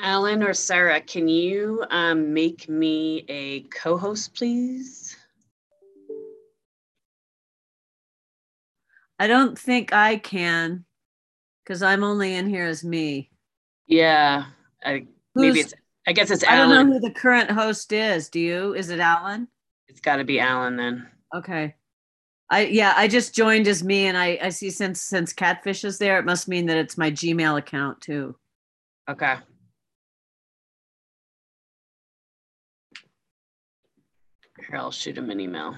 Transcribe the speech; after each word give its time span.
Alan 0.00 0.42
or 0.42 0.54
Sarah, 0.54 1.00
can 1.00 1.28
you 1.28 1.84
um, 1.90 2.32
make 2.32 2.68
me 2.68 3.24
a 3.28 3.60
co-host, 3.62 4.34
please? 4.34 5.16
I 9.18 9.26
don't 9.26 9.58
think 9.58 9.92
I 9.92 10.16
can 10.16 10.84
because 11.64 11.82
I'm 11.82 12.04
only 12.04 12.34
in 12.34 12.48
here 12.48 12.66
as 12.66 12.84
me. 12.84 13.30
Yeah, 13.86 14.46
I, 14.84 15.06
maybe 15.34 15.60
it's. 15.60 15.74
I 16.06 16.12
guess 16.12 16.30
it's 16.30 16.44
Alan. 16.44 16.70
I 16.70 16.74
don't 16.74 16.88
know 16.88 16.92
who 16.94 17.00
the 17.00 17.10
current 17.10 17.50
host 17.50 17.92
is. 17.92 18.28
Do 18.28 18.40
you? 18.40 18.74
Is 18.74 18.90
it 18.90 19.00
Alan? 19.00 19.48
It's 19.88 20.00
got 20.00 20.16
to 20.16 20.24
be 20.24 20.38
Alan 20.40 20.76
then. 20.76 21.06
Okay. 21.34 21.74
I 22.50 22.66
yeah, 22.66 22.94
I 22.96 23.08
just 23.08 23.34
joined 23.34 23.68
as 23.68 23.84
me 23.84 24.06
and 24.06 24.16
I 24.16 24.38
I 24.40 24.48
see 24.50 24.70
since 24.70 25.02
since 25.02 25.32
Catfish 25.32 25.84
is 25.84 25.98
there, 25.98 26.18
it 26.18 26.24
must 26.24 26.48
mean 26.48 26.66
that 26.66 26.78
it's 26.78 26.96
my 26.96 27.10
Gmail 27.10 27.58
account 27.58 28.00
too. 28.00 28.36
Okay. 29.08 29.36
Here, 34.68 34.78
I'll 34.78 34.90
shoot 34.90 35.16
him 35.16 35.30
an 35.30 35.40
email. 35.40 35.76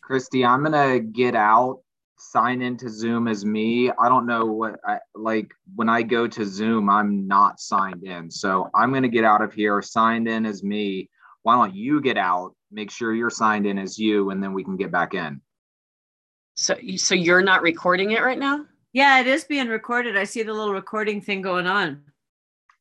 Christy, 0.00 0.44
I'm 0.44 0.62
gonna 0.62 1.00
get 1.00 1.34
out, 1.34 1.80
sign 2.16 2.62
into 2.62 2.88
Zoom 2.88 3.26
as 3.28 3.44
me. 3.44 3.90
I 3.90 4.08
don't 4.08 4.26
know 4.26 4.44
what 4.46 4.78
I 4.86 4.98
like 5.14 5.52
when 5.74 5.88
I 5.88 6.02
go 6.02 6.28
to 6.28 6.44
Zoom, 6.44 6.90
I'm 6.90 7.26
not 7.26 7.58
signed 7.58 8.04
in. 8.04 8.30
So 8.30 8.70
I'm 8.74 8.92
gonna 8.92 9.08
get 9.08 9.24
out 9.24 9.42
of 9.42 9.52
here, 9.52 9.82
signed 9.82 10.28
in 10.28 10.46
as 10.46 10.62
me. 10.62 11.08
Why 11.42 11.54
don't 11.54 11.74
you 11.74 12.00
get 12.00 12.18
out, 12.18 12.54
make 12.70 12.90
sure 12.90 13.14
you're 13.14 13.30
signed 13.30 13.66
in 13.66 13.78
as 13.78 13.98
you, 13.98 14.30
and 14.30 14.42
then 14.42 14.52
we 14.52 14.62
can 14.62 14.76
get 14.76 14.92
back 14.92 15.14
in. 15.14 15.40
So, 16.54 16.76
so 16.96 17.14
you're 17.14 17.42
not 17.42 17.62
recording 17.62 18.12
it 18.12 18.22
right 18.22 18.38
now? 18.38 18.66
Yeah, 18.92 19.20
it 19.20 19.26
is 19.26 19.44
being 19.44 19.68
recorded. 19.68 20.16
I 20.16 20.24
see 20.24 20.42
the 20.42 20.52
little 20.52 20.74
recording 20.74 21.20
thing 21.20 21.42
going 21.42 21.66
on. 21.66 22.11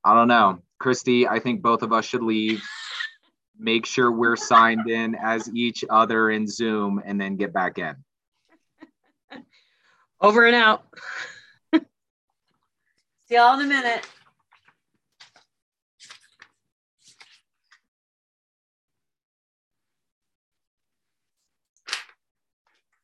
I 0.03 0.13
don't 0.13 0.27
know. 0.27 0.57
Mm. 0.57 0.61
Christy, 0.79 1.27
I 1.27 1.39
think 1.39 1.61
both 1.61 1.83
of 1.83 1.93
us 1.93 2.05
should 2.05 2.23
leave. 2.23 2.63
Make 3.57 3.85
sure 3.85 4.11
we're 4.11 4.35
signed 4.35 4.89
in 4.89 5.15
as 5.15 5.49
each 5.53 5.85
other 5.89 6.31
in 6.31 6.47
Zoom 6.47 7.01
and 7.05 7.21
then 7.21 7.35
get 7.35 7.53
back 7.53 7.77
in. 7.77 7.95
Over 10.21 10.45
and 10.45 10.55
out. 10.55 10.85
See 11.75 11.81
y'all 13.29 13.59
in 13.59 13.65
a 13.65 13.69
minute. 13.69 14.07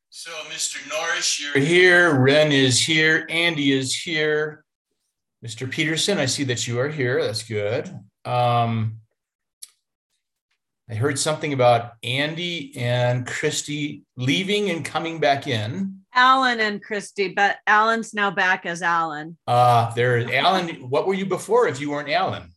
So, 0.09 0.31
Mr. 0.49 0.89
Norris, 0.89 1.39
you're 1.39 1.63
here. 1.63 2.19
Ren 2.19 2.51
is 2.51 2.81
here. 2.81 3.27
Andy 3.29 3.71
is 3.71 3.95
here. 3.95 4.65
Mr. 5.47 5.71
Peterson, 5.71 6.17
I 6.17 6.25
see 6.25 6.43
that 6.43 6.67
you 6.67 6.77
are 6.77 6.89
here. 6.89 7.23
That's 7.23 7.43
good. 7.43 7.87
Um, 8.25 8.97
I 10.89 10.95
heard 10.95 11.17
something 11.17 11.53
about 11.53 11.93
Andy 12.03 12.73
and 12.75 13.25
Christy 13.25 14.03
leaving 14.17 14.69
and 14.69 14.83
coming 14.83 15.21
back 15.21 15.47
in. 15.47 16.01
Alan 16.13 16.59
and 16.59 16.83
Christy, 16.83 17.29
but 17.29 17.59
Alan's 17.65 18.13
now 18.13 18.29
back 18.29 18.65
as 18.65 18.81
Alan. 18.81 19.37
Uh, 19.47 19.93
there, 19.93 20.29
Alan. 20.33 20.67
What 20.89 21.07
were 21.07 21.13
you 21.13 21.25
before 21.25 21.69
if 21.69 21.79
you 21.79 21.91
weren't 21.91 22.09
Alan? 22.09 22.51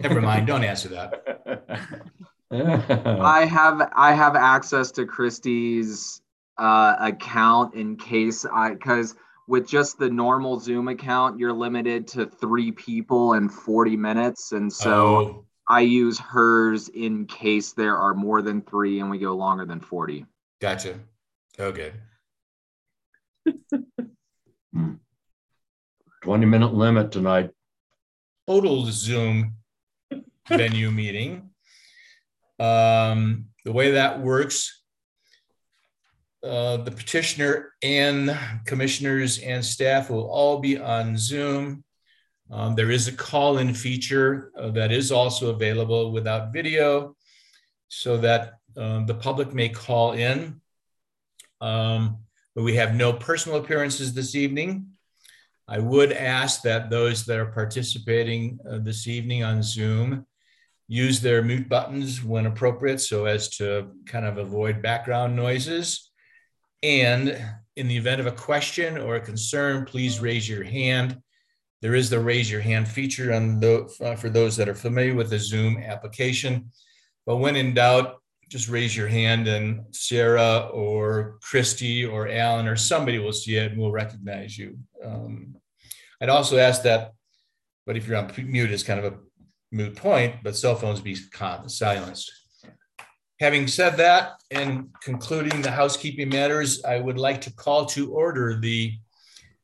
Never 0.00 0.20
mind. 0.20 0.48
Don't 0.48 0.64
answer 0.64 0.88
that. 0.88 2.02
I 2.50 3.44
have 3.44 3.88
I 3.94 4.14
have 4.14 4.34
access 4.34 4.90
to 4.92 5.06
Christy's 5.06 6.22
uh, 6.58 6.96
account 6.98 7.76
in 7.76 7.96
case 7.96 8.44
I 8.44 8.70
because 8.70 9.14
with 9.48 9.68
just 9.68 9.98
the 9.98 10.08
normal 10.10 10.58
Zoom 10.60 10.88
account, 10.88 11.38
you're 11.38 11.52
limited 11.52 12.06
to 12.08 12.26
three 12.26 12.70
people 12.72 13.32
and 13.34 13.52
40 13.52 13.96
minutes. 13.96 14.52
And 14.52 14.72
so 14.72 14.92
Oh, 14.94 15.44
I 15.68 15.80
use 15.80 16.18
hers 16.18 16.88
in 16.88 17.26
case 17.26 17.72
there 17.72 17.96
are 17.96 18.14
more 18.14 18.42
than 18.42 18.62
three 18.62 19.00
and 19.00 19.10
we 19.10 19.18
go 19.18 19.34
longer 19.34 19.64
than 19.66 19.80
40. 19.80 20.24
gotcha. 20.60 20.98
Okay. 21.58 21.92
20 26.22 26.46
minute 26.46 26.72
limit 26.74 27.10
tonight. 27.12 27.50
total 28.46 28.84
Zoom 28.86 29.56
venue 30.48 30.90
meeting. 30.90 31.50
Um, 32.58 33.46
the 33.64 33.72
way 33.72 33.92
that 33.92 34.20
works, 34.20 34.81
uh, 36.42 36.78
the 36.78 36.90
petitioner 36.90 37.72
and 37.82 38.36
commissioners 38.66 39.38
and 39.38 39.64
staff 39.64 40.10
will 40.10 40.28
all 40.28 40.58
be 40.58 40.78
on 40.78 41.16
Zoom. 41.16 41.84
Um, 42.50 42.74
there 42.74 42.90
is 42.90 43.08
a 43.08 43.12
call-in 43.12 43.74
feature 43.74 44.52
uh, 44.58 44.70
that 44.70 44.92
is 44.92 45.12
also 45.12 45.50
available 45.50 46.12
without 46.12 46.52
video 46.52 47.16
so 47.88 48.16
that 48.18 48.54
um, 48.76 49.06
the 49.06 49.14
public 49.14 49.54
may 49.54 49.68
call 49.68 50.12
in. 50.12 50.60
Um, 51.60 52.18
but 52.54 52.64
we 52.64 52.74
have 52.76 52.94
no 52.94 53.12
personal 53.12 53.58
appearances 53.58 54.12
this 54.12 54.34
evening. 54.34 54.88
I 55.68 55.78
would 55.78 56.12
ask 56.12 56.62
that 56.62 56.90
those 56.90 57.24
that 57.26 57.38
are 57.38 57.46
participating 57.46 58.58
uh, 58.68 58.78
this 58.78 59.06
evening 59.06 59.44
on 59.44 59.62
Zoom 59.62 60.26
use 60.88 61.20
their 61.20 61.42
mute 61.42 61.68
buttons 61.68 62.22
when 62.22 62.46
appropriate 62.46 63.00
so 63.00 63.24
as 63.24 63.48
to 63.56 63.92
kind 64.04 64.26
of 64.26 64.36
avoid 64.38 64.82
background 64.82 65.34
noises. 65.34 66.11
And 66.82 67.40
in 67.76 67.88
the 67.88 67.96
event 67.96 68.20
of 68.20 68.26
a 68.26 68.32
question 68.32 68.98
or 68.98 69.16
a 69.16 69.20
concern, 69.20 69.84
please 69.84 70.20
raise 70.20 70.48
your 70.48 70.64
hand. 70.64 71.20
There 71.80 71.94
is 71.94 72.10
the 72.10 72.20
raise 72.20 72.50
your 72.50 72.60
hand 72.60 72.86
feature 72.86 73.32
on 73.32 73.60
the, 73.60 73.92
uh, 74.00 74.14
for 74.14 74.28
those 74.28 74.56
that 74.56 74.68
are 74.68 74.74
familiar 74.74 75.14
with 75.14 75.30
the 75.30 75.38
Zoom 75.38 75.78
application. 75.78 76.70
But 77.26 77.36
when 77.36 77.56
in 77.56 77.74
doubt, 77.74 78.16
just 78.48 78.68
raise 78.68 78.94
your 78.94 79.08
hand 79.08 79.48
and 79.48 79.82
Sarah 79.92 80.68
or 80.72 81.38
Christy 81.40 82.04
or 82.04 82.28
Alan 82.28 82.68
or 82.68 82.76
somebody 82.76 83.18
will 83.18 83.32
see 83.32 83.56
it 83.56 83.72
and 83.72 83.80
will 83.80 83.90
recognize 83.90 84.58
you. 84.58 84.78
Um, 85.02 85.56
I'd 86.20 86.28
also 86.28 86.58
ask 86.58 86.82
that, 86.82 87.12
but 87.86 87.96
if 87.96 88.06
you're 88.06 88.18
on 88.18 88.30
mute, 88.36 88.70
it's 88.70 88.82
kind 88.82 89.02
of 89.02 89.12
a 89.12 89.18
moot 89.72 89.96
point, 89.96 90.36
but 90.42 90.54
cell 90.54 90.74
phones 90.74 91.00
be 91.00 91.16
silenced. 91.66 92.30
Having 93.42 93.66
said 93.66 93.96
that, 93.96 94.40
and 94.52 94.88
concluding 95.02 95.62
the 95.62 95.70
housekeeping 95.72 96.28
matters, 96.28 96.84
I 96.84 97.00
would 97.00 97.18
like 97.18 97.40
to 97.40 97.52
call 97.52 97.86
to 97.86 98.12
order 98.12 98.54
the 98.54 98.92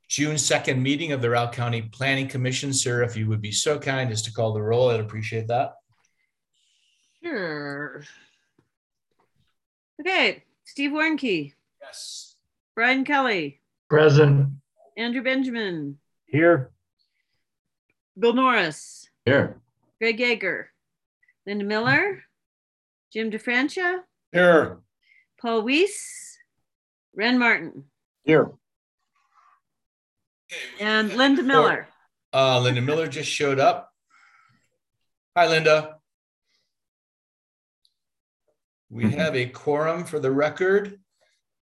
June 0.08 0.34
2nd 0.34 0.80
meeting 0.82 1.12
of 1.12 1.22
the 1.22 1.28
Routt 1.28 1.52
County 1.52 1.82
Planning 1.82 2.26
Commission. 2.26 2.72
Sir, 2.72 3.04
if 3.04 3.16
you 3.16 3.28
would 3.28 3.40
be 3.40 3.52
so 3.52 3.78
kind 3.78 4.10
as 4.10 4.22
to 4.22 4.32
call 4.32 4.52
the 4.52 4.60
roll, 4.60 4.90
I'd 4.90 4.98
appreciate 4.98 5.46
that. 5.46 5.74
Sure. 7.22 8.02
Okay, 10.00 10.42
Steve 10.64 10.90
Warnke, 10.90 11.52
Yes. 11.80 12.34
Brian 12.74 13.04
Kelly, 13.04 13.60
Present. 13.88 14.54
Andrew 14.96 15.22
Benjamin, 15.22 15.98
Here. 16.26 16.72
Bill 18.18 18.32
Norris, 18.32 19.08
Here. 19.24 19.60
Greg 20.00 20.18
Yeager, 20.18 20.64
Linda 21.46 21.64
Miller, 21.64 22.24
Jim 23.12 23.30
DeFrancia, 23.30 24.00
Here. 24.32 24.78
Paul 25.40 25.62
Weiss, 25.62 26.36
Ren 27.14 27.38
Martin, 27.38 27.84
Here. 28.24 28.50
and 30.80 31.12
Linda 31.14 31.42
Miller. 31.42 31.88
Uh, 32.32 32.60
Linda 32.60 32.82
Miller 32.82 33.06
just 33.06 33.30
showed 33.30 33.58
up. 33.58 33.90
Hi, 35.36 35.48
Linda. 35.48 35.96
We 38.90 39.10
have 39.12 39.36
a 39.36 39.46
quorum 39.46 40.04
for 40.04 40.18
the 40.18 40.30
record. 40.30 40.98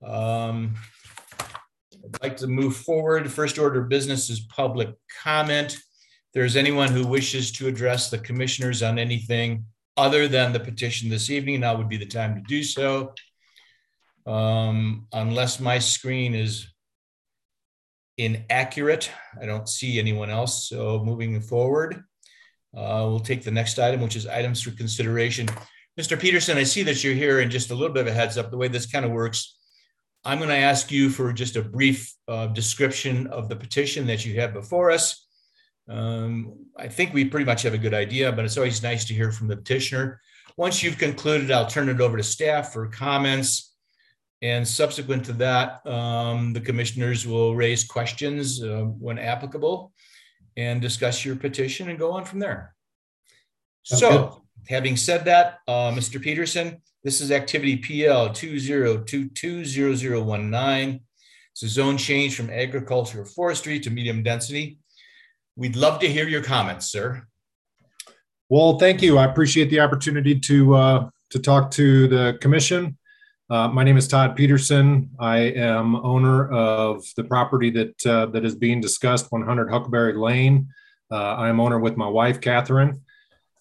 Um, 0.05 0.75
I'd 1.39 2.21
like 2.21 2.37
to 2.37 2.47
move 2.47 2.75
forward. 2.77 3.31
First 3.31 3.57
order 3.59 3.81
of 3.81 3.89
business 3.89 4.29
is 4.29 4.39
public 4.41 4.89
comment. 5.23 5.73
If 5.73 5.83
there's 6.33 6.55
anyone 6.55 6.89
who 6.89 7.05
wishes 7.05 7.51
to 7.53 7.67
address 7.67 8.09
the 8.09 8.19
commissioners 8.19 8.81
on 8.83 8.97
anything 8.99 9.65
other 9.97 10.27
than 10.27 10.53
the 10.53 10.59
petition 10.59 11.09
this 11.09 11.29
evening, 11.29 11.61
now 11.61 11.75
would 11.75 11.89
be 11.89 11.97
the 11.97 12.05
time 12.05 12.35
to 12.35 12.41
do 12.47 12.63
so. 12.63 13.13
Um, 14.25 15.07
unless 15.11 15.59
my 15.59 15.79
screen 15.79 16.35
is 16.35 16.67
inaccurate. 18.17 19.11
I 19.41 19.45
don't 19.45 19.69
see 19.69 19.99
anyone 19.99 20.29
else. 20.29 20.67
So 20.67 21.03
moving 21.03 21.39
forward, 21.41 22.03
uh, 22.75 23.05
we'll 23.07 23.19
take 23.19 23.43
the 23.43 23.51
next 23.51 23.79
item, 23.79 24.01
which 24.01 24.15
is 24.15 24.27
items 24.27 24.61
for 24.61 24.71
consideration. 24.71 25.47
Mr. 25.99 26.19
Peterson, 26.19 26.57
I 26.57 26.63
see 26.63 26.83
that 26.83 27.03
you're 27.03 27.13
here 27.13 27.39
and 27.39 27.49
just 27.49 27.71
a 27.71 27.75
little 27.75 27.93
bit 27.93 28.01
of 28.01 28.07
a 28.07 28.13
heads 28.13 28.37
up, 28.37 28.51
the 28.51 28.57
way 28.57 28.67
this 28.67 28.85
kind 28.85 29.05
of 29.05 29.11
works. 29.11 29.57
I'm 30.23 30.39
going 30.39 30.49
to 30.49 30.55
ask 30.55 30.91
you 30.91 31.09
for 31.09 31.31
just 31.31 31.55
a 31.55 31.61
brief 31.61 32.13
uh, 32.27 32.47
description 32.47 33.27
of 33.27 33.49
the 33.49 33.55
petition 33.55 34.07
that 34.07 34.25
you 34.25 34.39
have 34.41 34.53
before 34.53 34.91
us. 34.91 35.26
Um, 35.89 36.53
I 36.77 36.87
think 36.87 37.13
we 37.13 37.25
pretty 37.25 37.45
much 37.45 37.63
have 37.63 37.73
a 37.73 37.77
good 37.77 37.93
idea, 37.93 38.31
but 38.31 38.45
it's 38.45 38.57
always 38.57 38.81
nice 38.83 39.03
to 39.05 39.13
hear 39.13 39.31
from 39.31 39.47
the 39.47 39.57
petitioner. 39.57 40.21
Once 40.57 40.83
you've 40.83 40.97
concluded, 40.97 41.51
I'll 41.51 41.67
turn 41.67 41.89
it 41.89 42.01
over 42.01 42.17
to 42.17 42.23
staff 42.23 42.73
for 42.73 42.87
comments. 42.87 43.73
And 44.41 44.67
subsequent 44.67 45.25
to 45.25 45.33
that, 45.33 45.85
um, 45.87 46.53
the 46.53 46.61
commissioners 46.61 47.25
will 47.25 47.55
raise 47.55 47.83
questions 47.83 48.61
uh, 48.61 48.83
when 48.99 49.17
applicable 49.17 49.91
and 50.55 50.79
discuss 50.81 51.25
your 51.25 51.35
petition 51.35 51.89
and 51.89 51.97
go 51.97 52.11
on 52.11 52.23
from 52.25 52.37
there. 52.39 52.75
Sounds 53.83 54.01
So, 54.01 54.43
having 54.67 54.95
said 54.97 55.25
that, 55.25 55.59
uh, 55.67 55.89
Mr. 55.91 56.21
Peterson, 56.21 56.79
this 57.03 57.19
is 57.21 57.31
activity 57.31 57.77
PL 57.77 58.33
20220019. 58.33 60.99
It's 61.53 61.63
a 61.63 61.67
zone 61.67 61.97
change 61.97 62.35
from 62.35 62.51
agricultural 62.51 63.25
forestry 63.25 63.79
to 63.79 63.89
medium 63.89 64.21
density. 64.21 64.77
We'd 65.57 65.75
love 65.75 65.99
to 66.01 66.07
hear 66.07 66.27
your 66.27 66.43
comments, 66.43 66.85
sir. 66.85 67.25
Well, 68.47 68.77
thank 68.77 69.01
you. 69.01 69.17
I 69.17 69.25
appreciate 69.25 69.71
the 69.71 69.79
opportunity 69.79 70.39
to 70.41 70.75
uh, 70.75 71.09
to 71.31 71.39
talk 71.39 71.71
to 71.71 72.07
the 72.07 72.37
commission. 72.39 72.95
Uh, 73.49 73.67
my 73.67 73.83
name 73.83 73.97
is 73.97 74.07
Todd 74.07 74.35
Peterson. 74.35 75.09
I 75.19 75.39
am 75.39 75.95
owner 75.95 76.47
of 76.49 77.03
the 77.15 77.23
property 77.23 77.71
that 77.71 78.05
uh, 78.05 78.27
that 78.27 78.45
is 78.45 78.53
being 78.53 78.79
discussed, 78.81 79.31
100 79.31 79.71
Huckleberry 79.71 80.13
Lane. 80.13 80.69
Uh, 81.09 81.33
I 81.33 81.49
am 81.49 81.59
owner 81.59 81.79
with 81.79 81.97
my 81.97 82.07
wife, 82.07 82.39
Catherine. 82.39 83.01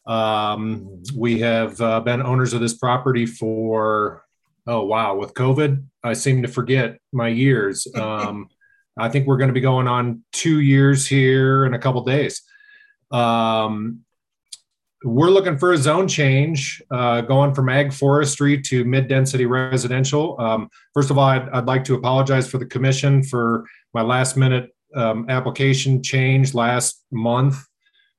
Um, 0.06 1.02
we 1.16 1.40
have 1.40 1.80
uh, 1.80 2.00
been 2.00 2.20
owners 2.20 2.52
of 2.52 2.60
this 2.60 2.74
property 2.74 3.24
for 3.24 4.22
oh 4.66 4.84
wow, 4.84 5.16
with 5.16 5.32
COVID, 5.32 5.82
I 6.04 6.12
seem 6.12 6.42
to 6.42 6.48
forget 6.48 6.98
my 7.10 7.28
years. 7.28 7.86
Um, 7.96 8.50
I 8.98 9.08
think 9.08 9.26
we're 9.26 9.36
going 9.36 9.48
to 9.48 9.54
be 9.54 9.60
going 9.60 9.88
on 9.88 10.22
two 10.32 10.60
years 10.60 11.06
here 11.06 11.66
in 11.66 11.74
a 11.74 11.78
couple 11.78 12.02
days. 12.02 12.42
Um, 13.10 14.00
we're 15.04 15.30
looking 15.30 15.58
for 15.58 15.72
a 15.72 15.76
zone 15.76 16.08
change, 16.08 16.82
uh, 16.90 17.20
going 17.20 17.54
from 17.54 17.68
ag 17.68 17.92
forestry 17.92 18.60
to 18.62 18.84
mid-density 18.84 19.46
residential. 19.46 20.40
Um, 20.40 20.68
first 20.94 21.10
of 21.10 21.18
all, 21.18 21.24
I'd, 21.24 21.48
I'd, 21.50 21.66
like 21.66 21.84
to 21.84 21.94
apologize 21.94 22.48
for 22.48 22.58
the 22.58 22.66
commission 22.66 23.22
for 23.22 23.66
my 23.92 24.02
last-minute 24.02 24.70
um, 24.96 25.26
application 25.28 26.02
change 26.02 26.54
last 26.54 27.04
month. 27.12 27.56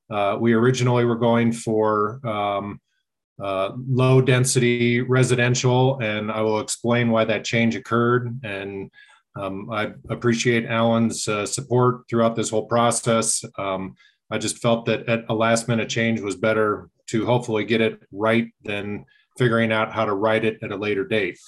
Uh, 0.08 0.38
we 0.40 0.52
originally 0.54 1.04
were 1.04 1.16
going 1.16 1.52
for 1.52 2.26
um, 2.26 2.80
uh, 3.42 3.72
low-density 3.88 5.00
residential, 5.02 5.98
and 6.00 6.30
I 6.30 6.40
will 6.40 6.60
explain 6.60 7.10
why 7.10 7.24
that 7.24 7.44
change 7.44 7.76
occurred. 7.76 8.40
And 8.44 8.90
um, 9.38 9.70
I 9.70 9.92
appreciate 10.10 10.66
Alan's 10.66 11.28
uh, 11.28 11.46
support 11.46 12.02
throughout 12.08 12.34
this 12.34 12.50
whole 12.50 12.66
process. 12.66 13.44
Um, 13.56 13.94
I 14.30 14.38
just 14.38 14.58
felt 14.58 14.84
that 14.86 15.08
at 15.08 15.24
a 15.28 15.34
last 15.34 15.68
minute 15.68 15.88
change 15.88 16.20
was 16.20 16.36
better 16.36 16.90
to 17.08 17.24
hopefully 17.24 17.64
get 17.64 17.80
it 17.80 18.02
right 18.12 18.48
than 18.62 19.04
figuring 19.38 19.72
out 19.72 19.92
how 19.92 20.04
to 20.04 20.14
write 20.14 20.44
it 20.44 20.58
at 20.62 20.72
a 20.72 20.76
later 20.76 21.06
date. 21.06 21.38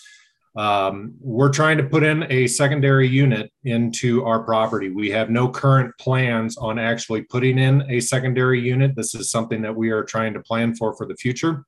Um, 0.56 1.14
we're 1.20 1.52
trying 1.52 1.76
to 1.78 1.84
put 1.84 2.02
in 2.02 2.26
a 2.30 2.46
secondary 2.46 3.06
unit 3.08 3.52
into 3.64 4.24
our 4.24 4.42
property. 4.42 4.90
We 4.90 5.10
have 5.10 5.30
no 5.30 5.48
current 5.48 5.92
plans 5.98 6.56
on 6.56 6.78
actually 6.78 7.22
putting 7.22 7.58
in 7.58 7.84
a 7.88 8.00
secondary 8.00 8.60
unit. 8.60 8.96
This 8.96 9.14
is 9.14 9.30
something 9.30 9.62
that 9.62 9.76
we 9.76 9.90
are 9.90 10.02
trying 10.02 10.34
to 10.34 10.40
plan 10.40 10.74
for 10.74 10.96
for 10.96 11.06
the 11.06 11.14
future. 11.14 11.64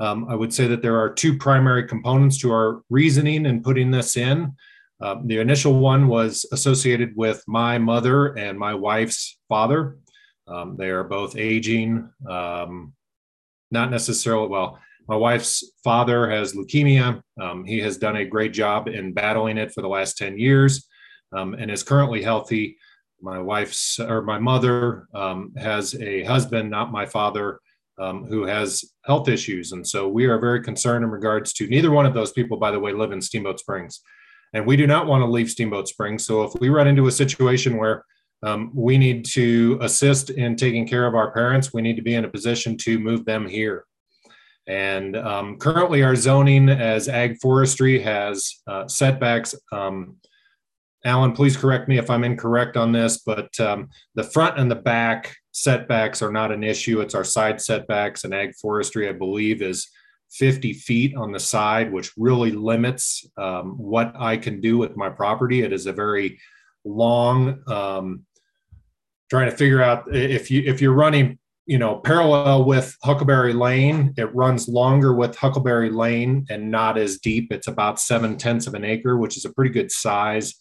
Um, 0.00 0.26
I 0.28 0.34
would 0.34 0.52
say 0.52 0.66
that 0.66 0.82
there 0.82 0.98
are 0.98 1.12
two 1.12 1.36
primary 1.36 1.86
components 1.86 2.38
to 2.38 2.50
our 2.50 2.82
reasoning 2.90 3.46
in 3.46 3.62
putting 3.62 3.90
this 3.90 4.16
in. 4.16 4.52
Uh, 5.02 5.16
the 5.24 5.38
initial 5.38 5.80
one 5.80 6.06
was 6.06 6.46
associated 6.52 7.12
with 7.16 7.42
my 7.48 7.76
mother 7.76 8.38
and 8.38 8.56
my 8.56 8.72
wife's 8.72 9.38
father. 9.48 9.98
Um, 10.46 10.76
they 10.78 10.90
are 10.90 11.02
both 11.02 11.36
aging, 11.36 12.08
um, 12.28 12.92
not 13.72 13.90
necessarily, 13.90 14.48
well, 14.48 14.78
my 15.08 15.16
wife's 15.16 15.72
father 15.82 16.30
has 16.30 16.54
leukemia. 16.54 17.20
Um, 17.40 17.64
he 17.64 17.80
has 17.80 17.96
done 17.96 18.16
a 18.16 18.24
great 18.24 18.52
job 18.52 18.86
in 18.86 19.12
battling 19.12 19.58
it 19.58 19.72
for 19.72 19.82
the 19.82 19.88
last 19.88 20.16
10 20.18 20.38
years 20.38 20.86
um, 21.36 21.54
and 21.54 21.70
is 21.70 21.82
currently 21.82 22.22
healthy. 22.22 22.76
My 23.20 23.40
wife's 23.40 23.98
or 23.98 24.22
my 24.22 24.38
mother 24.38 25.08
um, 25.14 25.52
has 25.56 25.94
a 26.00 26.22
husband, 26.24 26.70
not 26.70 26.92
my 26.92 27.06
father, 27.06 27.58
um, 27.98 28.24
who 28.24 28.44
has 28.44 28.84
health 29.04 29.28
issues. 29.28 29.72
And 29.72 29.86
so 29.86 30.08
we 30.08 30.26
are 30.26 30.38
very 30.38 30.62
concerned 30.62 31.04
in 31.04 31.10
regards 31.10 31.52
to 31.54 31.66
neither 31.66 31.90
one 31.90 32.06
of 32.06 32.14
those 32.14 32.32
people, 32.32 32.56
by 32.56 32.70
the 32.70 32.80
way, 32.80 32.92
live 32.92 33.10
in 33.10 33.20
Steamboat 33.20 33.58
Springs. 33.58 34.00
And 34.52 34.66
we 34.66 34.76
do 34.76 34.86
not 34.86 35.06
want 35.06 35.22
to 35.22 35.26
leave 35.26 35.50
Steamboat 35.50 35.88
Springs. 35.88 36.26
So 36.26 36.42
if 36.42 36.52
we 36.60 36.68
run 36.68 36.86
into 36.86 37.06
a 37.06 37.12
situation 37.12 37.78
where 37.78 38.04
um, 38.42 38.70
we 38.74 38.98
need 38.98 39.24
to 39.26 39.78
assist 39.80 40.30
in 40.30 40.56
taking 40.56 40.86
care 40.86 41.06
of 41.06 41.14
our 41.14 41.30
parents. 41.30 41.72
We 41.72 41.82
need 41.82 41.96
to 41.96 42.02
be 42.02 42.14
in 42.14 42.24
a 42.24 42.28
position 42.28 42.76
to 42.78 42.98
move 42.98 43.24
them 43.24 43.46
here. 43.46 43.84
And 44.66 45.16
um, 45.16 45.58
currently, 45.58 46.02
our 46.02 46.16
zoning 46.16 46.68
as 46.68 47.08
ag 47.08 47.38
forestry 47.40 48.00
has 48.00 48.60
uh, 48.66 48.86
setbacks. 48.86 49.54
Um, 49.72 50.16
Alan, 51.04 51.32
please 51.32 51.56
correct 51.56 51.88
me 51.88 51.98
if 51.98 52.10
I'm 52.10 52.22
incorrect 52.22 52.76
on 52.76 52.92
this, 52.92 53.18
but 53.18 53.58
um, 53.58 53.90
the 54.14 54.22
front 54.22 54.58
and 54.58 54.70
the 54.70 54.76
back 54.76 55.34
setbacks 55.50 56.22
are 56.22 56.30
not 56.30 56.52
an 56.52 56.62
issue. 56.62 57.00
It's 57.00 57.16
our 57.16 57.24
side 57.24 57.60
setbacks, 57.60 58.22
and 58.22 58.32
ag 58.32 58.54
forestry, 58.54 59.08
I 59.08 59.12
believe, 59.12 59.62
is 59.62 59.88
50 60.32 60.72
feet 60.72 61.14
on 61.14 61.32
the 61.32 61.40
side, 61.40 61.92
which 61.92 62.12
really 62.16 62.52
limits 62.52 63.26
um, 63.36 63.76
what 63.78 64.14
I 64.16 64.36
can 64.36 64.60
do 64.60 64.78
with 64.78 64.96
my 64.96 65.08
property. 65.08 65.62
It 65.62 65.72
is 65.72 65.86
a 65.86 65.92
very 65.92 66.38
long 66.84 67.62
um, 67.68 68.24
trying 69.30 69.50
to 69.50 69.56
figure 69.56 69.82
out 69.82 70.04
if 70.14 70.50
you 70.50 70.62
if 70.66 70.80
you're 70.80 70.92
running 70.92 71.38
you 71.66 71.78
know 71.78 71.96
parallel 71.96 72.64
with 72.64 72.96
huckleberry 73.02 73.52
lane 73.52 74.12
it 74.16 74.34
runs 74.34 74.68
longer 74.68 75.14
with 75.14 75.36
huckleberry 75.36 75.90
lane 75.90 76.44
and 76.50 76.70
not 76.70 76.98
as 76.98 77.18
deep 77.18 77.52
it's 77.52 77.68
about 77.68 78.00
seven 78.00 78.36
tenths 78.36 78.66
of 78.66 78.74
an 78.74 78.84
acre 78.84 79.16
which 79.16 79.36
is 79.36 79.44
a 79.44 79.52
pretty 79.54 79.70
good 79.70 79.90
size 79.90 80.54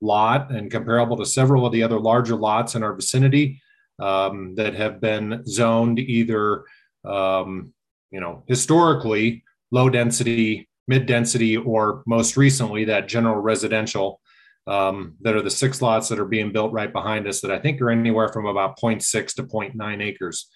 lot 0.00 0.52
and 0.52 0.70
comparable 0.70 1.16
to 1.16 1.24
several 1.24 1.64
of 1.64 1.72
the 1.72 1.82
other 1.82 1.98
larger 1.98 2.36
lots 2.36 2.74
in 2.74 2.82
our 2.82 2.94
vicinity 2.94 3.60
um, 3.98 4.54
that 4.56 4.74
have 4.74 5.00
been 5.00 5.42
zoned 5.46 5.98
either 5.98 6.64
um, 7.04 7.72
you 8.12 8.20
know 8.20 8.42
historically 8.46 9.42
low 9.70 9.88
density 9.88 10.68
mid 10.86 11.06
density 11.06 11.56
or 11.56 12.02
most 12.06 12.36
recently 12.36 12.84
that 12.84 13.08
general 13.08 13.36
residential 13.36 14.20
um, 14.66 15.14
that 15.20 15.34
are 15.34 15.42
the 15.42 15.50
six 15.50 15.82
lots 15.82 16.08
that 16.08 16.18
are 16.18 16.24
being 16.24 16.52
built 16.52 16.72
right 16.72 16.92
behind 16.92 17.26
us 17.26 17.40
that 17.40 17.50
I 17.50 17.58
think 17.58 17.80
are 17.80 17.90
anywhere 17.90 18.28
from 18.28 18.46
about 18.46 18.78
0.6 18.78 19.34
to 19.34 19.42
0.9 19.42 20.02
acres. 20.02 20.48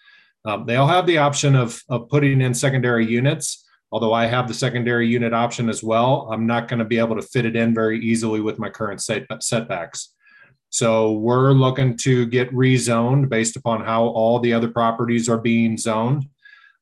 Um, 0.44 0.64
they 0.64 0.76
all 0.76 0.86
have 0.86 1.06
the 1.06 1.18
option 1.18 1.56
of, 1.56 1.82
of 1.88 2.08
putting 2.08 2.40
in 2.40 2.54
secondary 2.54 3.06
units. 3.06 3.64
Although 3.90 4.12
I 4.12 4.26
have 4.26 4.46
the 4.46 4.54
secondary 4.54 5.08
unit 5.08 5.32
option 5.32 5.68
as 5.68 5.82
well, 5.82 6.28
I'm 6.32 6.46
not 6.46 6.68
going 6.68 6.78
to 6.78 6.84
be 6.84 6.98
able 6.98 7.16
to 7.16 7.22
fit 7.22 7.46
it 7.46 7.56
in 7.56 7.74
very 7.74 8.00
easily 8.00 8.40
with 8.40 8.58
my 8.58 8.68
current 8.68 9.00
set, 9.00 9.26
setbacks. 9.40 10.12
So 10.70 11.12
we're 11.12 11.52
looking 11.52 11.96
to 11.98 12.26
get 12.26 12.52
rezoned 12.52 13.28
based 13.28 13.56
upon 13.56 13.84
how 13.84 14.06
all 14.06 14.38
the 14.38 14.52
other 14.52 14.68
properties 14.68 15.28
are 15.28 15.38
being 15.38 15.78
zoned. 15.78 16.26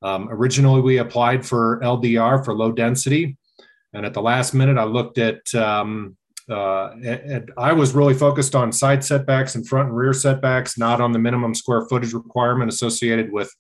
Um, 0.05 0.29
originally, 0.31 0.83
we 0.83 0.99
applied 0.99 1.45
for 1.47 1.81
LDR 1.83 2.45
for 2.45 2.55
low 2.55 2.71
density. 2.71 3.39
And 3.95 4.05
at 4.05 4.13
the 4.13 4.21
last 4.21 4.53
minute, 4.53 4.77
I 4.77 4.85
looked 4.85 5.19
at 5.19 5.53
um, 5.55 6.17
uh, 6.51 6.91
I 7.57 7.73
was 7.73 7.95
really 7.95 8.13
focused 8.13 8.55
on 8.55 8.71
side 8.71 9.03
setbacks 9.03 9.55
and 9.55 9.67
front 9.67 9.89
and 9.89 9.97
rear 9.97 10.13
setbacks, 10.13 10.77
not 10.77 11.01
on 11.01 11.13
the 11.13 11.19
minimum 11.19 11.55
square 11.55 11.87
footage 11.89 12.13
requirement 12.13 12.71
associated 12.71 13.33
with 13.33 13.51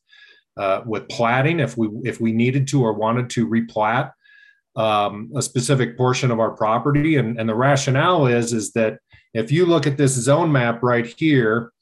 uh, 0.58 0.82
with 0.84 1.08
platting. 1.08 1.60
If 1.60 1.78
we 1.78 1.88
if 2.04 2.20
we 2.20 2.32
needed 2.32 2.68
to 2.68 2.82
or 2.82 2.92
wanted 2.92 3.30
to 3.30 3.48
replat 3.48 4.12
um, 4.76 5.32
a 5.34 5.40
specific 5.40 5.96
portion 5.96 6.30
of 6.30 6.40
our 6.40 6.50
property, 6.50 7.16
and, 7.16 7.40
and 7.40 7.48
the 7.48 7.54
rationale 7.54 8.26
is 8.26 8.52
is 8.52 8.72
that 8.72 8.98
if 9.32 9.50
you 9.50 9.64
look 9.64 9.86
at 9.86 9.96
this 9.96 10.12
zone 10.12 10.52
map 10.52 10.82
right 10.82 11.06
here, 11.06 11.72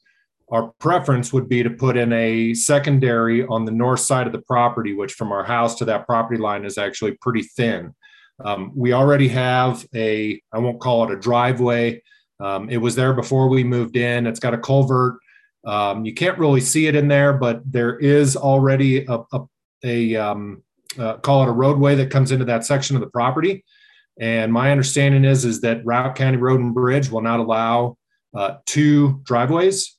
our 0.49 0.71
preference 0.79 1.31
would 1.33 1.47
be 1.47 1.63
to 1.63 1.69
put 1.69 1.97
in 1.97 2.11
a 2.13 2.53
secondary 2.53 3.45
on 3.45 3.65
the 3.65 3.71
north 3.71 4.01
side 4.01 4.27
of 4.27 4.33
the 4.33 4.41
property, 4.41 4.93
which 4.93 5.13
from 5.13 5.31
our 5.31 5.43
house 5.43 5.75
to 5.75 5.85
that 5.85 6.05
property 6.05 6.39
line 6.39 6.65
is 6.65 6.77
actually 6.77 7.13
pretty 7.13 7.43
thin. 7.43 7.93
Um, 8.43 8.71
we 8.75 8.93
already 8.93 9.27
have 9.29 9.85
a, 9.95 10.41
I 10.51 10.59
won't 10.59 10.81
call 10.81 11.03
it 11.05 11.13
a 11.13 11.19
driveway. 11.19 12.01
Um, 12.39 12.69
it 12.69 12.77
was 12.77 12.95
there 12.95 13.13
before 13.13 13.47
we 13.47 13.63
moved 13.63 13.95
in. 13.95 14.27
It's 14.27 14.39
got 14.39 14.53
a 14.53 14.57
culvert. 14.57 15.17
Um, 15.65 16.03
you 16.03 16.13
can't 16.13 16.37
really 16.37 16.59
see 16.59 16.87
it 16.87 16.95
in 16.95 17.07
there, 17.07 17.33
but 17.33 17.61
there 17.65 17.97
is 17.97 18.35
already 18.35 19.05
a, 19.05 19.19
a, 19.31 19.39
a 19.83 20.15
um, 20.15 20.63
uh, 20.99 21.17
call 21.17 21.43
it 21.43 21.49
a 21.49 21.53
roadway 21.53 21.95
that 21.95 22.11
comes 22.11 22.31
into 22.31 22.45
that 22.45 22.65
section 22.65 22.95
of 22.95 23.01
the 23.01 23.09
property. 23.09 23.63
And 24.19 24.51
my 24.51 24.71
understanding 24.71 25.25
is 25.25 25.45
is 25.45 25.61
that 25.61 25.83
Routt 25.85 26.15
County 26.15 26.37
Road 26.37 26.59
and 26.59 26.73
Bridge 26.73 27.09
will 27.09 27.21
not 27.21 27.39
allow 27.39 27.97
uh, 28.35 28.57
two 28.65 29.21
driveways 29.23 29.97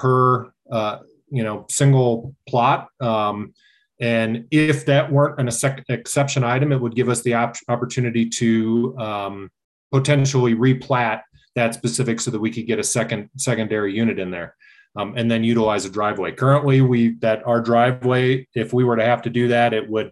per 0.00 0.50
uh, 0.72 0.98
you 1.30 1.44
know 1.44 1.66
single 1.68 2.34
plot. 2.48 2.88
Um, 3.00 3.52
and 4.00 4.46
if 4.50 4.86
that 4.86 5.12
weren't 5.12 5.38
an 5.38 5.48
exception 5.90 6.42
item, 6.42 6.72
it 6.72 6.80
would 6.80 6.94
give 6.94 7.10
us 7.10 7.20
the 7.20 7.34
op- 7.34 7.56
opportunity 7.68 8.28
to 8.30 8.96
um, 8.98 9.50
potentially 9.92 10.54
replat 10.54 11.20
that 11.54 11.74
specific 11.74 12.18
so 12.18 12.30
that 12.30 12.40
we 12.40 12.50
could 12.50 12.66
get 12.66 12.78
a 12.78 12.82
second 12.82 13.28
secondary 13.36 13.94
unit 13.94 14.18
in 14.18 14.30
there. 14.30 14.56
Um, 14.96 15.14
and 15.16 15.30
then 15.30 15.44
utilize 15.44 15.84
a 15.84 15.90
driveway. 15.90 16.32
Currently, 16.32 16.80
we 16.80 17.16
that 17.20 17.46
our 17.46 17.60
driveway, 17.60 18.48
if 18.54 18.72
we 18.72 18.82
were 18.82 18.96
to 18.96 19.04
have 19.04 19.22
to 19.22 19.30
do 19.30 19.46
that, 19.48 19.72
it 19.72 19.88
would 19.88 20.10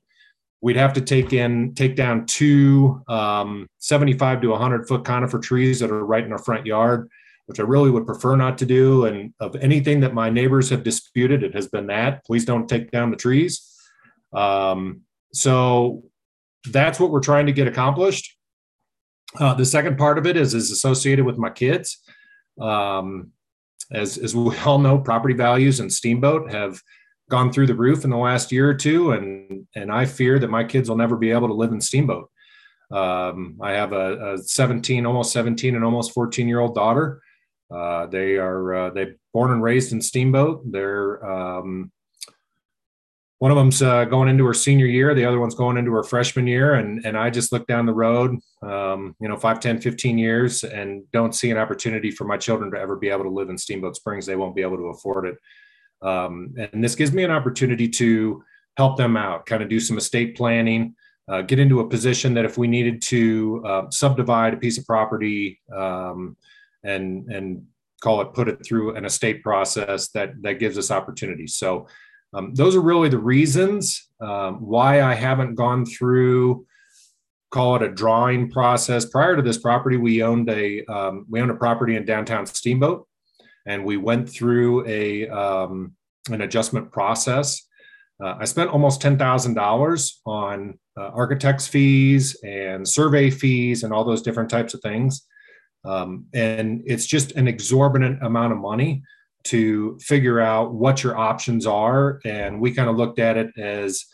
we'd 0.60 0.76
have 0.76 0.92
to 0.92 1.00
take 1.00 1.32
in, 1.32 1.74
take 1.74 1.96
down 1.96 2.26
two 2.26 3.02
um, 3.08 3.66
75 3.78 4.40
to 4.42 4.48
100 4.48 4.86
foot 4.86 5.04
conifer 5.04 5.38
trees 5.38 5.80
that 5.80 5.90
are 5.90 6.04
right 6.04 6.24
in 6.24 6.32
our 6.32 6.38
front 6.38 6.66
yard, 6.66 7.08
which 7.48 7.58
I 7.58 7.62
really 7.62 7.90
would 7.90 8.04
prefer 8.04 8.36
not 8.36 8.58
to 8.58 8.66
do. 8.66 9.06
And 9.06 9.32
of 9.40 9.56
anything 9.56 10.00
that 10.00 10.12
my 10.12 10.28
neighbors 10.28 10.68
have 10.68 10.82
disputed, 10.84 11.42
it 11.42 11.54
has 11.54 11.66
been 11.66 11.86
that. 11.86 12.22
Please 12.26 12.44
don't 12.44 12.68
take 12.68 12.90
down 12.90 13.10
the 13.10 13.16
trees. 13.16 13.74
Um, 14.34 15.00
so 15.32 16.04
that's 16.70 17.00
what 17.00 17.10
we're 17.10 17.20
trying 17.20 17.46
to 17.46 17.52
get 17.52 17.66
accomplished. 17.66 18.36
Uh, 19.40 19.54
the 19.54 19.64
second 19.64 19.96
part 19.96 20.18
of 20.18 20.26
it 20.26 20.36
is 20.36 20.52
is 20.52 20.70
associated 20.70 21.24
with 21.24 21.38
my 21.38 21.48
kids. 21.48 22.02
Um, 22.60 23.32
as 23.90 24.18
as 24.18 24.36
we 24.36 24.54
all 24.66 24.78
know, 24.78 24.98
property 24.98 25.34
values 25.34 25.80
and 25.80 25.90
Steamboat 25.90 26.52
have 26.52 26.82
gone 27.30 27.50
through 27.50 27.66
the 27.66 27.74
roof 27.74 28.04
in 28.04 28.10
the 28.10 28.16
last 28.18 28.52
year 28.52 28.68
or 28.68 28.74
two, 28.74 29.12
and 29.12 29.66
and 29.74 29.90
I 29.90 30.04
fear 30.04 30.38
that 30.38 30.50
my 30.50 30.64
kids 30.64 30.90
will 30.90 30.98
never 30.98 31.16
be 31.16 31.30
able 31.30 31.48
to 31.48 31.54
live 31.54 31.72
in 31.72 31.80
Steamboat. 31.80 32.30
Um, 32.90 33.58
I 33.62 33.72
have 33.72 33.92
a, 33.92 34.34
a, 34.34 34.38
17, 34.38 35.04
almost 35.04 35.32
17, 35.32 35.76
and 35.76 35.84
almost 35.84 36.12
14 36.12 36.46
year 36.46 36.60
old 36.60 36.74
daughter. 36.74 37.22
Uh, 37.70 38.06
they 38.06 38.36
are 38.36 38.74
uh, 38.74 38.90
they 38.90 39.14
born 39.32 39.52
and 39.52 39.62
raised 39.62 39.92
in 39.92 40.00
Steamboat. 40.00 40.62
They're 40.70 41.24
um, 41.24 41.92
one 43.38 43.52
of 43.52 43.56
them's 43.56 43.82
uh, 43.82 44.04
going 44.04 44.28
into 44.28 44.44
her 44.46 44.54
senior 44.54 44.86
year. 44.86 45.14
The 45.14 45.24
other 45.24 45.38
one's 45.38 45.54
going 45.54 45.76
into 45.76 45.92
her 45.92 46.02
freshman 46.02 46.46
year. 46.46 46.74
And 46.74 47.04
and 47.04 47.16
i 47.16 47.30
just 47.30 47.52
look 47.52 47.66
down 47.66 47.86
the 47.86 47.94
road 47.94 48.36
um, 48.62 49.14
you 49.20 49.28
know 49.28 49.36
5 49.36 49.60
10 49.60 49.80
15 49.80 50.18
years 50.18 50.64
and 50.64 51.04
don't 51.12 51.34
see 51.34 51.50
an 51.50 51.58
opportunity 51.58 52.10
for 52.10 52.24
my 52.24 52.36
children 52.36 52.70
to 52.72 52.78
ever 52.78 52.96
be 52.96 53.08
able 53.08 53.24
to 53.24 53.30
live 53.30 53.50
in 53.50 53.58
steamboat 53.58 53.96
springs. 53.96 54.26
They 54.26 54.36
won't 54.36 54.56
be 54.56 54.62
able 54.62 54.78
to 54.78 54.86
afford 54.86 55.26
it. 55.26 55.36
Um, 56.00 56.54
and 56.56 56.82
this 56.82 56.94
gives 56.94 57.12
me 57.12 57.24
an 57.24 57.30
opportunity 57.30 57.88
to 57.88 58.42
help 58.76 58.96
them 58.96 59.16
out 59.16 59.46
kind 59.46 59.62
of 59.62 59.68
do 59.68 59.80
some 59.80 59.98
estate 59.98 60.36
planning 60.36 60.94
uh, 61.28 61.42
get 61.42 61.58
into 61.58 61.80
a 61.80 61.88
position 61.88 62.32
that 62.34 62.46
if 62.46 62.56
we 62.56 62.66
needed 62.66 63.02
to 63.02 63.62
uh, 63.66 63.90
subdivide 63.90 64.54
a 64.54 64.56
piece 64.56 64.78
of 64.78 64.86
property 64.86 65.60
um, 65.76 66.36
and 66.84 67.30
and 67.30 67.64
call 68.02 68.20
it 68.20 68.32
put 68.32 68.48
it 68.48 68.64
through 68.64 68.94
an 68.94 69.04
estate 69.04 69.42
process 69.42 70.08
that 70.10 70.30
that 70.42 70.60
gives 70.60 70.78
us 70.78 70.90
opportunities 70.90 71.56
so 71.56 71.86
um, 72.34 72.54
those 72.54 72.76
are 72.76 72.80
really 72.80 73.08
the 73.08 73.18
reasons 73.18 74.08
um, 74.20 74.56
why 74.60 75.02
I 75.02 75.14
haven't 75.14 75.54
gone 75.54 75.86
through, 75.86 76.66
call 77.50 77.76
it 77.76 77.82
a 77.82 77.88
drawing 77.88 78.50
process. 78.50 79.06
Prior 79.06 79.36
to 79.36 79.42
this 79.42 79.58
property, 79.58 79.96
we 79.96 80.22
owned 80.22 80.50
a 80.50 80.84
um, 80.86 81.26
we 81.28 81.40
owned 81.40 81.50
a 81.50 81.56
property 81.56 81.96
in 81.96 82.04
downtown 82.04 82.46
Steamboat, 82.46 83.06
and 83.66 83.84
we 83.84 83.96
went 83.96 84.28
through 84.28 84.86
a 84.86 85.28
um, 85.28 85.94
an 86.30 86.42
adjustment 86.42 86.92
process. 86.92 87.62
Uh, 88.22 88.34
I 88.40 88.44
spent 88.44 88.70
almost 88.70 89.00
ten 89.00 89.16
thousand 89.16 89.54
dollars 89.54 90.20
on 90.26 90.78
uh, 90.98 91.08
architects' 91.08 91.66
fees 91.66 92.36
and 92.44 92.86
survey 92.86 93.30
fees 93.30 93.84
and 93.84 93.92
all 93.92 94.04
those 94.04 94.22
different 94.22 94.50
types 94.50 94.74
of 94.74 94.82
things, 94.82 95.26
um, 95.84 96.26
and 96.34 96.82
it's 96.86 97.06
just 97.06 97.32
an 97.32 97.48
exorbitant 97.48 98.22
amount 98.22 98.52
of 98.52 98.58
money 98.58 99.02
to 99.44 99.98
figure 100.00 100.40
out 100.40 100.74
what 100.74 101.02
your 101.02 101.16
options 101.16 101.66
are. 101.66 102.20
And 102.24 102.60
we 102.60 102.72
kind 102.72 102.90
of 102.90 102.96
looked 102.96 103.18
at 103.18 103.36
it 103.36 103.56
as 103.56 104.04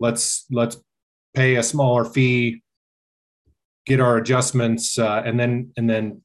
let's 0.00 0.46
let's 0.50 0.78
pay 1.34 1.56
a 1.56 1.62
smaller 1.62 2.04
fee 2.04 2.62
get 3.86 4.00
our 4.00 4.16
adjustments 4.16 4.98
uh, 4.98 5.22
and 5.24 5.38
then 5.38 5.72
and 5.76 5.88
then 5.88 6.20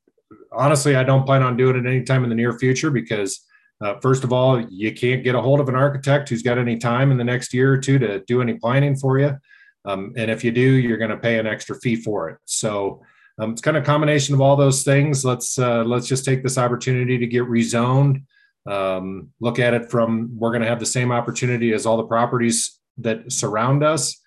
honestly 0.52 0.96
i 0.96 1.04
don't 1.04 1.26
plan 1.26 1.44
on 1.44 1.56
doing 1.58 1.76
it 1.76 1.88
anytime 1.88 2.24
in 2.24 2.30
the 2.30 2.36
near 2.36 2.58
future 2.58 2.92
because 2.92 3.46
uh, 3.84 3.96
first 4.02 4.24
of 4.24 4.32
all 4.32 4.60
you 4.70 4.94
can't 4.94 5.24
get 5.24 5.36
a 5.36 5.42
hold 5.42 5.60
of 5.60 5.70
an 5.70 5.76
architect 5.76 6.30
who's 6.30 6.42
got 6.42 6.58
any 6.58 6.78
time 6.78 7.12
in 7.12 7.18
the 7.18 7.24
next 7.24 7.54
year 7.54 7.74
or 7.74 7.78
two 7.78 8.00
to 8.00 8.20
do 8.26 8.42
any 8.42 8.54
planning 8.54 8.96
for 8.96 9.20
you. 9.20 9.36
Um, 9.84 10.14
and 10.16 10.32
if 10.32 10.44
you 10.44 10.52
do 10.52 10.62
you're 10.62 10.98
going 10.98 11.12
to 11.12 11.18
pay 11.18 11.38
an 11.38 11.46
extra 11.46 11.76
fee 11.80 11.96
for 11.96 12.30
it. 12.30 12.38
So 12.46 13.02
um, 13.40 13.52
it's 13.52 13.62
kind 13.62 13.76
of 13.76 13.84
a 13.84 13.86
combination 13.86 14.34
of 14.34 14.42
all 14.42 14.56
those 14.56 14.84
things 14.84 15.26
let's 15.26 15.58
uh, 15.60 15.84
let's 15.84 16.08
just 16.08 16.26
take 16.26 16.44
this 16.44 16.58
opportunity 16.58 17.18
to 17.18 17.28
get 17.28 17.44
rezoned 17.44 18.24
um, 18.70 19.30
look 19.40 19.60
at 19.60 19.74
it 19.74 19.92
from 19.92 20.32
we're 20.38 20.52
going 20.52 20.62
to 20.62 20.68
have 20.68 20.80
the 20.80 20.86
same 20.86 21.12
opportunity 21.12 21.74
as 21.74 21.86
all 21.86 21.98
the 21.98 22.04
properties 22.04 22.80
that 22.98 23.32
surround 23.32 23.84
us 23.84 24.22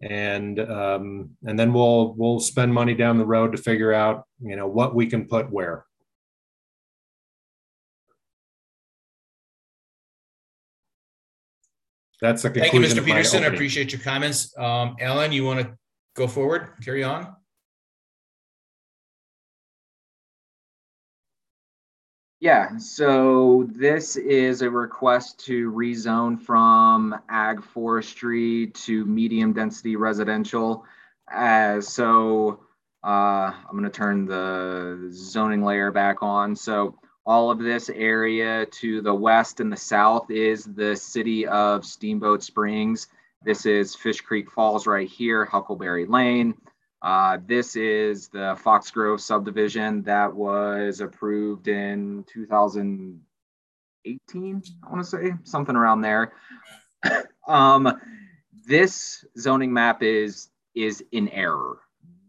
and 0.00 0.58
um, 0.58 1.30
and 1.44 1.58
then 1.58 1.72
we'll 1.72 2.14
we'll 2.14 2.40
spend 2.40 2.72
money 2.72 2.94
down 2.94 3.18
the 3.18 3.26
road 3.26 3.52
to 3.52 3.58
figure 3.58 3.92
out 3.92 4.24
you 4.40 4.56
know 4.56 4.66
what 4.66 4.94
we 4.94 5.06
can 5.06 5.26
put 5.26 5.50
where 5.50 5.84
that's 12.20 12.42
the 12.42 12.50
Thank 12.50 12.72
you, 12.72 12.78
Mr. 12.78 13.04
Peterson. 13.04 13.42
I 13.42 13.48
appreciate 13.48 13.92
your 13.92 14.00
comments. 14.00 14.56
Um, 14.56 14.94
Ellen, 15.00 15.32
you 15.32 15.44
want 15.44 15.58
to 15.58 15.76
go 16.14 16.28
forward, 16.28 16.68
carry 16.80 17.02
on? 17.02 17.34
Yeah, 22.42 22.76
so 22.76 23.68
this 23.70 24.16
is 24.16 24.62
a 24.62 24.68
request 24.68 25.38
to 25.44 25.70
rezone 25.70 26.40
from 26.40 27.14
ag 27.28 27.62
forestry 27.62 28.72
to 28.78 29.04
medium 29.04 29.52
density 29.52 29.94
residential. 29.94 30.84
As 31.30 31.86
so, 31.86 32.58
uh, 33.04 33.52
I'm 33.52 33.70
going 33.70 33.84
to 33.84 33.90
turn 33.90 34.26
the 34.26 35.08
zoning 35.12 35.62
layer 35.62 35.92
back 35.92 36.24
on. 36.24 36.56
So 36.56 36.98
all 37.24 37.52
of 37.52 37.60
this 37.60 37.88
area 37.88 38.66
to 38.66 39.02
the 39.02 39.14
west 39.14 39.60
and 39.60 39.72
the 39.72 39.76
south 39.76 40.28
is 40.28 40.64
the 40.64 40.96
city 40.96 41.46
of 41.46 41.86
Steamboat 41.86 42.42
Springs. 42.42 43.06
This 43.44 43.66
is 43.66 43.94
Fish 43.94 44.20
Creek 44.20 44.50
Falls 44.50 44.88
right 44.88 45.08
here, 45.08 45.44
Huckleberry 45.44 46.06
Lane. 46.06 46.54
Uh, 47.02 47.38
this 47.46 47.74
is 47.74 48.28
the 48.28 48.56
Fox 48.62 48.92
Grove 48.92 49.20
subdivision 49.20 50.02
that 50.02 50.32
was 50.32 51.00
approved 51.00 51.66
in 51.66 52.24
2018, 52.32 54.62
I 54.84 54.90
want 54.90 55.04
to 55.04 55.10
say, 55.10 55.32
something 55.42 55.74
around 55.74 56.02
there. 56.02 56.32
um, 57.48 58.00
this 58.66 59.24
zoning 59.36 59.72
map 59.72 60.02
is 60.02 60.48
is 60.74 61.04
in 61.12 61.28
error. 61.30 61.78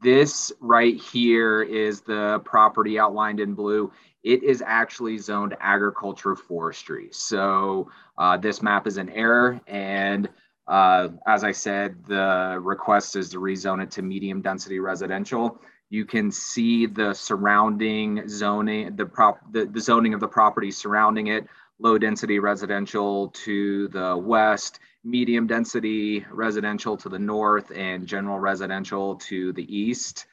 This 0.02 0.52
right 0.60 1.00
here 1.00 1.62
is 1.62 2.02
the 2.02 2.42
property 2.44 3.00
outlined 3.00 3.40
in 3.40 3.54
blue. 3.54 3.92
It 4.24 4.44
is 4.44 4.64
actually 4.66 5.18
zoned 5.18 5.56
agriculture 5.60 6.36
forestry. 6.36 7.10
So 7.12 7.90
uh, 8.18 8.38
this 8.38 8.62
map 8.62 8.88
is 8.88 8.98
in 8.98 9.10
error 9.10 9.62
and 9.68 10.30
uh, 10.68 11.10
as 11.28 11.44
I 11.44 11.52
said, 11.52 12.06
the 12.06 12.58
request 12.62 13.16
is 13.16 13.30
to 13.30 13.40
rezone 13.40 13.84
it 13.84 13.92
to 13.92 14.02
medium 14.02 14.42
density 14.42 14.80
residential. 14.80 15.62
You 15.90 16.06
can 16.06 16.32
see 16.32 16.86
the 16.86 17.14
surrounding 17.14 18.28
zoning, 18.28 18.96
the 18.96 19.06
prop, 19.06 19.40
the, 19.52 19.66
the 19.66 19.82
zoning 19.82 20.14
of 20.14 20.20
the 20.20 20.28
property 20.28 20.72
surrounding 20.72 21.28
it, 21.28 21.48
low 21.80 21.98
density 21.98 22.40
residential 22.40 23.30
to 23.30 23.90
the 23.90 24.18
west, 24.18 24.80
medium 25.04 25.48
density 25.48 26.26
residential 26.32 26.96
to 26.98 27.10
the 27.10 27.20
north, 27.20 27.72
and 27.76 28.08
general 28.08 28.40
residential 28.40 29.16
to 29.16 29.52
the 29.54 29.76
east. 29.76 30.26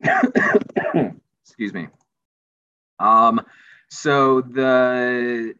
Excuse 1.42 1.72
me. 1.72 1.88
Um, 2.98 3.40
so 3.88 4.42
the 4.42 5.54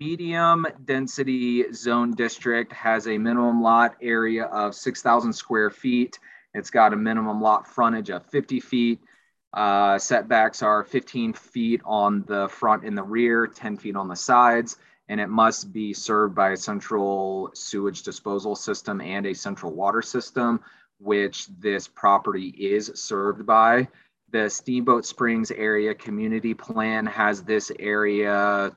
medium 0.00 0.66
density 0.86 1.70
zone 1.74 2.14
district 2.14 2.72
has 2.72 3.06
a 3.06 3.18
minimum 3.18 3.62
lot 3.62 3.96
area 4.00 4.46
of 4.46 4.74
6,000 4.74 5.32
square 5.34 5.68
feet. 5.68 6.18
It's 6.54 6.70
got 6.70 6.94
a 6.94 6.96
minimum 6.96 7.42
lot 7.42 7.68
frontage 7.68 8.08
of 8.08 8.24
50 8.26 8.60
feet. 8.60 9.00
Uh, 9.52 9.98
setbacks 9.98 10.62
are 10.62 10.84
15 10.84 11.34
feet 11.34 11.82
on 11.84 12.24
the 12.26 12.48
front 12.48 12.84
and 12.84 12.96
the 12.96 13.02
rear, 13.02 13.46
10 13.46 13.76
feet 13.76 13.94
on 13.94 14.08
the 14.08 14.16
sides, 14.16 14.78
and 15.08 15.20
it 15.20 15.28
must 15.28 15.70
be 15.70 15.92
served 15.92 16.34
by 16.34 16.52
a 16.52 16.56
central 16.56 17.50
sewage 17.52 18.02
disposal 18.02 18.56
system 18.56 19.02
and 19.02 19.26
a 19.26 19.34
central 19.34 19.74
water 19.74 20.00
system, 20.00 20.60
which 20.98 21.46
this 21.58 21.86
property 21.88 22.48
is 22.48 22.90
served 22.94 23.44
by. 23.44 23.86
The 24.30 24.48
Steamboat 24.48 25.04
Springs 25.04 25.50
area 25.50 25.94
community 25.94 26.54
plan 26.54 27.04
has 27.06 27.42
this 27.42 27.70
area 27.78 28.74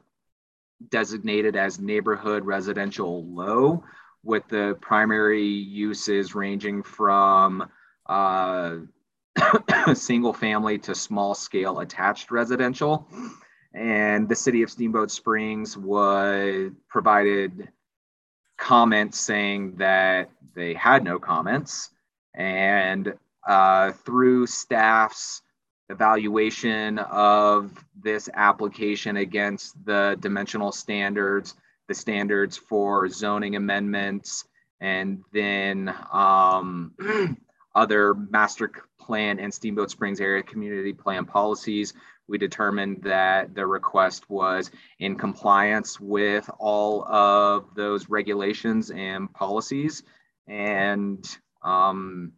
designated 0.90 1.56
as 1.56 1.80
neighborhood 1.80 2.46
residential 2.46 3.26
low, 3.26 3.84
with 4.24 4.48
the 4.48 4.78
primary 4.82 5.46
uses 5.46 6.34
ranging 6.34 6.84
from 6.84 7.70
uh, 8.08 8.78
single 9.94 10.34
family 10.34 10.78
to 10.80 10.96
small 10.96 11.36
scale 11.36 11.80
attached 11.80 12.32
residential. 12.32 13.08
And 13.74 14.30
the 14.30 14.36
city 14.36 14.62
of 14.62 14.70
Steamboat 14.70 15.12
Springs 15.12 15.76
was 15.78 16.72
provided 16.90 17.70
comments 18.58 19.20
saying 19.20 19.78
that 19.78 20.30
they 20.56 20.74
had 20.74 21.04
no 21.04 21.20
comments. 21.20 21.90
And 22.36 23.14
uh, 23.48 23.92
through 23.92 24.48
staff's 24.48 25.42
evaluation 25.94 26.98
of 27.00 27.72
this 28.02 28.28
application 28.34 29.18
against 29.18 29.74
the 29.86 30.18
dimensional 30.20 30.72
standards, 30.72 31.56
the 31.88 31.94
standards 31.94 32.58
for 32.58 33.08
zoning 33.08 33.56
amendments, 33.56 34.46
and 34.82 35.24
then 35.32 35.94
um, 36.12 36.94
other 37.76 38.14
master 38.14 38.72
plan 39.00 39.40
and 39.40 39.54
Steamboat 39.54 39.92
Springs 39.92 40.20
area 40.20 40.44
community 40.44 40.94
plan 40.94 41.26
policies. 41.26 41.94
We 42.28 42.38
determined 42.38 43.04
that 43.04 43.54
the 43.54 43.66
request 43.66 44.30
was 44.30 44.72
in 45.00 45.16
compliance 45.16 46.00
with 46.00 46.50
all 46.58 47.06
of 47.06 47.76
those 47.76 48.10
regulations 48.10 48.92
and 48.92 49.32
policies. 49.34 50.04
And 50.48 51.26
um, 51.62 52.34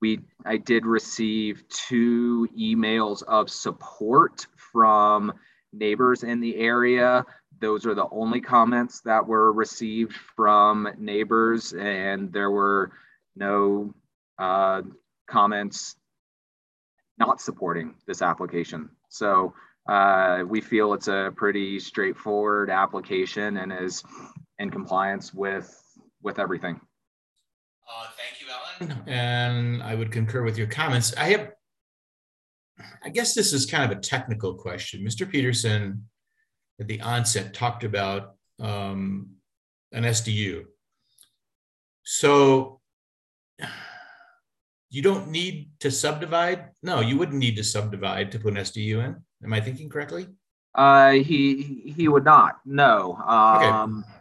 we, 0.00 0.20
I 0.44 0.56
did 0.58 0.84
receive 0.84 1.64
two 1.68 2.48
emails 2.58 3.22
of 3.22 3.50
support 3.50 4.46
from 4.72 5.32
neighbors 5.72 6.22
in 6.22 6.40
the 6.40 6.56
area. 6.56 7.24
Those 7.60 7.86
are 7.86 7.94
the 7.94 8.08
only 8.10 8.40
comments 8.40 9.00
that 9.02 9.26
were 9.26 9.52
received 9.52 10.14
from 10.36 10.88
neighbors, 10.98 11.72
and 11.72 12.32
there 12.32 12.50
were 12.50 12.92
no 13.34 13.94
uh, 14.38 14.82
comments 15.26 15.96
not 17.18 17.40
supporting 17.40 17.94
this 18.06 18.20
application. 18.20 18.90
So 19.08 19.54
uh, 19.88 20.42
we 20.46 20.60
feel 20.60 20.92
it's 20.92 21.08
a 21.08 21.32
pretty 21.34 21.80
straightforward 21.80 22.68
application 22.68 23.56
and 23.56 23.72
is 23.72 24.04
in 24.58 24.70
compliance 24.70 25.32
with 25.32 25.82
with 26.22 26.38
everything. 26.38 26.80
Uh. 27.88 28.15
And 29.06 29.82
I 29.82 29.94
would 29.94 30.12
concur 30.12 30.42
with 30.42 30.58
your 30.58 30.66
comments. 30.66 31.14
I 31.16 31.30
have, 31.30 31.50
I 33.04 33.08
guess 33.08 33.34
this 33.34 33.52
is 33.52 33.66
kind 33.66 33.90
of 33.90 33.96
a 33.96 34.00
technical 34.00 34.54
question. 34.54 35.04
Mr. 35.04 35.30
Peterson 35.30 36.08
at 36.80 36.88
the 36.88 37.00
onset 37.00 37.54
talked 37.54 37.84
about 37.84 38.34
um, 38.60 39.30
an 39.92 40.04
SDU. 40.04 40.64
So 42.02 42.80
you 44.90 45.02
don't 45.02 45.28
need 45.28 45.70
to 45.80 45.90
subdivide. 45.90 46.70
No, 46.82 47.00
you 47.00 47.16
wouldn't 47.18 47.38
need 47.38 47.56
to 47.56 47.64
subdivide 47.64 48.32
to 48.32 48.38
put 48.38 48.56
an 48.56 48.62
SDU 48.62 49.04
in. 49.04 49.16
Am 49.44 49.52
I 49.52 49.60
thinking 49.60 49.88
correctly? 49.88 50.28
Uh, 50.74 51.12
he 51.12 51.92
he 51.96 52.06
would 52.06 52.24
not. 52.24 52.58
No. 52.64 53.14
Um, 53.14 54.04
okay. 54.06 54.15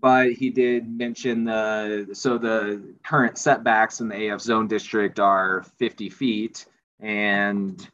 But 0.00 0.32
he 0.32 0.50
did 0.50 0.88
mention 0.88 1.44
the 1.44 2.08
so 2.12 2.38
the 2.38 2.94
current 3.04 3.36
setbacks 3.36 4.00
in 4.00 4.08
the 4.08 4.28
AF 4.28 4.40
zone 4.40 4.66
district 4.66 5.20
are 5.20 5.64
50 5.78 6.08
feet, 6.08 6.66
and 7.00 7.86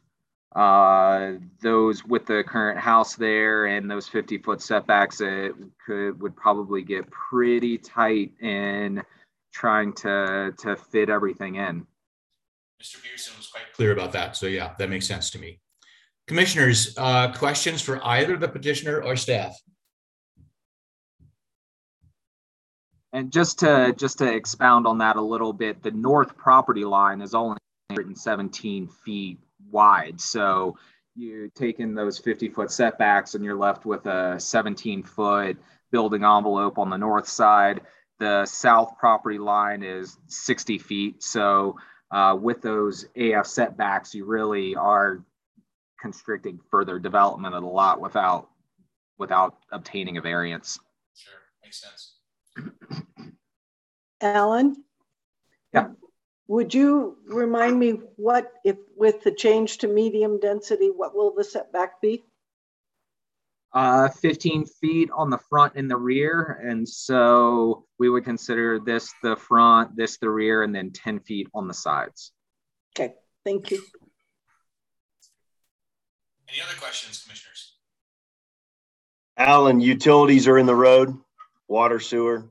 uh, 0.55 1.33
those 1.61 2.05
with 2.05 2.25
the 2.25 2.43
current 2.47 2.79
house 2.79 3.15
there 3.15 3.65
and 3.65 3.91
those 3.91 4.07
50 4.07 4.37
foot 4.39 4.61
setbacks, 4.61 5.21
it 5.21 5.53
could 5.85 6.21
would 6.21 6.35
probably 6.35 6.81
get 6.81 7.09
pretty 7.11 7.77
tight 7.77 8.31
in 8.41 9.03
trying 9.53 9.93
to 9.93 10.53
to 10.57 10.75
fit 10.75 11.09
everything 11.09 11.55
in. 11.55 11.85
Mr. 12.81 13.01
Peterson 13.01 13.33
was 13.37 13.47
quite 13.47 13.73
clear 13.73 13.91
about 13.91 14.11
that. 14.13 14.35
So 14.35 14.45
yeah, 14.45 14.73
that 14.77 14.89
makes 14.89 15.07
sense 15.07 15.29
to 15.31 15.39
me. 15.39 15.59
Commissioners, 16.27 16.93
uh, 16.97 17.31
questions 17.33 17.81
for 17.81 18.05
either 18.05 18.37
the 18.37 18.47
petitioner 18.47 19.01
or 19.01 19.15
staff? 19.15 19.57
And 23.13 23.31
just 23.31 23.59
to 23.59 23.93
just 23.97 24.17
to 24.19 24.31
expound 24.31 24.85
on 24.85 24.97
that 24.99 25.15
a 25.15 25.21
little 25.21 25.53
bit, 25.53 25.81
the 25.81 25.91
north 25.91 26.37
property 26.37 26.83
line 26.83 27.21
is 27.21 27.33
only 27.33 27.57
117 27.89 28.87
feet 28.87 29.39
wide. 29.71 30.19
So 30.19 30.77
you 31.15 31.49
take 31.55 31.79
in 31.79 31.95
those 31.95 32.19
50 32.19 32.49
foot 32.49 32.71
setbacks 32.71 33.33
and 33.33 33.43
you're 33.43 33.57
left 33.57 33.85
with 33.85 34.05
a 34.05 34.39
17 34.39 35.03
foot 35.03 35.57
building 35.91 36.23
envelope 36.23 36.77
on 36.77 36.89
the 36.89 36.97
north 36.97 37.27
side. 37.27 37.81
The 38.19 38.45
south 38.45 38.97
property 38.99 39.37
line 39.37 39.83
is 39.83 40.17
60 40.27 40.77
feet. 40.77 41.23
So 41.23 41.77
uh, 42.11 42.37
with 42.39 42.61
those 42.61 43.05
AF 43.15 43.47
setbacks, 43.47 44.13
you 44.13 44.25
really 44.25 44.75
are 44.75 45.23
constricting 45.99 46.59
further 46.69 46.99
development 46.99 47.55
of 47.55 47.63
the 47.63 47.69
lot 47.69 47.99
without 47.99 48.49
without 49.17 49.57
obtaining 49.71 50.17
a 50.17 50.21
variance. 50.21 50.77
Sure, 51.15 51.33
makes 51.63 51.81
sense. 51.81 52.16
Alan? 54.21 54.83
Yeah. 55.73 55.89
Would 56.47 56.73
you 56.73 57.17
remind 57.27 57.77
me 57.77 57.91
what, 58.15 58.51
if 58.63 58.77
with 58.95 59.21
the 59.23 59.31
change 59.31 59.79
to 59.79 59.87
medium 59.87 60.39
density, 60.39 60.87
what 60.87 61.15
will 61.15 61.33
the 61.35 61.43
setback 61.43 62.01
be? 62.01 62.23
Uh, 63.73 64.07
15 64.07 64.65
feet 64.65 65.09
on 65.13 65.29
the 65.29 65.37
front 65.49 65.73
and 65.75 65.91
the 65.91 65.97
rear. 65.97 66.59
And 66.63 66.87
so 66.87 67.85
we 67.99 68.09
would 68.09 68.23
consider 68.23 68.79
this 68.79 69.13
the 69.21 69.35
front, 69.35 69.95
this 69.95 70.17
the 70.17 70.29
rear, 70.29 70.63
and 70.63 70.73
then 70.73 70.91
10 70.91 71.19
feet 71.19 71.47
on 71.53 71.67
the 71.67 71.73
sides. 71.73 72.31
Okay, 72.97 73.13
thank 73.43 73.69
you. 73.69 73.83
Any 76.49 76.61
other 76.61 76.79
questions, 76.79 77.21
commissioners? 77.23 77.73
Alan, 79.35 79.81
utilities 79.81 80.47
are 80.47 80.57
in 80.57 80.65
the 80.65 80.73
road, 80.73 81.15
water, 81.67 81.99
sewer, 81.99 82.49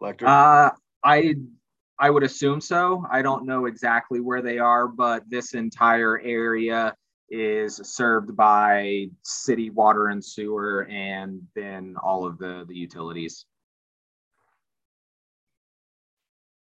electric? 0.00 0.28
Uh, 0.28 0.70
I 1.04 1.34
I 1.98 2.10
would 2.10 2.22
assume 2.22 2.60
so. 2.60 3.04
I 3.10 3.22
don't 3.22 3.46
know 3.46 3.66
exactly 3.66 4.20
where 4.20 4.42
they 4.42 4.58
are, 4.58 4.88
but 4.88 5.28
this 5.28 5.54
entire 5.54 6.20
area 6.20 6.94
is 7.30 7.76
served 7.84 8.36
by 8.36 9.08
city 9.22 9.70
water 9.70 10.08
and 10.08 10.24
sewer 10.24 10.86
and 10.90 11.42
then 11.54 11.96
all 12.02 12.26
of 12.26 12.38
the, 12.38 12.64
the 12.68 12.74
utilities. 12.74 13.46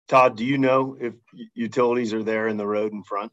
Todd, 0.07 0.35
do 0.35 0.43
you 0.43 0.57
know 0.57 0.97
if 0.99 1.13
utilities 1.53 2.13
are 2.13 2.23
there 2.23 2.47
in 2.47 2.57
the 2.57 2.67
road 2.67 2.91
in 2.91 3.01
front? 3.03 3.31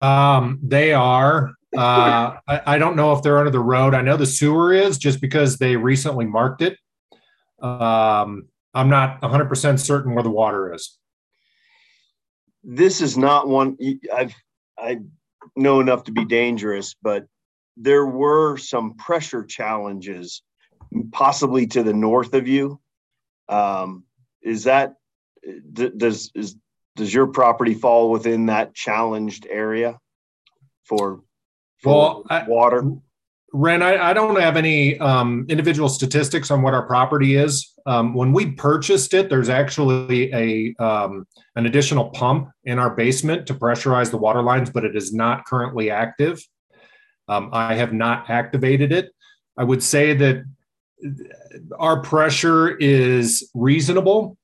Um, 0.00 0.58
they 0.62 0.92
are. 0.92 1.52
Uh, 1.76 2.36
I, 2.48 2.62
I, 2.66 2.78
don't 2.78 2.96
know 2.96 3.12
if 3.12 3.22
they're 3.22 3.38
under 3.38 3.50
the 3.50 3.60
road. 3.60 3.94
I 3.94 4.00
know 4.00 4.16
the 4.16 4.26
sewer 4.26 4.72
is 4.72 4.98
just 4.98 5.20
because 5.20 5.58
they 5.58 5.76
recently 5.76 6.26
marked 6.26 6.62
it. 6.62 6.76
Um, 7.60 8.48
I'm 8.74 8.88
not 8.88 9.20
100% 9.20 9.78
certain 9.78 10.14
where 10.14 10.22
the 10.22 10.30
water 10.30 10.74
is. 10.74 10.96
This 12.62 13.00
is 13.00 13.16
not 13.16 13.48
one 13.48 13.76
I've 14.14 14.34
I 14.78 15.00
know 15.56 15.80
enough 15.80 16.04
to 16.04 16.12
be 16.12 16.24
dangerous, 16.24 16.94
but 17.02 17.26
there 17.76 18.06
were 18.06 18.56
some 18.58 18.94
pressure 18.94 19.44
challenges, 19.44 20.42
possibly 21.12 21.66
to 21.68 21.82
the 21.82 21.94
north 21.94 22.34
of 22.34 22.46
you. 22.48 22.80
Um, 23.48 24.04
is 24.42 24.64
that 24.64 24.94
does 25.72 26.30
is 26.34 26.56
does 26.96 27.12
your 27.12 27.28
property 27.28 27.74
fall 27.74 28.10
within 28.10 28.46
that 28.46 28.74
challenged 28.74 29.46
area 29.48 29.98
for, 30.84 31.22
for 31.78 31.94
well, 31.94 32.26
I, 32.28 32.44
water? 32.46 32.84
Ren, 33.52 33.82
I, 33.82 34.10
I, 34.10 34.12
don't 34.12 34.40
have 34.40 34.56
any 34.56 34.98
um, 35.00 35.44
individual 35.48 35.88
statistics 35.88 36.50
on 36.50 36.62
what 36.62 36.72
our 36.72 36.86
property 36.86 37.34
is. 37.34 37.74
Um, 37.84 38.14
when 38.14 38.32
we 38.32 38.52
purchased 38.52 39.12
it, 39.12 39.28
there's 39.28 39.48
actually 39.48 40.32
a 40.32 40.74
um, 40.82 41.26
an 41.56 41.66
additional 41.66 42.10
pump 42.10 42.50
in 42.64 42.78
our 42.78 42.94
basement 42.94 43.46
to 43.48 43.54
pressurize 43.54 44.10
the 44.10 44.18
water 44.18 44.42
lines, 44.42 44.70
but 44.70 44.84
it 44.84 44.94
is 44.94 45.12
not 45.12 45.44
currently 45.46 45.90
active. 45.90 46.40
Um, 47.28 47.50
I 47.52 47.74
have 47.74 47.92
not 47.92 48.30
activated 48.30 48.92
it. 48.92 49.10
I 49.56 49.64
would 49.64 49.82
say 49.82 50.14
that 50.14 50.44
our 51.78 52.00
pressure 52.02 52.76
is 52.76 53.50
reasonable. 53.54 54.36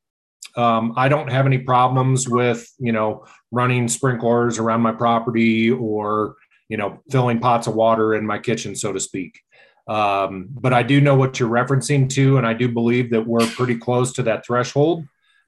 Um, 0.56 0.94
I 0.96 1.08
don't 1.08 1.30
have 1.30 1.46
any 1.46 1.58
problems 1.58 2.28
with 2.28 2.68
you 2.78 2.92
know 2.92 3.24
running 3.52 3.86
sprinklers 3.86 4.58
around 4.58 4.80
my 4.80 4.92
property 4.92 5.70
or 5.70 6.34
you 6.68 6.76
know, 6.76 7.00
filling 7.10 7.40
pots 7.40 7.66
of 7.66 7.74
water 7.74 8.14
in 8.14 8.26
my 8.26 8.38
kitchen, 8.38 8.74
so 8.74 8.92
to 8.92 9.00
speak. 9.00 9.40
Um, 9.88 10.48
but 10.50 10.72
I 10.72 10.82
do 10.82 11.00
know 11.00 11.14
what 11.14 11.38
you're 11.38 11.48
referencing 11.48 12.08
to, 12.10 12.38
and 12.38 12.46
I 12.46 12.54
do 12.54 12.68
believe 12.68 13.10
that 13.10 13.26
we're 13.26 13.46
pretty 13.46 13.76
close 13.76 14.12
to 14.14 14.22
that 14.24 14.44
threshold. 14.44 15.04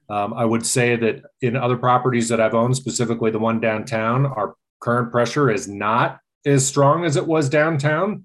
Um, 0.09 0.33
I 0.33 0.45
would 0.45 0.65
say 0.65 0.95
that 0.95 1.21
in 1.41 1.55
other 1.55 1.77
properties 1.77 2.29
that 2.29 2.41
I've 2.41 2.55
owned, 2.55 2.75
specifically 2.75 3.31
the 3.31 3.39
one 3.39 3.59
downtown, 3.59 4.25
our 4.25 4.55
current 4.79 5.11
pressure 5.11 5.51
is 5.51 5.67
not 5.67 6.19
as 6.45 6.65
strong 6.65 7.03
as 7.03 7.15
it 7.15 7.27
was 7.27 7.49
downtown, 7.49 8.23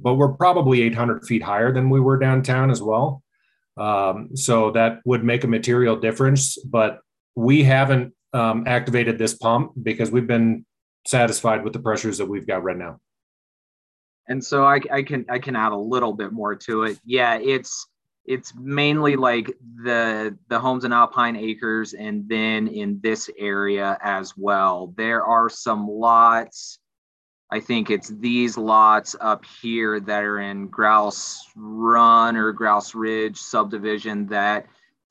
but 0.00 0.14
we're 0.14 0.32
probably 0.32 0.82
800 0.82 1.24
feet 1.24 1.42
higher 1.42 1.72
than 1.72 1.90
we 1.90 2.00
were 2.00 2.18
downtown 2.18 2.70
as 2.70 2.82
well. 2.82 3.22
Um, 3.76 4.36
so 4.36 4.72
that 4.72 5.00
would 5.04 5.24
make 5.24 5.44
a 5.44 5.48
material 5.48 5.96
difference. 5.96 6.58
But 6.64 6.98
we 7.34 7.62
haven't 7.62 8.14
um, 8.32 8.64
activated 8.66 9.16
this 9.16 9.34
pump 9.34 9.72
because 9.80 10.10
we've 10.10 10.26
been 10.26 10.66
satisfied 11.04 11.64
with 11.64 11.72
the 11.72 11.78
pressures 11.78 12.18
that 12.18 12.26
we've 12.26 12.46
got 12.46 12.62
right 12.62 12.76
now. 12.76 13.00
And 14.28 14.42
so 14.42 14.64
I, 14.64 14.80
I 14.90 15.02
can 15.02 15.26
I 15.28 15.38
can 15.38 15.56
add 15.56 15.72
a 15.72 15.76
little 15.76 16.12
bit 16.12 16.32
more 16.32 16.54
to 16.54 16.84
it. 16.84 16.98
Yeah, 17.04 17.38
it's 17.38 17.88
it's 18.24 18.54
mainly 18.54 19.16
like 19.16 19.52
the 19.82 20.36
the 20.48 20.60
homes 20.60 20.84
in 20.84 20.92
Alpine 20.92 21.36
Acres 21.36 21.92
and 21.92 22.28
then 22.28 22.68
in 22.68 23.00
this 23.02 23.28
area 23.38 23.98
as 24.02 24.36
well. 24.36 24.94
There 24.96 25.24
are 25.24 25.48
some 25.48 25.88
lots. 25.88 26.78
I 27.50 27.60
think 27.60 27.90
it's 27.90 28.08
these 28.08 28.56
lots 28.56 29.14
up 29.20 29.44
here 29.60 30.00
that 30.00 30.22
are 30.22 30.40
in 30.40 30.68
Grouse 30.68 31.44
Run 31.56 32.36
or 32.36 32.52
Grouse 32.52 32.94
Ridge 32.94 33.38
subdivision 33.38 34.26
that 34.28 34.66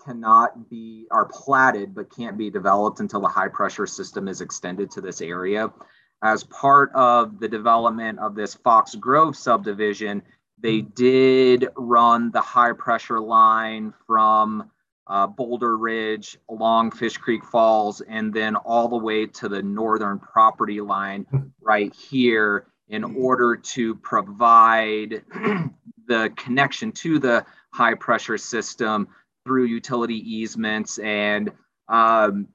cannot 0.06 0.70
be 0.70 1.08
are 1.12 1.26
platted 1.26 1.94
but 1.94 2.16
can't 2.16 2.38
be 2.38 2.50
developed 2.50 3.00
until 3.00 3.22
the 3.22 3.28
high 3.28 3.48
pressure 3.48 3.88
system 3.88 4.28
is 4.28 4.42
extended 4.42 4.92
to 4.92 5.02
this 5.02 5.22
area. 5.22 5.72
As 6.24 6.44
part 6.44 6.92
of 6.94 7.40
the 7.40 7.48
development 7.48 8.20
of 8.20 8.36
this 8.36 8.54
Fox 8.54 8.96
Grove 8.96 9.36
subdivision, 9.36 10.22
they 10.60 10.82
mm. 10.82 10.94
did 10.94 11.68
run 11.76 12.32
the 12.32 12.42
high 12.42 12.74
pressure 12.74 13.20
line 13.20 13.94
from 14.06 14.70
uh, 15.08 15.28
Boulder 15.28 15.78
Ridge 15.78 16.38
along 16.50 16.92
Fish 16.92 17.18
Creek 17.18 17.44
Falls 17.44 18.02
and 18.02 18.34
then 18.34 18.56
all 18.56 18.88
the 18.88 18.98
way 18.98 19.26
to 19.26 19.50
the 19.50 19.62
northern 19.62 20.20
property 20.20 20.80
line 20.80 21.26
mm. 21.34 21.52
right 21.62 21.94
here 21.94 22.68
in 22.88 23.04
mm. 23.04 23.18
order 23.18 23.56
to 23.56 23.96
provide 23.96 25.24
the 26.08 26.32
connection 26.36 26.92
to 26.92 27.20
the 27.20 27.46
high 27.72 27.96
pressure 27.96 28.38
system 28.38 29.08
through 29.46 29.66
utility 29.66 30.16
easements 30.16 30.98
and 31.00 31.52
um, 31.90 32.48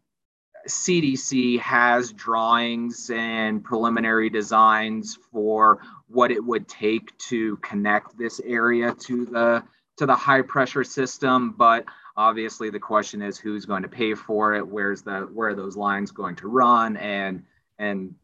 CDC 0.69 1.61
has 1.61 2.13
drawings 2.13 3.11
and 3.13 3.63
preliminary 3.63 4.31
designs 4.31 5.19
for 5.31 5.81
what 6.09 6.31
it 6.31 6.45
would 6.45 6.67
take 6.69 7.17
to 7.19 7.57
connect 7.59 8.17
this 8.19 8.41
area 8.45 8.95
to 9.01 9.27
the 9.27 9.63
to 9.97 10.07
the 10.07 10.15
high 10.15 10.43
pressure 10.43 10.85
system 10.85 11.53
but 11.53 11.85
obviously 12.17 12.71
the 12.71 12.81
question 12.81 13.23
is 13.23 13.39
who's 13.39 13.65
going 13.65 13.83
to 13.83 13.89
pay 13.89 14.15
for 14.15 14.55
it 14.55 14.67
where's 14.67 15.03
the 15.03 15.21
where 15.33 15.51
are 15.51 15.55
those 15.55 15.77
lines 15.77 16.11
going 16.11 16.37
to 16.37 16.49
run 16.49 16.97
and 16.97 17.43
and 17.79 18.15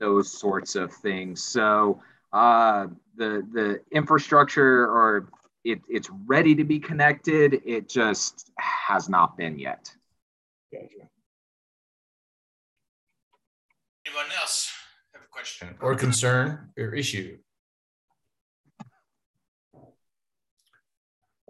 those 0.00 0.32
sorts 0.32 0.74
of 0.74 0.92
things. 0.92 1.42
So 1.42 2.02
uh, 2.32 2.88
the 3.16 3.46
the 3.52 3.80
infrastructure 3.92 4.84
or 4.84 5.28
it, 5.64 5.80
it's 5.88 6.08
ready 6.26 6.54
to 6.54 6.64
be 6.64 6.78
connected 6.78 7.60
it 7.64 7.88
just 7.88 8.50
has 8.58 9.08
not 9.08 9.36
been 9.36 9.58
yet 9.58 9.94
Gotcha. 10.72 11.08
Anyone 14.06 14.26
else 14.40 14.70
have 15.12 15.22
a 15.22 15.28
question 15.30 15.74
or 15.80 15.96
concern 15.96 16.70
or 16.78 16.94
issue? 16.94 17.38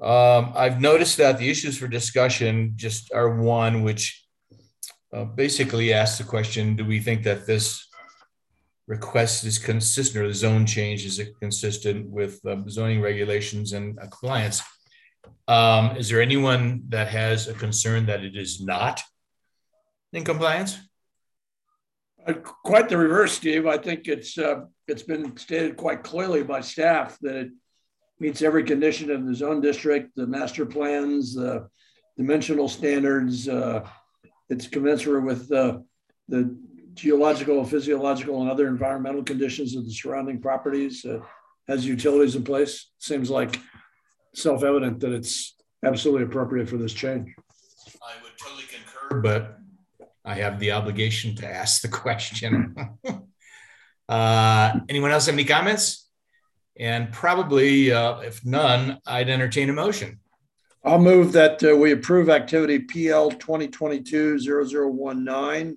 Um, 0.01 0.53
I've 0.57 0.81
noticed 0.81 1.19
that 1.19 1.39
the 1.39 1.51
issues 1.51 1.77
for 1.77 1.87
discussion 1.87 2.73
just 2.77 3.12
are 3.12 3.37
one 3.37 3.82
which 3.82 4.27
uh, 5.12 5.24
basically 5.24 5.93
asks 5.93 6.16
the 6.16 6.24
question, 6.24 6.77
do 6.77 6.87
we 6.87 7.01
think 7.01 7.23
that 7.24 7.47
this 7.47 7.87
request 8.86 9.44
is 9.44 9.59
consistent 9.59 10.24
or 10.24 10.28
the 10.28 10.35
zone 10.35 10.66
change 10.66 11.05
is 11.05 11.20
consistent 11.40 12.09
with 12.09 12.40
um, 12.47 12.69
zoning 12.69 13.01
regulations 13.01 13.73
and 13.73 13.98
uh, 13.98 14.02
compliance? 14.02 14.62
Um, 15.48 15.97
is 15.97 16.09
there 16.09 16.20
anyone 16.20 16.82
that 16.89 17.09
has 17.09 17.48
a 17.48 17.55
concern 17.55 18.07
that 18.07 18.24
it 18.24 18.36
is 18.36 18.61
not 18.61 19.02
in 20.12 20.24
compliance? 20.24 20.78
Uh, 22.27 22.35
Quite 22.35 22.89
the 22.89 22.97
reverse, 22.97 23.32
Steve. 23.32 23.66
I 23.66 23.78
think 23.78 24.07
it's, 24.07 24.39
uh, 24.39 24.62
it's 24.86 25.02
been 25.02 25.36
stated 25.36 25.77
quite 25.77 26.02
clearly 26.02 26.43
by 26.43 26.61
staff 26.61 27.19
that 27.20 27.36
it 27.36 27.51
meets 28.19 28.43
every 28.43 28.65
condition 28.65 29.11
of 29.11 29.27
the 29.27 29.35
zone 29.35 29.61
district, 29.61 30.15
the 30.15 30.27
master 30.27 30.66
plans, 30.66 31.35
the 31.35 31.69
dimensional 32.16 32.69
standards. 32.69 33.48
uh, 33.48 33.86
It's 34.51 34.69
commensurate 34.69 35.24
with 35.24 35.51
uh, 35.51 35.78
the 36.28 36.57
geological, 36.95 37.65
physiological, 37.65 38.41
and 38.43 38.51
other 38.51 38.67
environmental 38.69 39.23
conditions 39.23 39.77
of 39.77 39.85
the 39.85 39.93
surrounding 39.93 40.41
properties. 40.41 41.05
uh, 41.05 41.21
Has 41.69 41.87
utilities 41.87 42.35
in 42.37 42.45
place. 42.45 42.91
Seems 42.99 43.31
like 43.31 43.59
self-evident 44.35 45.01
that 45.01 45.12
it's 45.12 45.57
absolutely 45.85 46.25
appropriate 46.25 46.69
for 46.69 46.77
this 46.77 46.93
change. 46.93 47.35
I 48.03 48.23
would 48.23 48.33
totally 48.39 48.65
concur, 48.65 49.21
but 49.21 49.59
I 50.25 50.35
have 50.37 50.59
the 50.59 50.73
obligation 50.73 51.35
to 51.37 51.47
ask 51.47 51.83
the 51.83 51.89
question. 51.89 52.75
uh, 54.09 54.81
anyone 54.89 55.11
else 55.11 55.27
have 55.27 55.35
any 55.35 55.45
comments? 55.45 56.07
And 56.79 57.12
probably, 57.12 57.91
uh, 57.93 58.21
if 58.21 58.45
none, 58.47 59.01
I'd 59.07 59.29
entertain 59.29 59.69
a 59.69 59.73
motion. 59.73 60.21
I'll 60.83 60.99
move 60.99 61.33
that 61.33 61.62
uh, 61.62 61.77
we 61.77 61.93
approve 61.93 62.31
activity 62.31 62.79
PL 62.79 63.33
2022-0019, 63.33 65.77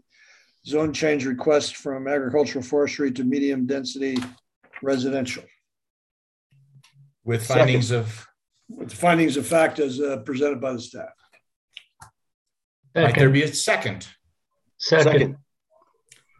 zone 0.66 0.94
change 0.94 1.26
request 1.26 1.76
from 1.76 2.08
agricultural 2.08 2.64
forestry 2.64 3.12
to 3.12 3.24
medium 3.24 3.66
density 3.66 4.18
residential, 4.82 5.44
With 7.24 7.46
Second. 7.46 7.60
findings 7.62 7.92
of, 7.92 8.26
with 8.70 8.90
the 8.90 8.96
findings 8.96 9.38
of 9.38 9.46
fact 9.46 9.78
as 9.80 10.00
uh, 10.00 10.18
presented 10.26 10.60
by 10.62 10.74
the 10.74 10.82
staff. 10.82 11.10
might 12.96 13.16
there 13.16 13.30
be 13.30 13.44
a 13.44 13.54
second? 13.54 14.08
Second, 14.78 15.38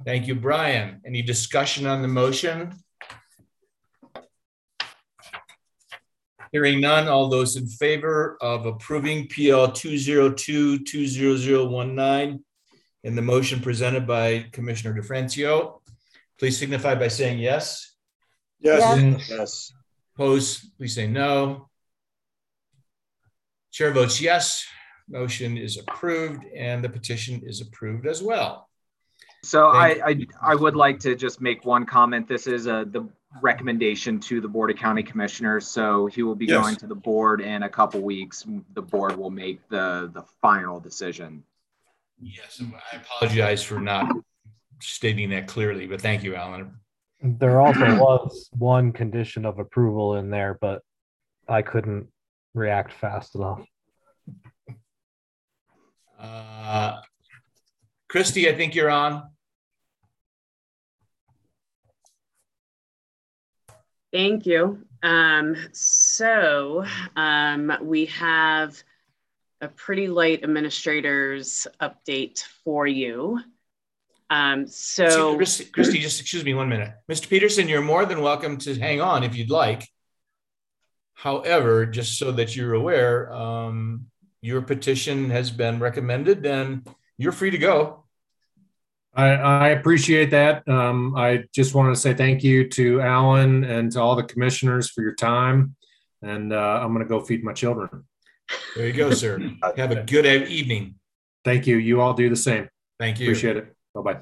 Thank 0.06 0.28
you, 0.28 0.36
Brian. 0.36 1.02
Any 1.06 1.22
discussion 1.22 1.86
on 1.86 2.02
the 2.02 2.10
motion? 2.10 2.74
Hearing 6.52 6.82
none, 6.82 7.08
all 7.08 7.30
those 7.30 7.56
in 7.56 7.68
favor 7.68 8.38
of 8.42 8.66
approving 8.66 9.30
PL 9.30 9.70
202-20019 9.70 12.40
in 13.04 13.16
the 13.16 13.22
motion 13.22 13.60
presented 13.60 14.08
by 14.08 14.46
Commissioner 14.52 15.00
DeFrancio, 15.00 15.82
please 16.40 16.58
signify 16.58 16.96
by 16.96 17.10
saying 17.10 17.40
yes. 17.40 17.92
Yes, 18.60 19.30
yes, 19.30 19.74
Opposed, 20.16 20.78
please 20.78 20.96
say 20.96 21.08
no. 21.08 21.68
Chair 23.72 23.92
votes 23.92 24.22
yes. 24.22 24.66
Motion 25.10 25.58
is 25.58 25.78
approved 25.78 26.46
and 26.56 26.82
the 26.84 26.88
petition 26.88 27.42
is 27.44 27.60
approved 27.60 28.08
as 28.08 28.24
well. 28.24 28.70
So 29.44 29.68
I, 29.68 30.00
I, 30.06 30.28
I 30.42 30.56
would 30.56 30.78
like 30.78 31.00
to 31.00 31.16
just 31.16 31.42
make 31.42 31.66
one 31.66 31.86
comment. 31.86 32.30
This 32.30 32.48
is 32.48 32.68
a, 32.68 32.86
the 32.90 33.06
recommendation 33.42 34.22
to 34.22 34.40
the 34.40 34.48
Board 34.48 34.72
of 34.72 34.78
County 34.78 35.04
Commissioners. 35.04 35.68
So 35.68 36.06
he 36.06 36.24
will 36.24 36.36
be 36.36 36.46
Yes. 36.46 36.62
going 36.62 36.76
to 36.78 36.88
the 36.88 36.96
board 36.96 37.42
in 37.42 37.64
a 37.64 37.70
couple 37.70 38.02
weeks. 38.02 38.46
The 38.76 38.82
board 38.82 39.18
will 39.18 39.32
make 39.32 39.68
the, 39.68 40.10
the 40.14 40.24
final 40.42 40.80
decision. 40.80 41.44
Yes, 42.24 42.62
I 42.94 42.98
apologize 42.98 43.64
for 43.64 43.82
not 43.82 44.10
stating 44.82 45.30
that 45.32 45.48
clearly, 45.48 45.88
but 45.88 46.00
thank 46.00 46.24
you, 46.24 46.36
Alan. 46.36 46.76
There 47.22 47.60
also 47.60 47.98
was 48.00 48.50
one 48.58 48.92
condition 48.94 49.46
of 49.46 49.60
approval 49.60 50.16
in 50.16 50.30
there, 50.30 50.58
but 50.62 50.82
I 51.48 51.62
couldn't 51.62 52.08
react 52.54 52.94
fast 52.94 53.36
enough. 53.36 53.66
Uh, 56.18 57.02
Christy, 58.08 58.50
I 58.50 58.56
think 58.56 58.76
you're 58.76 58.90
on. 58.90 59.24
Thank 64.14 64.46
you. 64.46 64.86
Um, 65.02 65.58
so 65.74 66.86
um, 67.18 67.74
we 67.82 68.06
have 68.06 68.82
a 69.64 69.70
pretty 69.70 70.10
light 70.10 70.44
administrator's 70.44 71.66
update 71.82 72.44
for 72.66 72.86
you. 72.86 73.40
Um, 74.30 74.68
so 74.68 75.38
Christy, 75.38 75.66
Christy, 75.66 76.00
just 76.00 76.20
excuse 76.20 76.44
me 76.44 76.54
one 76.54 76.68
minute. 76.68 76.94
Mr. 77.10 77.30
Peterson, 77.30 77.70
you're 77.70 77.82
more 77.82 78.06
than 78.06 78.22
welcome 78.22 78.58
to 78.58 78.78
hang 78.78 79.00
on 79.00 79.24
if 79.24 79.36
you'd 79.36 79.50
like. 79.50 79.88
However, 81.14 81.86
just 81.86 82.18
so 82.18 82.34
that 82.34 82.56
you're 82.56 82.74
aware, 82.74 83.32
um, 83.32 84.08
your 84.42 84.62
petition 84.62 85.30
has 85.30 85.50
been 85.50 85.80
recommended 85.80 86.46
and 86.46 86.86
you're 87.18 87.32
free 87.32 87.52
to 87.52 87.58
go. 87.58 88.04
I, 89.14 89.28
I 89.28 89.68
appreciate 89.70 90.32
that. 90.32 90.68
Um, 90.68 91.16
I 91.16 91.46
just 91.54 91.74
wanted 91.74 91.92
to 91.92 92.02
say 92.02 92.14
thank 92.14 92.44
you 92.44 92.68
to 92.70 93.00
Alan 93.00 93.64
and 93.64 93.92
to 93.94 94.02
all 94.02 94.18
the 94.18 94.24
commissioners 94.24 94.90
for 94.90 95.04
your 95.04 95.16
time. 95.16 95.76
And 96.22 96.52
uh, 96.52 96.80
I'm 96.82 96.94
going 96.94 97.06
to 97.06 97.10
go 97.10 97.22
feed 97.22 97.46
my 97.46 97.54
children. 97.54 98.06
There 98.76 98.88
you 98.88 98.94
go, 98.94 99.12
sir. 99.12 99.40
Have 99.78 99.92
a 99.92 100.04
good 100.04 100.26
evening. 100.26 100.96
Thank 101.44 101.68
you. 101.68 101.78
You 101.78 102.02
all 102.02 102.14
do 102.14 102.30
the 102.30 102.36
same. 102.36 102.70
Thank 103.00 103.20
you. 103.20 103.28
Appreciate 103.28 103.58
it. 103.58 103.76
Bye 103.94 104.02
bye. 104.02 104.20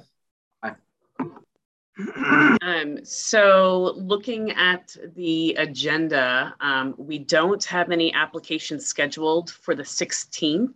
Um, 2.62 3.04
so 3.04 3.94
looking 3.96 4.52
at 4.52 4.96
the 5.16 5.54
agenda, 5.56 6.56
um, 6.60 6.96
we 6.98 7.20
don't 7.20 7.64
have 7.66 7.92
any 7.92 8.14
applications 8.14 8.86
scheduled 8.86 9.52
for 9.52 9.76
the 9.76 9.84
16th. 9.84 10.74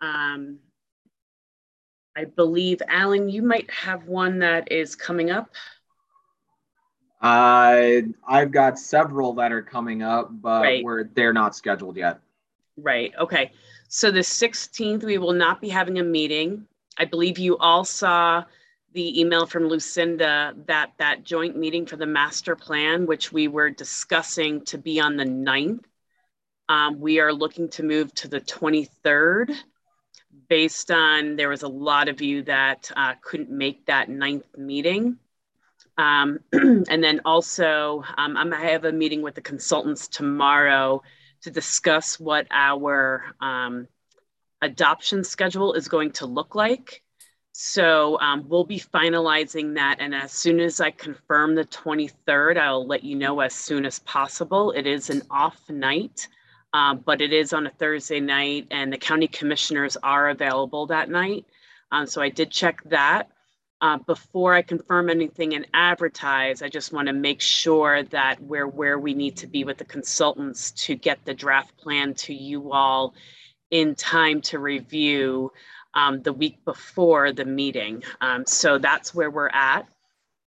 Um, 0.00 0.58
I 2.16 2.24
believe, 2.24 2.82
Alan, 2.88 3.28
you 3.28 3.42
might 3.42 3.70
have 3.70 4.06
one 4.06 4.40
that 4.40 4.72
is 4.72 4.96
coming 4.96 5.30
up. 5.30 5.50
Uh, 7.20 8.00
I've 8.26 8.50
got 8.50 8.78
several 8.78 9.34
that 9.34 9.52
are 9.52 9.62
coming 9.62 10.02
up, 10.02 10.30
but 10.32 10.62
Right. 10.62 10.84
we're, 10.84 11.04
they're 11.04 11.32
not 11.32 11.54
scheduled 11.54 11.96
yet. 11.96 12.20
Right, 12.80 13.12
okay. 13.18 13.50
So 13.88 14.10
the 14.10 14.20
16th, 14.20 15.02
we 15.02 15.18
will 15.18 15.32
not 15.32 15.60
be 15.60 15.68
having 15.68 15.98
a 15.98 16.04
meeting. 16.04 16.66
I 16.96 17.06
believe 17.06 17.38
you 17.38 17.58
all 17.58 17.84
saw 17.84 18.44
the 18.92 19.20
email 19.20 19.46
from 19.46 19.68
Lucinda 19.68 20.54
that 20.66 20.92
that 20.98 21.24
joint 21.24 21.56
meeting 21.56 21.86
for 21.86 21.96
the 21.96 22.06
master 22.06 22.54
plan, 22.54 23.06
which 23.06 23.32
we 23.32 23.48
were 23.48 23.70
discussing 23.70 24.64
to 24.66 24.78
be 24.78 25.00
on 25.00 25.16
the 25.16 25.24
9th. 25.24 25.84
Um, 26.68 27.00
we 27.00 27.18
are 27.18 27.32
looking 27.32 27.68
to 27.70 27.82
move 27.82 28.14
to 28.14 28.28
the 28.28 28.40
23rd 28.40 29.56
based 30.48 30.90
on 30.90 31.36
there 31.36 31.48
was 31.48 31.62
a 31.62 31.68
lot 31.68 32.08
of 32.08 32.20
you 32.20 32.42
that 32.42 32.90
uh, 32.96 33.14
couldn't 33.22 33.50
make 33.50 33.86
that 33.86 34.08
ninth 34.08 34.46
meeting. 34.56 35.18
Um, 35.96 36.38
and 36.52 37.02
then 37.02 37.22
also, 37.24 38.04
um, 38.16 38.36
I 38.36 38.70
have 38.70 38.84
a 38.84 38.92
meeting 38.92 39.22
with 39.22 39.34
the 39.34 39.40
consultants 39.40 40.06
tomorrow 40.06 41.02
to 41.42 41.50
discuss 41.50 42.18
what 42.18 42.46
our 42.50 43.24
um, 43.40 43.88
adoption 44.62 45.24
schedule 45.24 45.74
is 45.74 45.88
going 45.88 46.12
to 46.12 46.26
look 46.26 46.54
like. 46.54 47.02
So 47.52 48.20
um, 48.20 48.44
we'll 48.48 48.64
be 48.64 48.78
finalizing 48.78 49.74
that. 49.74 49.96
And 49.98 50.14
as 50.14 50.30
soon 50.30 50.60
as 50.60 50.80
I 50.80 50.92
confirm 50.92 51.54
the 51.54 51.64
23rd, 51.64 52.56
I'll 52.56 52.86
let 52.86 53.02
you 53.02 53.16
know 53.16 53.40
as 53.40 53.52
soon 53.52 53.84
as 53.84 53.98
possible. 54.00 54.70
It 54.70 54.86
is 54.86 55.10
an 55.10 55.22
off 55.30 55.68
night, 55.68 56.28
um, 56.72 57.02
but 57.04 57.20
it 57.20 57.32
is 57.32 57.52
on 57.52 57.66
a 57.66 57.70
Thursday 57.70 58.20
night, 58.20 58.68
and 58.70 58.92
the 58.92 58.98
county 58.98 59.26
commissioners 59.26 59.96
are 60.04 60.28
available 60.28 60.86
that 60.86 61.10
night. 61.10 61.46
Um, 61.90 62.06
so 62.06 62.22
I 62.22 62.28
did 62.28 62.50
check 62.50 62.80
that. 62.90 63.30
Uh, 63.80 63.98
before 63.98 64.54
I 64.54 64.62
confirm 64.62 65.08
anything 65.08 65.54
and 65.54 65.66
advertise, 65.72 66.62
I 66.62 66.68
just 66.68 66.92
want 66.92 67.06
to 67.06 67.12
make 67.12 67.40
sure 67.40 68.02
that 68.04 68.42
we're 68.42 68.66
where 68.66 68.98
we 68.98 69.14
need 69.14 69.36
to 69.36 69.46
be 69.46 69.62
with 69.62 69.78
the 69.78 69.84
consultants 69.84 70.72
to 70.86 70.96
get 70.96 71.24
the 71.24 71.34
draft 71.34 71.76
plan 71.76 72.14
to 72.14 72.34
you 72.34 72.72
all 72.72 73.14
in 73.70 73.94
time 73.94 74.40
to 74.40 74.58
review 74.58 75.52
um, 75.94 76.22
the 76.22 76.32
week 76.32 76.64
before 76.64 77.32
the 77.32 77.44
meeting. 77.44 78.02
Um, 78.20 78.44
so 78.46 78.78
that's 78.78 79.14
where 79.14 79.30
we're 79.30 79.50
at. 79.50 79.86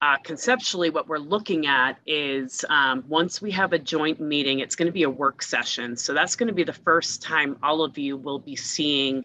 Uh, 0.02 0.16
conceptually, 0.24 0.90
what 0.90 1.06
we're 1.06 1.18
looking 1.18 1.66
at 1.66 1.98
is 2.06 2.64
um, 2.70 3.04
once 3.06 3.42
we 3.42 3.50
have 3.50 3.72
a 3.74 3.78
joint 3.78 4.18
meeting, 4.18 4.60
it's 4.60 4.74
going 4.74 4.86
to 4.86 4.92
be 4.92 5.02
a 5.02 5.10
work 5.10 5.42
session. 5.42 5.96
So 5.96 6.14
that's 6.14 6.34
going 6.34 6.48
to 6.48 6.54
be 6.54 6.64
the 6.64 6.72
first 6.72 7.22
time 7.22 7.58
all 7.62 7.82
of 7.82 7.98
you 7.98 8.16
will 8.16 8.38
be 8.38 8.56
seeing 8.56 9.24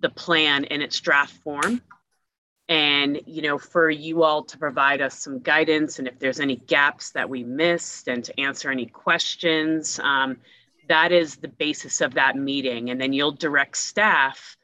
the 0.00 0.10
plan 0.10 0.64
in 0.64 0.82
its 0.82 1.00
draft 1.00 1.34
form. 1.44 1.80
And, 2.68 3.22
you 3.26 3.40
know, 3.40 3.56
for 3.56 3.88
you 3.88 4.22
all 4.22 4.44
to 4.44 4.58
provide 4.58 5.00
us 5.00 5.18
some 5.18 5.40
guidance 5.40 5.98
and 5.98 6.06
if 6.06 6.18
there's 6.18 6.38
any 6.38 6.56
gaps 6.56 7.12
that 7.12 7.30
we 7.30 7.42
missed 7.42 8.08
and 8.08 8.22
to 8.24 8.38
answer 8.38 8.70
any 8.70 8.84
questions, 8.84 9.98
um, 10.02 10.36
that 10.88 11.12
is 11.12 11.36
the 11.36 11.48
basis 11.48 12.00
of 12.00 12.14
that 12.14 12.36
meeting. 12.36 12.90
And 12.90 13.00
then 13.00 13.12
you'll 13.12 13.32
direct 13.32 13.76
staff 13.76 14.56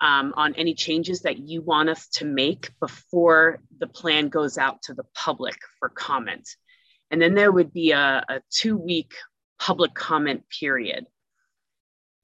um, 0.00 0.34
on 0.36 0.54
any 0.54 0.74
changes 0.74 1.20
that 1.20 1.38
you 1.38 1.62
want 1.62 1.88
us 1.88 2.08
to 2.08 2.24
make 2.24 2.70
before 2.80 3.60
the 3.78 3.86
plan 3.86 4.28
goes 4.28 4.58
out 4.58 4.82
to 4.82 4.94
the 4.94 5.04
public 5.14 5.56
for 5.78 5.88
comment. 5.88 6.56
And 7.10 7.22
then 7.22 7.34
there 7.34 7.52
would 7.52 7.72
be 7.72 7.92
a, 7.92 8.24
a 8.28 8.40
two 8.50 8.76
week 8.76 9.12
public 9.60 9.94
comment 9.94 10.42
period. 10.48 11.06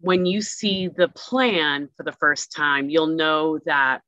When 0.00 0.26
you 0.26 0.42
see 0.42 0.88
the 0.88 1.08
plan 1.08 1.88
for 1.96 2.02
the 2.02 2.12
first 2.12 2.52
time, 2.52 2.90
you'll 2.90 3.06
know 3.16 3.58
that 3.66 4.02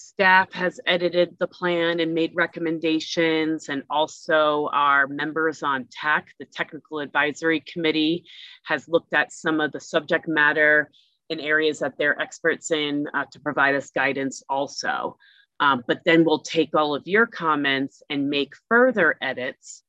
staff 0.00 0.52
has 0.52 0.80
edited 0.86 1.36
the 1.38 1.46
plan 1.46 2.00
and 2.00 2.14
made 2.14 2.32
recommendations, 2.34 3.68
and 3.68 3.82
also 3.90 4.68
our 4.72 5.06
members 5.06 5.62
on 5.62 5.86
TAC, 5.90 6.28
the 6.38 6.46
Technical 6.46 7.00
Advisory 7.00 7.60
Committee, 7.60 8.24
has 8.64 8.88
looked 8.88 9.12
at 9.12 9.32
some 9.32 9.60
of 9.60 9.72
the 9.72 9.80
subject 9.80 10.26
matter 10.26 10.90
in 11.28 11.38
areas 11.38 11.78
that 11.80 11.98
they're 11.98 12.20
experts 12.20 12.70
in 12.70 13.06
uh, 13.14 13.24
to 13.30 13.38
provide 13.40 13.74
us 13.74 13.90
guidance 13.90 14.42
also. 14.48 15.16
Um, 15.60 15.84
but 15.86 16.00
then 16.06 16.24
we'll 16.24 16.40
take 16.40 16.74
all 16.74 16.94
of 16.94 17.06
your 17.06 17.26
comments 17.26 18.02
and 18.08 18.30
make 18.30 18.54
further 18.68 19.16
edits 19.20 19.82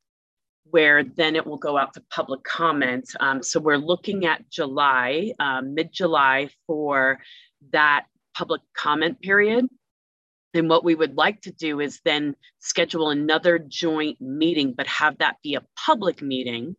where 0.66 1.04
then 1.04 1.36
it 1.36 1.46
will 1.46 1.58
go 1.58 1.78
out 1.78 1.94
to 1.94 2.04
public 2.10 2.44
comment. 2.44 3.10
Um, 3.20 3.42
so 3.42 3.60
we're 3.60 3.78
looking 3.78 4.26
at 4.26 4.50
July, 4.50 5.32
um, 5.40 5.74
mid-July 5.74 6.50
for 6.68 7.20
that 7.72 8.06
public 8.34 8.62
comment 8.76 9.20
period. 9.22 9.68
And 10.54 10.70
what 10.70 10.84
we 10.84 10.96
would 10.96 11.16
like 11.16 11.42
to 11.42 11.52
do 11.52 11.80
is 11.80 12.02
then 12.04 12.36
schedule 12.60 13.10
another 13.10 13.58
joint 13.58 14.20
meeting, 14.20 14.74
but 14.74 14.88
have 14.88 15.18
that 15.20 15.38
be 15.44 15.56
a 15.56 15.64
public 15.76 16.22
meeting 16.22 16.76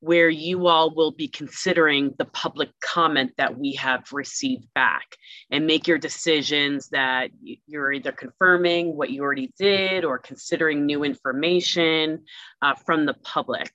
where 0.00 0.28
you 0.28 0.68
all 0.68 0.94
will 0.94 1.10
be 1.10 1.26
considering 1.26 2.14
the 2.18 2.24
public 2.24 2.70
comment 2.80 3.32
that 3.36 3.58
we 3.58 3.72
have 3.72 4.04
received 4.12 4.66
back 4.74 5.16
and 5.50 5.66
make 5.66 5.88
your 5.88 5.98
decisions 5.98 6.88
that 6.90 7.30
you're 7.66 7.92
either 7.92 8.12
confirming 8.12 8.96
what 8.96 9.10
you 9.10 9.22
already 9.22 9.52
did 9.58 10.04
or 10.04 10.18
considering 10.18 10.86
new 10.86 11.02
information 11.02 12.24
uh, 12.62 12.74
from 12.86 13.06
the 13.06 13.14
public. 13.24 13.72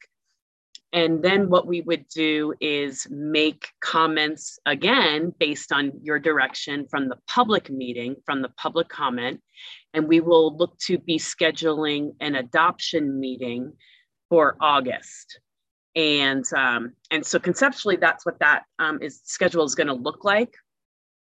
And 0.93 1.23
then 1.23 1.49
what 1.49 1.65
we 1.65 1.81
would 1.81 2.07
do 2.07 2.53
is 2.61 3.07
make 3.09 3.67
comments 3.81 4.59
again 4.65 5.33
based 5.39 5.71
on 5.71 5.91
your 6.03 6.19
direction 6.19 6.85
from 6.87 7.09
the 7.09 7.17
public 7.27 7.69
meeting, 7.69 8.15
from 8.25 8.43
the 8.43 8.51
public 8.57 8.89
comment. 8.89 9.41
And 9.95 10.07
we 10.07 10.19
will 10.21 10.55
look 10.55 10.77
to 10.85 10.99
be 10.99 11.17
scheduling 11.17 12.11
an 12.21 12.35
adoption 12.35 13.19
meeting 13.19 13.73
for 14.29 14.55
August 14.61 15.39
and 15.95 16.43
um, 16.55 16.93
and 17.11 17.25
so 17.25 17.39
conceptually 17.39 17.97
that's 17.97 18.25
what 18.25 18.39
that 18.39 18.63
um, 18.79 18.99
is 19.01 19.21
schedule 19.23 19.63
is 19.63 19.75
going 19.75 19.87
to 19.87 19.93
look 19.93 20.23
like 20.23 20.53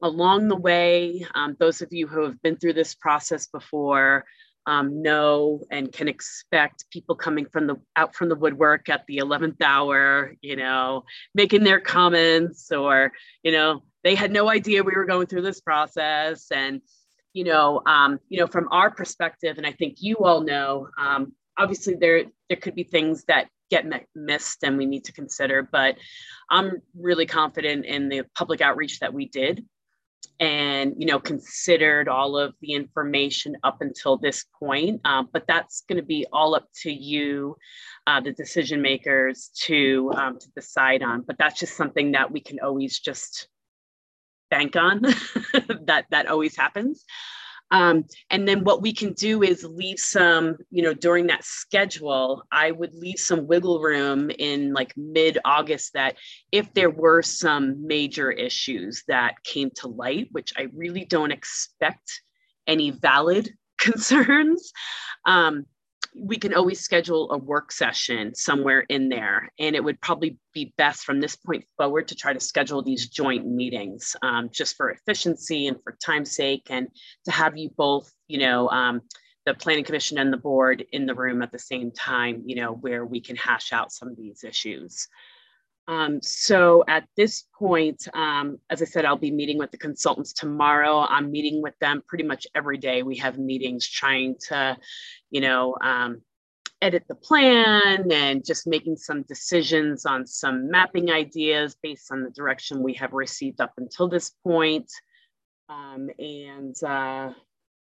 along 0.01 0.47
the 0.47 0.55
way 0.55 1.25
um, 1.35 1.55
those 1.59 1.81
of 1.81 1.89
you 1.91 2.07
who 2.07 2.23
have 2.23 2.41
been 2.41 2.55
through 2.57 2.73
this 2.73 2.95
process 2.95 3.47
before 3.47 4.25
um, 4.69 5.01
know 5.01 5.63
and 5.71 5.91
can 5.91 6.07
expect 6.07 6.85
people 6.91 7.15
coming 7.15 7.47
from 7.51 7.65
the 7.65 7.75
out 7.95 8.13
from 8.13 8.29
the 8.29 8.35
woodwork 8.35 8.87
at 8.87 9.03
the 9.07 9.17
11th 9.17 9.59
hour 9.63 10.35
you 10.41 10.55
know 10.55 11.03
making 11.33 11.63
their 11.63 11.79
comments 11.79 12.71
or 12.71 13.11
you 13.41 13.51
know 13.51 13.81
they 14.03 14.13
had 14.13 14.31
no 14.31 14.47
idea 14.47 14.83
we 14.83 14.93
were 14.95 15.05
going 15.05 15.25
through 15.25 15.41
this 15.41 15.59
process 15.59 16.51
and 16.51 16.81
you 17.33 17.43
know 17.43 17.81
um, 17.87 18.19
you 18.29 18.39
know 18.39 18.45
from 18.45 18.67
our 18.71 18.91
perspective 18.91 19.57
and 19.57 19.65
i 19.65 19.71
think 19.71 19.95
you 20.01 20.17
all 20.17 20.41
know 20.41 20.87
um, 20.99 21.33
obviously 21.57 21.95
there 21.95 22.25
there 22.47 22.57
could 22.57 22.75
be 22.75 22.83
things 22.83 23.23
that 23.23 23.47
get 23.71 23.85
missed 24.15 24.63
and 24.63 24.79
we 24.79 24.85
need 24.87 25.03
to 25.05 25.13
consider. 25.13 25.61
But 25.61 25.95
I'm 26.49 26.81
really 26.97 27.27
confident 27.27 27.85
in 27.85 28.09
the 28.09 28.23
public 28.35 28.61
outreach 28.61 28.99
that 28.99 29.13
we 29.13 29.27
did 29.27 29.63
and 30.39 30.93
you 30.97 31.05
know 31.05 31.19
considered 31.19 32.07
all 32.07 32.37
of 32.37 32.53
the 32.61 32.73
information 32.73 33.55
up 33.63 33.81
until 33.81 34.17
this 34.17 34.45
point. 34.59 35.01
Um, 35.05 35.29
but 35.31 35.45
that's 35.47 35.83
going 35.87 35.97
to 35.97 36.05
be 36.05 36.25
all 36.31 36.55
up 36.55 36.67
to 36.81 36.91
you 36.91 37.57
uh, 38.07 38.21
the 38.21 38.31
decision 38.31 38.81
makers 38.81 39.51
to 39.65 40.11
um, 40.15 40.39
to 40.39 40.47
decide 40.55 41.03
on. 41.03 41.21
But 41.21 41.37
that's 41.37 41.59
just 41.59 41.75
something 41.75 42.13
that 42.13 42.31
we 42.31 42.39
can 42.39 42.59
always 42.59 42.99
just 42.99 43.47
bank 44.49 44.75
on 44.75 45.01
that 45.85 46.05
that 46.09 46.27
always 46.27 46.55
happens 46.55 47.05
um, 47.71 48.05
and 48.29 48.47
then 48.47 48.63
what 48.63 48.81
we 48.81 48.93
can 48.93 49.13
do 49.13 49.43
is 49.43 49.63
leave 49.63 49.99
some, 49.99 50.57
you 50.71 50.81
know, 50.81 50.93
during 50.93 51.27
that 51.27 51.43
schedule, 51.43 52.43
I 52.51 52.71
would 52.71 52.95
leave 52.95 53.19
some 53.19 53.47
wiggle 53.47 53.79
room 53.79 54.31
in 54.31 54.73
like 54.73 54.93
mid 54.97 55.37
August 55.45 55.93
that 55.93 56.15
if 56.51 56.73
there 56.73 56.89
were 56.89 57.21
some 57.21 57.85
major 57.85 58.31
issues 58.31 59.03
that 59.07 59.43
came 59.43 59.69
to 59.75 59.87
light, 59.87 60.29
which 60.31 60.53
I 60.57 60.67
really 60.73 61.05
don't 61.05 61.31
expect 61.31 62.21
any 62.65 62.89
valid 62.89 63.53
concerns, 63.77 64.71
um, 65.25 65.65
we 66.15 66.37
can 66.37 66.53
always 66.53 66.79
schedule 66.79 67.31
a 67.31 67.37
work 67.37 67.71
session 67.71 68.33
somewhere 68.35 68.81
in 68.89 69.09
there. 69.09 69.51
And 69.59 69.75
it 69.75 69.83
would 69.83 70.01
probably 70.01 70.37
be 70.53 70.73
best 70.77 71.03
from 71.03 71.19
this 71.19 71.35
point 71.35 71.65
forward 71.77 72.07
to 72.09 72.15
try 72.15 72.33
to 72.33 72.39
schedule 72.39 72.81
these 72.81 73.07
joint 73.07 73.45
meetings 73.45 74.15
um, 74.21 74.49
just 74.51 74.75
for 74.75 74.89
efficiency 74.89 75.67
and 75.67 75.77
for 75.83 75.97
time's 76.03 76.35
sake 76.35 76.67
and 76.69 76.87
to 77.25 77.31
have 77.31 77.57
you 77.57 77.69
both, 77.75 78.11
you 78.27 78.39
know, 78.39 78.69
um, 78.69 79.01
the 79.45 79.53
planning 79.53 79.83
commission 79.83 80.17
and 80.17 80.31
the 80.31 80.37
board 80.37 80.85
in 80.91 81.05
the 81.05 81.15
room 81.15 81.41
at 81.41 81.51
the 81.51 81.59
same 81.59 81.91
time, 81.91 82.43
you 82.45 82.55
know, 82.55 82.73
where 82.73 83.05
we 83.05 83.21
can 83.21 83.35
hash 83.35 83.73
out 83.73 83.91
some 83.91 84.09
of 84.09 84.17
these 84.17 84.43
issues. 84.43 85.07
Um, 85.89 86.21
so 86.21 86.83
at 86.87 87.07
this 87.17 87.45
point, 87.57 88.07
um, 88.13 88.59
as 88.69 88.79
I 88.79 88.85
said, 88.85 89.05
I'll 89.05 89.17
be 89.17 89.31
meeting 89.31 89.57
with 89.57 89.71
the 89.71 89.77
consultants 89.77 90.33
tomorrow. 90.33 90.99
I'm 91.09 91.31
meeting 91.31 91.63
with 91.63 91.73
them 91.79 92.03
pretty 92.07 92.23
much 92.23 92.45
every 92.53 92.77
day. 92.77 93.01
We 93.01 93.17
have 93.17 93.39
meetings 93.39 93.87
trying 93.87 94.35
to, 94.49 94.77
you 95.31 95.41
know, 95.41 95.75
um, 95.81 96.21
edit 96.79 97.05
the 97.09 97.15
plan 97.15 98.11
and 98.11 98.45
just 98.45 98.67
making 98.67 98.97
some 98.97 99.23
decisions 99.23 100.05
on 100.05 100.27
some 100.27 100.69
mapping 100.69 101.09
ideas 101.09 101.75
based 101.81 102.11
on 102.11 102.23
the 102.23 102.29
direction 102.29 102.83
we 102.83 102.93
have 102.93 103.13
received 103.13 103.59
up 103.59 103.73
until 103.77 104.07
this 104.07 104.29
point. 104.43 104.91
Um, 105.69 106.11
and 106.19 106.75
uh, 106.83 107.31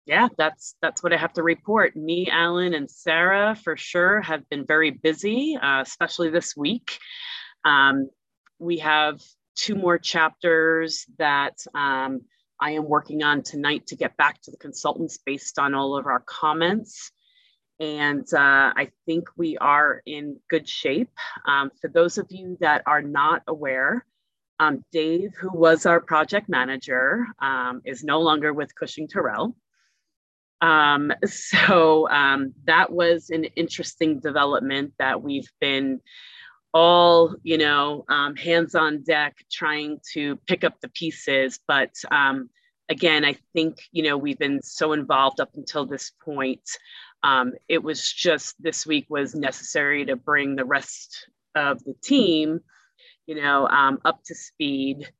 yeah, 0.05 0.27
that's 0.37 0.75
that's 0.83 1.01
what 1.01 1.13
I 1.13 1.17
have 1.17 1.33
to 1.33 1.41
report. 1.43 1.95
Me, 1.95 2.29
Alan, 2.31 2.75
and 2.75 2.89
Sarah 2.89 3.55
for 3.55 3.75
sure 3.75 4.21
have 4.21 4.47
been 4.49 4.67
very 4.67 4.91
busy, 4.91 5.57
uh, 5.59 5.81
especially 5.81 6.29
this 6.29 6.55
week. 6.55 6.99
Um, 7.65 8.09
we 8.59 8.79
have 8.79 9.21
two 9.55 9.75
more 9.75 9.97
chapters 9.97 11.05
that 11.17 11.57
um, 11.73 12.21
I 12.59 12.71
am 12.71 12.85
working 12.87 13.23
on 13.23 13.43
tonight 13.43 13.87
to 13.87 13.95
get 13.95 14.17
back 14.17 14.41
to 14.43 14.51
the 14.51 14.57
consultants 14.57 15.17
based 15.25 15.59
on 15.59 15.73
all 15.73 15.97
of 15.97 16.05
our 16.05 16.21
comments. 16.25 17.11
And 17.79 18.25
uh, 18.33 18.73
I 18.75 18.89
think 19.05 19.29
we 19.37 19.57
are 19.57 20.01
in 20.05 20.39
good 20.49 20.67
shape. 20.67 21.11
Um, 21.47 21.71
for 21.79 21.89
those 21.89 22.17
of 22.17 22.27
you 22.29 22.57
that 22.61 22.81
are 22.85 23.01
not 23.01 23.43
aware, 23.47 24.05
Um, 24.59 24.83
Dave, 24.91 25.35
who 25.39 25.51
was 25.53 25.85
our 25.85 26.01
project 26.01 26.49
manager, 26.49 27.27
um, 27.39 27.81
is 27.85 28.03
no 28.03 28.21
longer 28.21 28.51
with 28.53 28.73
Cushing 28.73 29.07
Terrell. 29.07 29.55
Um, 30.61 31.13
so 31.25 32.09
um, 32.09 32.53
that 32.65 32.91
was 32.91 33.29
an 33.29 33.43
interesting 33.55 34.19
development 34.19 34.93
that 34.97 35.21
we've 35.21 35.51
been 35.61 36.01
all, 36.77 37.35
you 37.43 37.57
know, 37.57 38.05
um, 38.07 38.35
hands 38.35 38.75
on 38.75 39.01
deck 39.01 39.35
trying 39.51 39.99
to 40.13 40.35
pick 40.47 40.63
up 40.63 40.79
the 40.79 40.89
pieces. 40.89 41.59
But 41.67 41.91
um, 42.11 42.49
again, 42.87 43.25
I 43.25 43.35
think, 43.53 43.77
you 43.91 44.03
know, 44.03 44.15
we've 44.15 44.37
been 44.37 44.61
so 44.61 44.93
involved 44.93 45.39
up 45.39 45.49
until 45.55 45.87
this 45.87 46.11
point. 46.23 46.61
Um, 47.23 47.53
it 47.67 47.81
was 47.81 48.13
just 48.13 48.61
this 48.61 48.85
week 48.85 49.07
was 49.09 49.33
necessary 49.33 50.05
to 50.05 50.15
bring 50.15 50.55
the 50.55 50.65
rest 50.65 51.27
of 51.55 51.83
the 51.83 51.95
team, 52.03 52.59
you 53.25 53.35
know, 53.41 53.67
um, 53.67 53.97
up 54.05 54.23
to 54.25 54.35
speed 54.35 55.11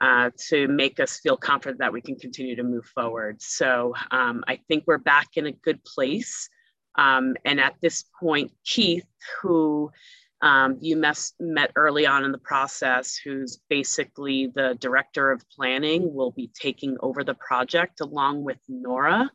uh, 0.00 0.30
to 0.48 0.66
make 0.66 0.98
us 0.98 1.20
feel 1.20 1.36
confident 1.36 1.78
that 1.78 1.92
we 1.92 2.00
can 2.00 2.16
continue 2.16 2.56
to 2.56 2.64
move 2.64 2.86
forward. 2.86 3.40
So 3.40 3.94
um, 4.10 4.42
I 4.48 4.58
think 4.66 4.82
we're 4.86 4.98
back 4.98 5.28
in 5.36 5.46
a 5.46 5.52
good 5.52 5.84
place. 5.84 6.48
Um, 6.96 7.36
and 7.44 7.60
at 7.60 7.76
this 7.80 8.04
point, 8.20 8.50
Keith, 8.64 9.06
who 9.40 9.92
um, 10.40 10.78
you 10.80 10.96
mes- 10.96 11.34
met 11.40 11.72
early 11.74 12.06
on 12.06 12.24
in 12.24 12.32
the 12.32 12.38
process, 12.38 13.16
who's 13.16 13.60
basically 13.68 14.52
the 14.54 14.76
director 14.80 15.32
of 15.32 15.48
planning, 15.50 16.14
will 16.14 16.30
be 16.30 16.50
taking 16.54 16.96
over 17.00 17.24
the 17.24 17.34
project 17.34 18.00
along 18.00 18.44
with 18.44 18.58
Nora. 18.68 19.30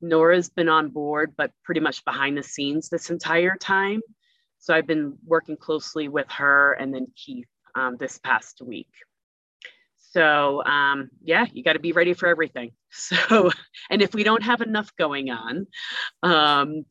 Nora's 0.00 0.50
been 0.50 0.68
on 0.68 0.90
board, 0.90 1.34
but 1.36 1.50
pretty 1.64 1.80
much 1.80 2.04
behind 2.04 2.36
the 2.36 2.42
scenes 2.42 2.88
this 2.88 3.10
entire 3.10 3.56
time. 3.56 4.00
So 4.58 4.74
I've 4.74 4.86
been 4.86 5.18
working 5.26 5.56
closely 5.56 6.08
with 6.08 6.30
her 6.30 6.72
and 6.72 6.94
then 6.94 7.08
Keith 7.16 7.48
um, 7.74 7.96
this 7.98 8.18
past 8.18 8.62
week. 8.62 8.88
So 10.12 10.64
um, 10.64 11.10
yeah, 11.22 11.46
you 11.52 11.64
got 11.64 11.72
to 11.72 11.80
be 11.80 11.92
ready 11.92 12.14
for 12.14 12.28
everything. 12.28 12.72
So, 12.96 13.50
and 13.90 14.02
if 14.02 14.14
we 14.14 14.22
don't 14.22 14.44
have 14.44 14.60
enough 14.60 14.94
going 14.96 15.28
on, 15.28 15.66
um, 16.22 16.84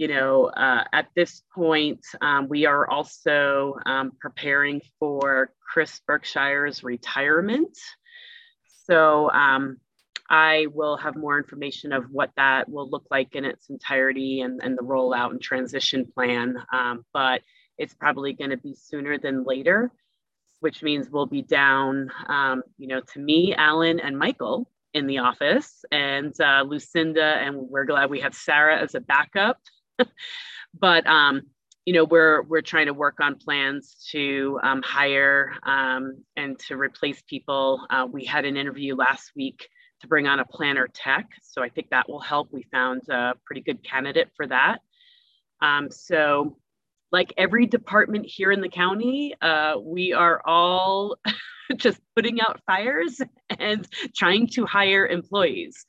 you 0.00 0.08
know, 0.08 0.46
uh, 0.46 0.84
at 0.94 1.08
this 1.14 1.42
point, 1.54 2.00
um, 2.22 2.48
we 2.48 2.64
are 2.64 2.88
also 2.88 3.76
um, 3.84 4.12
preparing 4.18 4.80
for 4.98 5.52
Chris 5.62 6.00
Berkshire's 6.06 6.82
retirement. 6.82 7.76
So 8.86 9.30
um, 9.30 9.76
I 10.30 10.68
will 10.72 10.96
have 10.96 11.16
more 11.16 11.36
information 11.36 11.92
of 11.92 12.04
what 12.10 12.30
that 12.38 12.70
will 12.70 12.88
look 12.88 13.04
like 13.10 13.36
in 13.36 13.44
its 13.44 13.68
entirety 13.68 14.40
and, 14.40 14.60
and 14.62 14.74
the 14.78 14.82
rollout 14.82 15.32
and 15.32 15.42
transition 15.42 16.06
plan. 16.06 16.56
Um, 16.72 17.04
but 17.12 17.42
it's 17.76 17.92
probably 17.92 18.32
going 18.32 18.50
to 18.50 18.56
be 18.56 18.74
sooner 18.74 19.18
than 19.18 19.44
later 19.44 19.92
which 20.60 20.82
means 20.82 21.08
we'll 21.08 21.24
be 21.24 21.40
down, 21.40 22.10
um, 22.26 22.62
you 22.76 22.86
know, 22.86 23.00
to 23.00 23.18
me, 23.18 23.54
Alan, 23.54 23.98
and 23.98 24.18
Michael 24.18 24.68
in 24.92 25.06
the 25.06 25.16
office, 25.18 25.86
and 25.90 26.38
uh, 26.38 26.62
Lucinda, 26.66 27.24
and 27.24 27.56
we're 27.56 27.86
glad 27.86 28.10
we 28.10 28.20
have 28.20 28.34
Sarah 28.34 28.78
as 28.78 28.94
a 28.94 29.00
backup. 29.00 29.58
but 30.78 31.06
um, 31.06 31.42
you 31.86 31.94
know, 31.94 32.04
we're 32.04 32.42
we're 32.42 32.60
trying 32.60 32.86
to 32.86 32.94
work 32.94 33.20
on 33.20 33.36
plans 33.36 33.96
to 34.12 34.60
um, 34.62 34.82
hire 34.82 35.54
um, 35.64 36.22
and 36.36 36.58
to 36.60 36.76
replace 36.76 37.22
people. 37.26 37.86
Uh, 37.90 38.06
we 38.10 38.24
had 38.24 38.44
an 38.44 38.56
interview 38.56 38.94
last 38.94 39.32
week 39.34 39.68
to 40.00 40.06
bring 40.06 40.26
on 40.26 40.40
a 40.40 40.44
planner 40.44 40.88
tech, 40.92 41.26
so 41.42 41.62
I 41.62 41.68
think 41.68 41.90
that 41.90 42.08
will 42.08 42.20
help. 42.20 42.48
We 42.52 42.64
found 42.70 43.02
a 43.08 43.34
pretty 43.44 43.62
good 43.62 43.82
candidate 43.82 44.28
for 44.36 44.46
that. 44.46 44.78
Um, 45.62 45.90
so 45.90 46.56
like 47.12 47.32
every 47.36 47.66
department 47.66 48.26
here 48.26 48.52
in 48.52 48.60
the 48.60 48.68
county, 48.68 49.34
uh, 49.40 49.74
we 49.82 50.12
are 50.12 50.40
all 50.44 51.16
just 51.76 52.00
putting 52.14 52.40
out 52.40 52.60
fires 52.66 53.20
and 53.58 53.86
trying 54.16 54.46
to 54.48 54.66
hire 54.66 55.06
employees. 55.06 55.84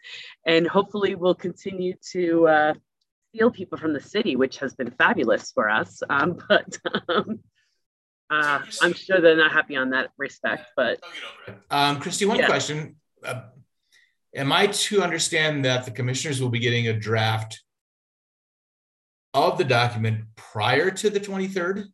And 0.46 0.68
hopefully, 0.68 1.16
we'll 1.16 1.36
continue 1.36 1.94
to 2.12 2.48
uh, 2.48 2.74
steal 3.34 3.52
people 3.52 3.78
from 3.78 3.94
the 3.94 4.00
city, 4.00 4.36
which 4.36 4.58
has 4.58 4.76
been 4.76 4.92
fabulous 4.92 5.52
for 5.52 5.70
us. 5.70 6.04
Um, 6.10 6.38
but 6.50 6.78
um, 7.08 7.40
uh, 8.30 8.62
I'm 8.82 8.94
sure 8.94 9.22
they're 9.22 9.38
not 9.38 9.52
happy 9.52 9.76
on 9.76 9.92
that 9.92 10.10
respect. 10.18 10.68
But 10.76 11.00
um, 11.70 12.00
Christy, 12.00 12.26
one 12.26 12.40
yeah. 12.40 12.48
question. 12.48 12.96
Uh, 13.24 13.42
am 14.36 14.52
I 14.52 14.68
to 14.68 15.02
understand 15.02 15.66
that 15.66 15.86
the 15.86 15.92
commissioners 15.92 16.42
will 16.42 16.50
be 16.50 16.60
getting 16.60 16.88
a 16.88 16.94
draft 16.94 17.62
of 19.34 19.58
the 19.58 19.64
document 19.64 20.26
prior 20.36 20.92
to 20.92 21.10
the 21.10 21.20
23rd? 21.20 21.86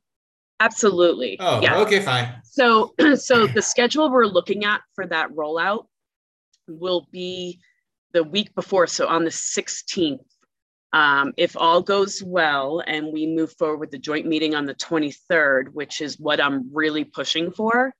Absolutely. 0.59 1.37
Oh, 1.39 1.61
yeah. 1.61 1.77
okay, 1.81 1.99
fine. 1.99 2.41
So, 2.43 2.95
so 3.15 3.45
the 3.45 3.61
schedule 3.61 4.09
we're 4.09 4.25
looking 4.25 4.65
at 4.65 4.81
for 4.95 5.05
that 5.05 5.29
rollout 5.31 5.85
will 6.67 7.07
be 7.11 7.59
the 8.13 8.23
week 8.23 8.55
before, 8.55 8.87
so 8.87 9.07
on 9.07 9.23
the 9.23 9.29
16th. 9.29 10.19
Um, 10.97 11.31
if 11.37 11.55
all 11.55 11.83
goes 11.83 12.23
well 12.23 12.81
and 12.87 13.13
we 13.13 13.27
move 13.27 13.51
forward 13.53 13.77
with 13.77 13.91
the 13.91 13.99
joint 13.99 14.25
meeting 14.25 14.55
on 14.55 14.65
the 14.65 14.73
23rd, 14.73 15.73
which 15.73 16.01
is 16.01 16.19
what 16.19 16.41
I'm 16.41 16.73
really 16.73 17.03
pushing 17.03 17.51
for, 17.51 17.93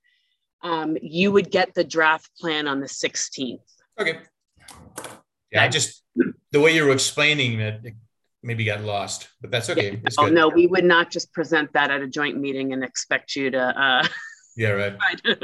um, 0.64 0.96
you 1.00 1.30
would 1.30 1.52
get 1.52 1.74
the 1.74 1.84
draft 1.84 2.28
plan 2.40 2.66
on 2.66 2.80
the 2.80 2.88
16th. 2.88 3.60
Okay. 4.00 4.18
Yeah, 5.52 5.62
I 5.62 5.68
just 5.68 6.02
the 6.50 6.60
way 6.60 6.74
you 6.74 6.86
were 6.86 6.90
explaining 6.90 7.60
it, 7.60 7.94
maybe 8.42 8.64
got 8.64 8.82
lost, 8.82 9.28
but 9.40 9.52
that's 9.52 9.70
okay. 9.70 10.02
oh 10.18 10.26
no, 10.26 10.48
we 10.48 10.66
would 10.66 10.84
not 10.84 11.12
just 11.12 11.32
present 11.32 11.72
that 11.74 11.92
at 11.92 12.02
a 12.02 12.08
joint 12.08 12.36
meeting 12.36 12.72
and 12.72 12.82
expect 12.82 13.36
you 13.36 13.48
to. 13.52 13.80
Uh, 13.80 14.08
yeah, 14.56 14.70
right. 14.70 14.96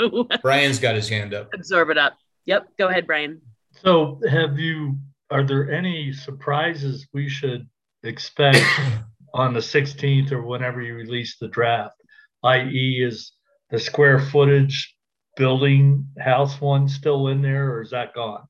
Brian's 0.43 0.81
got 0.81 0.97
his 0.97 1.09
hand 1.09 1.32
up. 1.32 1.55
Absorb 1.55 1.90
it 1.90 1.98
up. 1.98 2.14
Yep. 2.47 2.70
Go 2.78 2.89
ahead, 2.89 3.06
Brian. 3.06 3.43
So, 3.85 4.20
have 4.28 4.59
you? 4.59 4.98
Are 5.35 5.43
there 5.43 5.69
any 5.69 6.12
surprises 6.12 7.09
we 7.12 7.28
should 7.28 7.69
expect 8.05 8.65
on 9.35 9.52
the 9.52 9.59
16th 9.59 10.31
or 10.31 10.43
whenever 10.43 10.81
you 10.81 10.94
release 10.94 11.39
the 11.39 11.48
draft? 11.48 12.01
I.e., 12.44 13.02
is 13.05 13.32
the 13.69 13.81
square 13.81 14.20
footage 14.20 14.94
building 15.36 16.06
house 16.20 16.61
one 16.61 16.86
still 16.86 17.27
in 17.27 17.43
there, 17.43 17.73
or 17.73 17.82
is 17.82 17.90
that 17.90 18.15
gone? 18.15 18.44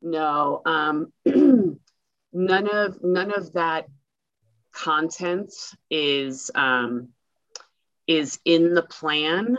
No. 0.00 0.62
Um, 0.64 1.12
none 1.26 2.68
of 2.68 3.02
none 3.02 3.34
of 3.34 3.52
that 3.54 3.86
content 4.70 5.52
is 5.90 6.48
um, 6.54 7.08
is 8.06 8.38
in 8.44 8.74
the 8.74 8.82
plan. 8.84 9.58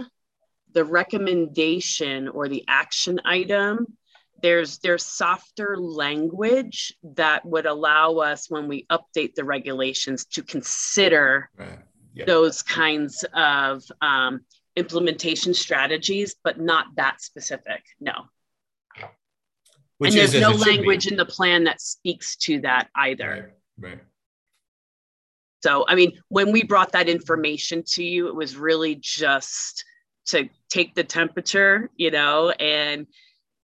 The 0.72 0.86
recommendation 0.86 2.30
or 2.30 2.48
the 2.48 2.64
action 2.68 3.20
item, 3.26 3.98
there's 4.44 4.78
there's 4.80 5.06
softer 5.06 5.78
language 5.78 6.94
that 7.16 7.44
would 7.46 7.66
allow 7.66 8.18
us 8.18 8.50
when 8.50 8.68
we 8.68 8.86
update 8.92 9.34
the 9.36 9.44
regulations 9.44 10.26
to 10.26 10.44
consider 10.44 11.50
right. 11.58 11.80
yep. 12.14 12.28
those 12.28 12.62
kinds 12.62 13.26
of 13.34 13.84
um, 14.02 14.42
implementation 14.76 15.54
strategies, 15.54 16.36
but 16.44 16.60
not 16.60 16.88
that 16.98 17.22
specific. 17.22 17.82
No. 18.00 18.12
Which 20.00 20.12
and 20.12 20.20
there's 20.20 20.40
no 20.40 20.50
language 20.50 21.08
in 21.08 21.16
the 21.16 21.26
plan 21.26 21.64
that 21.64 21.80
speaks 21.80 22.36
to 22.38 22.60
that 22.62 22.90
either. 22.96 23.54
Right. 23.78 23.92
right. 23.92 24.00
So, 25.64 25.86
I 25.88 25.96
mean, 25.96 26.20
when 26.28 26.52
we 26.52 26.64
brought 26.64 26.92
that 26.92 27.08
information 27.08 27.84
to 27.94 28.04
you, 28.04 28.28
it 28.28 28.36
was 28.36 28.58
really 28.58 28.96
just 28.96 29.86
to 30.26 30.50
take 30.70 30.94
the 30.96 31.06
temperature, 31.06 31.90
you 31.96 32.12
know, 32.12 32.50
and 32.50 33.08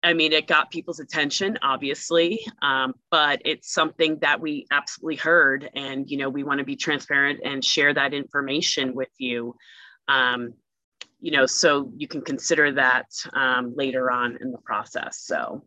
I 0.04 0.14
mean, 0.14 0.34
it 0.34 0.48
got 0.48 0.72
people's 0.72 1.00
attention, 1.00 1.60
obviously, 1.62 2.46
um, 2.62 2.96
but 3.12 3.42
it's 3.46 3.72
something 3.72 4.18
that 4.22 4.42
we 4.42 4.66
absolutely 4.72 5.18
heard. 5.18 5.70
And, 5.76 6.10
you 6.10 6.18
know, 6.18 6.30
we 6.30 6.44
want 6.44 6.58
to 6.58 6.66
be 6.66 6.76
transparent 6.76 7.42
and 7.44 7.64
share 7.64 7.94
that 7.94 8.14
information 8.14 8.96
with 8.96 9.12
you, 9.20 9.56
um, 10.08 10.54
you 11.20 11.32
know, 11.32 11.46
so 11.46 11.92
you 11.96 12.08
can 12.08 12.22
consider 12.22 12.72
that 12.74 13.06
um, 13.34 13.74
later 13.76 14.10
on 14.10 14.40
in 14.42 14.52
the 14.52 14.58
process. 14.58 15.22
So, 15.24 15.64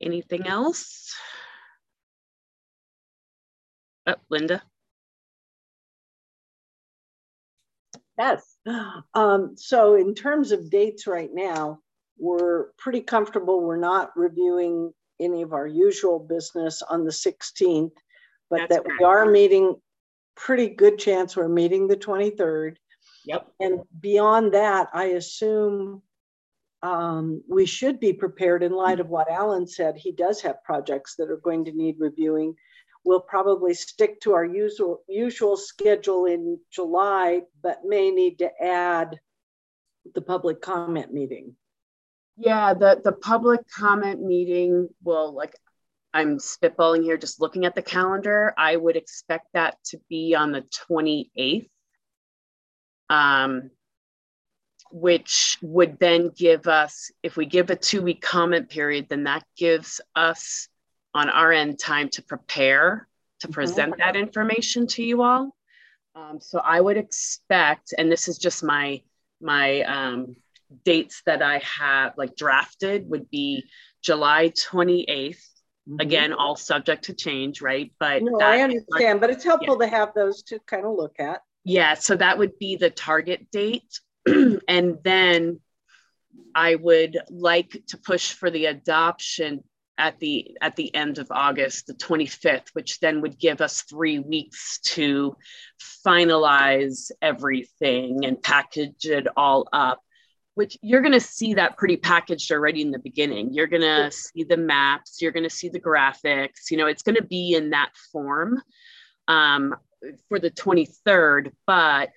Anything 0.00 0.46
else? 0.46 1.14
Oh, 4.06 4.14
Linda. 4.30 4.62
Yes. 8.16 8.57
Um, 9.14 9.54
so 9.56 9.94
in 9.94 10.14
terms 10.14 10.52
of 10.52 10.70
dates 10.70 11.06
right 11.06 11.30
now, 11.32 11.80
we're 12.18 12.66
pretty 12.78 13.00
comfortable. 13.00 13.60
We're 13.62 13.76
not 13.76 14.16
reviewing 14.16 14.92
any 15.20 15.42
of 15.42 15.52
our 15.52 15.66
usual 15.66 16.18
business 16.18 16.82
on 16.82 17.04
the 17.04 17.10
16th, 17.10 17.92
but 18.50 18.60
That's 18.60 18.76
that 18.76 18.84
correct. 18.84 19.00
we 19.00 19.04
are 19.04 19.26
meeting, 19.26 19.76
pretty 20.36 20.68
good 20.68 20.98
chance 20.98 21.36
we're 21.36 21.48
meeting 21.48 21.88
the 21.88 21.96
23rd. 21.96 22.76
Yep. 23.24 23.48
And 23.60 23.80
beyond 24.00 24.54
that, 24.54 24.88
I 24.92 25.06
assume 25.06 26.02
um, 26.82 27.42
we 27.48 27.66
should 27.66 27.98
be 27.98 28.12
prepared 28.12 28.62
in 28.62 28.72
light 28.72 29.00
of 29.00 29.08
what 29.08 29.30
Alan 29.30 29.66
said. 29.66 29.96
He 29.96 30.12
does 30.12 30.40
have 30.42 30.62
projects 30.62 31.16
that 31.16 31.30
are 31.30 31.38
going 31.38 31.64
to 31.64 31.72
need 31.72 31.96
reviewing. 31.98 32.54
We'll 33.04 33.20
probably 33.20 33.74
stick 33.74 34.20
to 34.20 34.34
our 34.34 34.44
usual 34.44 35.02
usual 35.08 35.56
schedule 35.56 36.26
in 36.26 36.58
July, 36.70 37.42
but 37.62 37.80
may 37.84 38.10
need 38.10 38.38
to 38.38 38.50
add 38.62 39.18
the 40.14 40.22
public 40.22 40.60
comment 40.60 41.12
meeting. 41.12 41.56
Yeah, 42.36 42.74
the 42.74 43.00
the 43.02 43.12
public 43.12 43.60
comment 43.68 44.22
meeting 44.22 44.88
will 45.02 45.32
like 45.32 45.54
I'm 46.14 46.38
spitballing 46.38 47.02
here, 47.04 47.16
just 47.16 47.40
looking 47.40 47.64
at 47.64 47.74
the 47.74 47.82
calendar. 47.82 48.54
I 48.56 48.76
would 48.76 48.96
expect 48.96 49.48
that 49.54 49.76
to 49.86 50.00
be 50.08 50.34
on 50.34 50.52
the 50.52 50.62
28th, 50.90 51.68
um, 53.10 53.70
which 54.90 55.58
would 55.60 55.98
then 55.98 56.30
give 56.34 56.66
us, 56.66 57.10
if 57.22 57.36
we 57.36 57.44
give 57.44 57.70
a 57.70 57.76
two 57.76 58.02
week 58.02 58.22
comment 58.22 58.70
period, 58.70 59.06
then 59.08 59.24
that 59.24 59.44
gives 59.56 60.00
us 60.16 60.68
on 61.14 61.30
our 61.30 61.52
end 61.52 61.78
time 61.78 62.08
to 62.10 62.22
prepare 62.22 63.08
to 63.40 63.48
present 63.48 63.92
mm-hmm. 63.92 64.00
that 64.00 64.16
information 64.16 64.86
to 64.86 65.02
you 65.02 65.22
all. 65.22 65.54
Um, 66.14 66.40
so 66.40 66.58
I 66.58 66.80
would 66.80 66.96
expect, 66.96 67.94
and 67.96 68.10
this 68.10 68.28
is 68.28 68.38
just 68.38 68.64
my 68.64 69.02
my 69.40 69.82
um, 69.82 70.36
dates 70.84 71.22
that 71.26 71.42
I 71.42 71.58
have 71.58 72.14
like 72.16 72.34
drafted 72.36 73.08
would 73.08 73.30
be 73.30 73.64
July 74.02 74.50
28th 74.50 75.44
Mm-hmm. 75.88 76.00
Again, 76.00 76.32
all 76.34 76.54
subject 76.54 77.04
to 77.04 77.14
change, 77.14 77.62
right? 77.62 77.90
But 77.98 78.22
no, 78.22 78.40
I 78.40 78.60
understand, 78.60 79.20
but 79.20 79.30
it's 79.30 79.44
helpful 79.44 79.78
yeah. 79.80 79.86
to 79.86 79.96
have 79.96 80.12
those 80.14 80.42
to 80.44 80.58
kind 80.66 80.84
of 80.84 80.94
look 80.94 81.18
at. 81.18 81.40
Yeah, 81.64 81.94
so 81.94 82.14
that 82.16 82.36
would 82.36 82.58
be 82.58 82.76
the 82.76 82.90
target 82.90 83.50
date. 83.50 84.00
and 84.26 84.98
then 85.02 85.60
I 86.54 86.74
would 86.74 87.16
like 87.30 87.70
to 87.88 87.96
push 87.96 88.32
for 88.32 88.50
the 88.50 88.66
adoption 88.66 89.64
at 89.98 90.18
the 90.20 90.56
at 90.60 90.76
the 90.76 90.94
end 90.94 91.18
of 91.18 91.26
August, 91.30 91.86
the 91.86 91.94
25th, 91.94 92.68
which 92.72 93.00
then 93.00 93.20
would 93.20 93.38
give 93.38 93.60
us 93.60 93.82
three 93.82 94.18
weeks 94.18 94.78
to 94.84 95.36
finalize 96.06 97.10
everything 97.20 98.24
and 98.24 98.42
package 98.42 99.04
it 99.04 99.26
all 99.36 99.68
up 99.72 100.00
which 100.58 100.76
you're 100.82 101.02
going 101.02 101.12
to 101.12 101.20
see 101.20 101.54
that 101.54 101.76
pretty 101.76 101.96
packaged 101.96 102.50
already 102.50 102.82
in 102.82 102.90
the 102.90 102.98
beginning. 102.98 103.52
You're 103.52 103.68
going 103.68 103.80
to 103.80 104.10
see 104.10 104.42
the 104.42 104.56
maps, 104.56 105.22
you're 105.22 105.30
going 105.30 105.48
to 105.48 105.50
see 105.50 105.68
the 105.68 105.78
graphics, 105.78 106.72
you 106.72 106.76
know, 106.76 106.88
it's 106.88 107.04
going 107.04 107.14
to 107.14 107.22
be 107.22 107.54
in 107.54 107.70
that 107.70 107.90
form 108.12 108.60
um, 109.28 109.76
for 110.28 110.40
the 110.40 110.50
23rd. 110.50 111.52
But, 111.64 112.08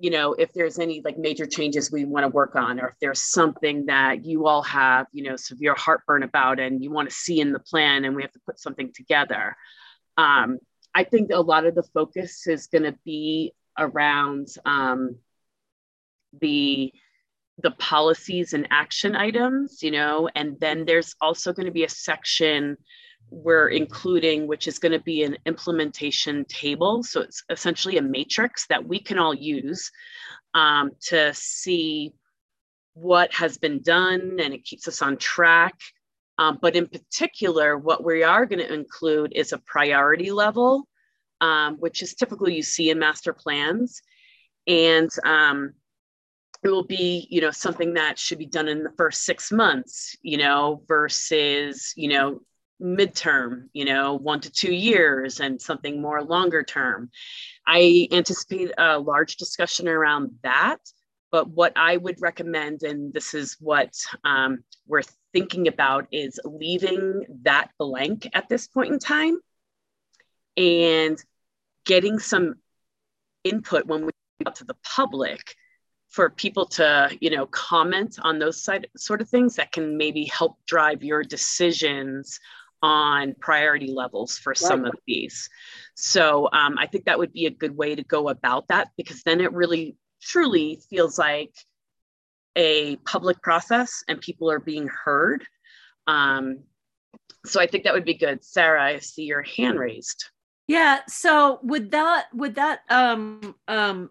you 0.00 0.10
know, 0.10 0.32
if 0.32 0.52
there's 0.54 0.78
any 0.78 1.02
like 1.04 1.18
major 1.18 1.44
changes 1.44 1.92
we 1.92 2.06
want 2.06 2.24
to 2.24 2.28
work 2.28 2.56
on, 2.56 2.80
or 2.80 2.88
if 2.88 2.94
there's 3.02 3.22
something 3.22 3.84
that 3.86 4.24
you 4.24 4.46
all 4.46 4.62
have, 4.62 5.06
you 5.12 5.22
know, 5.22 5.36
severe 5.36 5.74
heartburn 5.76 6.22
about 6.22 6.58
and 6.58 6.82
you 6.82 6.90
want 6.90 7.08
to 7.08 7.14
see 7.14 7.38
in 7.38 7.52
the 7.52 7.58
plan 7.58 8.06
and 8.06 8.16
we 8.16 8.22
have 8.22 8.32
to 8.32 8.40
put 8.46 8.58
something 8.58 8.90
together. 8.94 9.54
Um, 10.16 10.58
I 10.94 11.04
think 11.04 11.30
a 11.30 11.40
lot 11.40 11.66
of 11.66 11.74
the 11.74 11.82
focus 11.82 12.46
is 12.46 12.66
going 12.66 12.84
to 12.84 12.96
be 13.04 13.52
around 13.78 14.48
um, 14.64 15.16
the 16.40 16.92
the 17.62 17.70
policies 17.72 18.54
and 18.54 18.66
action 18.70 19.14
items, 19.14 19.82
you 19.82 19.90
know, 19.90 20.30
and 20.34 20.58
then 20.60 20.86
there's 20.86 21.14
also 21.20 21.52
going 21.52 21.66
to 21.66 21.72
be 21.72 21.84
a 21.84 21.90
section 21.90 22.78
we're 23.30 23.68
including, 23.68 24.46
which 24.46 24.66
is 24.66 24.78
going 24.78 24.92
to 24.92 25.00
be 25.00 25.22
an 25.22 25.36
implementation 25.46 26.44
table. 26.46 27.02
So 27.02 27.20
it's 27.22 27.44
essentially 27.48 27.96
a 27.96 28.02
matrix 28.02 28.66
that 28.68 28.86
we 28.86 29.00
can 29.00 29.18
all 29.18 29.34
use 29.34 29.90
um, 30.54 30.90
to 31.08 31.32
see 31.34 32.12
what 32.94 33.32
has 33.32 33.56
been 33.56 33.82
done 33.82 34.38
and 34.40 34.52
it 34.52 34.64
keeps 34.64 34.88
us 34.88 35.00
on 35.00 35.16
track. 35.16 35.74
Um, 36.38 36.58
but 36.60 36.74
in 36.74 36.86
particular, 36.86 37.78
what 37.78 38.04
we 38.04 38.22
are 38.22 38.46
going 38.46 38.58
to 38.58 38.72
include 38.72 39.32
is 39.34 39.52
a 39.52 39.58
priority 39.58 40.30
level, 40.30 40.88
um, 41.40 41.76
which 41.76 42.02
is 42.02 42.14
typically 42.14 42.56
you 42.56 42.62
see 42.62 42.90
in 42.90 42.98
master 42.98 43.32
plans. 43.32 44.02
And 44.66 45.10
um, 45.24 45.74
it 46.62 46.68
will 46.68 46.84
be 46.84 47.26
you 47.30 47.40
know 47.40 47.50
something 47.50 47.94
that 47.94 48.18
should 48.18 48.38
be 48.38 48.46
done 48.46 48.68
in 48.68 48.82
the 48.82 48.92
first 48.96 49.24
six 49.24 49.50
months 49.50 50.14
you 50.22 50.36
know 50.36 50.82
versus 50.86 51.92
you 51.96 52.08
know 52.08 52.40
midterm 52.82 53.68
you 53.72 53.84
know 53.84 54.14
one 54.14 54.40
to 54.40 54.50
two 54.50 54.72
years 54.72 55.40
and 55.40 55.60
something 55.60 56.00
more 56.00 56.22
longer 56.22 56.62
term. 56.62 57.10
I 57.66 58.08
anticipate 58.12 58.72
a 58.78 58.98
large 58.98 59.36
discussion 59.36 59.88
around 59.88 60.32
that 60.42 60.78
but 61.30 61.48
what 61.48 61.72
i 61.76 61.96
would 61.96 62.20
recommend 62.20 62.82
and 62.82 63.12
this 63.12 63.34
is 63.34 63.56
what 63.60 63.92
um, 64.24 64.64
we're 64.86 65.02
thinking 65.32 65.68
about 65.68 66.06
is 66.10 66.40
leaving 66.44 67.24
that 67.42 67.70
blank 67.78 68.28
at 68.32 68.48
this 68.48 68.66
point 68.66 68.92
in 68.92 68.98
time 68.98 69.38
and 70.56 71.22
getting 71.84 72.18
some 72.18 72.54
input 73.44 73.86
when 73.86 74.06
we 74.06 74.10
out 74.46 74.56
to 74.56 74.64
the 74.64 74.76
public 74.82 75.54
for 76.08 76.30
people 76.30 76.66
to 76.66 77.10
you 77.20 77.30
know 77.30 77.46
comment 77.46 78.18
on 78.22 78.38
those 78.38 78.62
side, 78.62 78.88
sort 78.96 79.20
of 79.20 79.28
things 79.28 79.54
that 79.56 79.70
can 79.70 79.96
maybe 79.96 80.24
help 80.24 80.56
drive 80.66 81.04
your 81.04 81.22
decisions 81.22 82.40
on 82.82 83.34
priority 83.40 83.92
levels 83.92 84.38
for 84.38 84.50
right. 84.50 84.58
some 84.58 84.84
of 84.84 84.94
these. 85.06 85.48
So 85.94 86.48
um, 86.52 86.78
i 86.78 86.86
think 86.86 87.04
that 87.04 87.18
would 87.18 87.32
be 87.32 87.46
a 87.46 87.50
good 87.50 87.76
way 87.76 87.94
to 87.94 88.02
go 88.02 88.28
about 88.28 88.68
that 88.68 88.88
because 88.96 89.22
then 89.22 89.40
it 89.40 89.52
really 89.52 89.96
truly 90.22 90.80
feels 90.88 91.18
like 91.18 91.54
a 92.56 92.96
public 92.96 93.40
process 93.42 94.02
and 94.08 94.20
people 94.20 94.50
are 94.50 94.60
being 94.60 94.88
heard. 94.88 95.44
Um, 96.06 96.60
so 97.46 97.60
i 97.60 97.66
think 97.66 97.84
that 97.84 97.94
would 97.94 98.04
be 98.04 98.14
good. 98.14 98.44
Sarah 98.44 98.82
i 98.82 98.98
see 98.98 99.24
your 99.24 99.42
hand 99.42 99.78
raised. 99.78 100.24
Yeah 100.66 101.00
so 101.08 101.58
would 101.62 101.90
that 101.90 102.28
would 102.34 102.54
that 102.54 102.80
um 102.88 103.54
um 103.68 104.10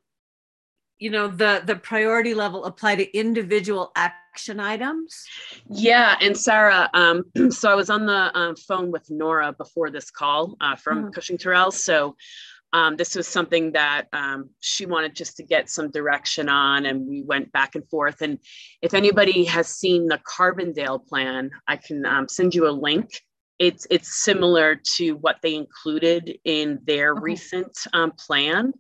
you 1.00 1.10
know 1.10 1.28
the 1.28 1.64
the 1.66 1.76
priority 1.76 2.34
level 2.34 2.66
apply 2.66 2.96
to 2.96 3.18
individual 3.18 3.91
action 4.31 4.60
items? 4.60 5.26
Yeah 5.69 6.15
and 6.22 6.38
sarah 6.38 6.89
um, 6.93 7.23
so 7.49 7.69
i 7.69 7.76
was 7.76 7.89
on 7.89 8.06
the 8.06 8.38
um, 8.38 8.56
phone 8.56 8.91
with 8.91 9.10
nora 9.10 9.53
before 9.53 9.89
this 9.89 10.11
call 10.11 10.56
uh, 10.61 10.76
from 10.76 10.97
mm-hmm. 10.99 11.11
cushing 11.11 11.38
terrell. 11.38 11.72
So 11.72 12.15
um, 12.72 12.95
this 12.97 13.15
was 13.15 13.27
something 13.27 13.72
that 13.72 14.07
um, 14.14 14.49
she 14.60 14.85
wanted 14.85 15.15
just 15.15 15.38
to 15.38 15.43
get 15.43 15.69
some 15.69 15.89
direction 15.89 16.49
on 16.49 16.85
and 16.85 17.07
we 17.07 17.23
went 17.23 17.51
back 17.51 17.73
and 17.73 17.88
forth. 17.89 18.22
And 18.22 18.38
if 18.84 18.93
anybody 18.93 19.43
has 19.45 19.68
seen 19.68 20.06
the 20.06 20.19
carbondale 20.19 21.03
plan 21.03 21.49
i 21.68 21.76
can 21.76 22.06
um, 22.06 22.27
send 22.27 22.53
you 22.53 22.68
a 22.68 22.72
link. 22.72 23.10
It's 23.57 23.85
it's 23.89 24.23
similar 24.23 24.80
to 24.95 25.14
what 25.14 25.38
they 25.41 25.56
included 25.56 26.38
in 26.45 26.80
their 26.85 27.11
okay. 27.11 27.22
recent 27.22 27.76
um, 27.93 28.11
plan 28.11 28.73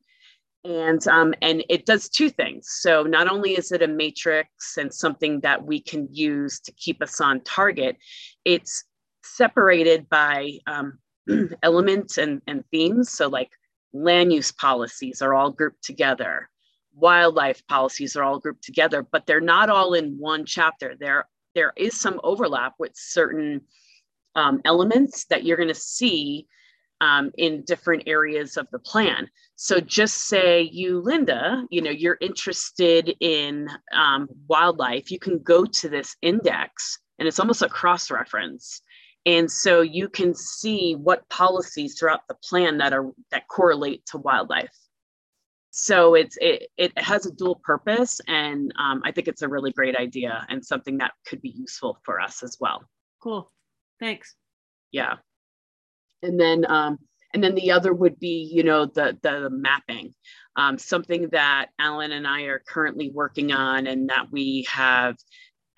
and 0.63 1.07
um, 1.07 1.33
and 1.41 1.63
it 1.69 1.85
does 1.85 2.09
two 2.09 2.29
things. 2.29 2.67
So 2.69 3.03
not 3.03 3.31
only 3.31 3.51
is 3.51 3.71
it 3.71 3.81
a 3.81 3.87
matrix 3.87 4.77
and 4.77 4.93
something 4.93 5.39
that 5.41 5.63
we 5.63 5.79
can 5.79 6.07
use 6.11 6.59
to 6.61 6.71
keep 6.73 7.01
us 7.01 7.21
on 7.21 7.41
target 7.41 7.97
it's 8.45 8.83
separated 9.23 10.09
by 10.09 10.57
um, 10.67 10.97
elements 11.63 12.17
and, 12.17 12.41
and 12.47 12.63
themes. 12.71 13.11
So 13.11 13.27
like 13.27 13.51
land 13.93 14.33
use 14.33 14.51
policies 14.51 15.21
are 15.21 15.33
all 15.33 15.51
grouped 15.51 15.83
together. 15.83 16.49
Wildlife 16.93 17.65
policies 17.67 18.15
are 18.15 18.23
all 18.23 18.39
grouped 18.39 18.63
together 18.63 19.05
but 19.09 19.25
they're 19.25 19.39
not 19.39 19.69
all 19.69 19.93
in 19.93 20.17
one 20.17 20.45
chapter. 20.45 20.95
There 20.99 21.25
there 21.55 21.73
is 21.77 21.99
some 21.99 22.19
overlap 22.23 22.73
with 22.77 22.91
certain 22.95 23.61
um, 24.35 24.61
elements 24.65 25.25
that 25.25 25.43
you're 25.43 25.57
going 25.57 25.69
to 25.69 25.75
see 25.75 26.47
um, 27.01 27.31
in 27.37 27.63
different 27.63 28.03
areas 28.07 28.57
of 28.57 28.67
the 28.71 28.79
plan. 28.79 29.29
So 29.55 29.79
just 29.79 30.27
say 30.27 30.61
you, 30.61 30.99
Linda, 30.99 31.65
you 31.69 31.81
know, 31.81 31.91
you're 31.91 32.17
interested 32.21 33.15
in 33.19 33.69
um, 33.93 34.27
wildlife, 34.47 35.11
you 35.11 35.19
can 35.19 35.39
go 35.39 35.65
to 35.65 35.89
this 35.89 36.15
index 36.21 36.99
and 37.17 37.27
it's 37.27 37.39
almost 37.39 37.61
a 37.61 37.69
cross 37.69 38.09
reference. 38.09 38.81
And 39.25 39.51
so 39.51 39.81
you 39.81 40.07
can 40.07 40.33
see 40.33 40.95
what 40.95 41.27
policies 41.29 41.99
throughout 41.99 42.21
the 42.27 42.35
plan 42.35 42.77
that 42.77 42.93
are 42.93 43.11
that 43.31 43.47
correlate 43.49 44.05
to 44.07 44.17
wildlife. 44.17 44.73
So 45.71 46.15
it's 46.15 46.37
it, 46.41 46.69
it 46.77 46.97
has 46.97 47.25
a 47.25 47.31
dual 47.31 47.61
purpose, 47.63 48.19
and 48.27 48.73
um, 48.79 49.01
I 49.05 49.11
think 49.11 49.27
it's 49.27 49.43
a 49.43 49.47
really 49.47 49.71
great 49.71 49.95
idea 49.95 50.45
and 50.49 50.65
something 50.65 50.97
that 50.97 51.11
could 51.27 51.41
be 51.41 51.49
useful 51.49 51.99
for 52.05 52.19
us 52.19 52.41
as 52.43 52.57
well. 52.59 52.81
Cool, 53.21 53.51
thanks. 53.99 54.35
Yeah 54.91 55.17
and 56.23 56.39
then 56.39 56.65
um, 56.69 56.97
and 57.33 57.43
then 57.43 57.55
the 57.55 57.71
other 57.71 57.93
would 57.93 58.19
be 58.19 58.49
you 58.51 58.63
know 58.63 58.85
the 58.85 59.17
the 59.21 59.49
mapping 59.49 60.13
um, 60.55 60.77
something 60.77 61.29
that 61.29 61.67
alan 61.79 62.11
and 62.11 62.27
i 62.27 62.43
are 62.43 62.61
currently 62.67 63.11
working 63.11 63.51
on 63.51 63.87
and 63.87 64.09
that 64.09 64.31
we 64.31 64.65
have 64.69 65.15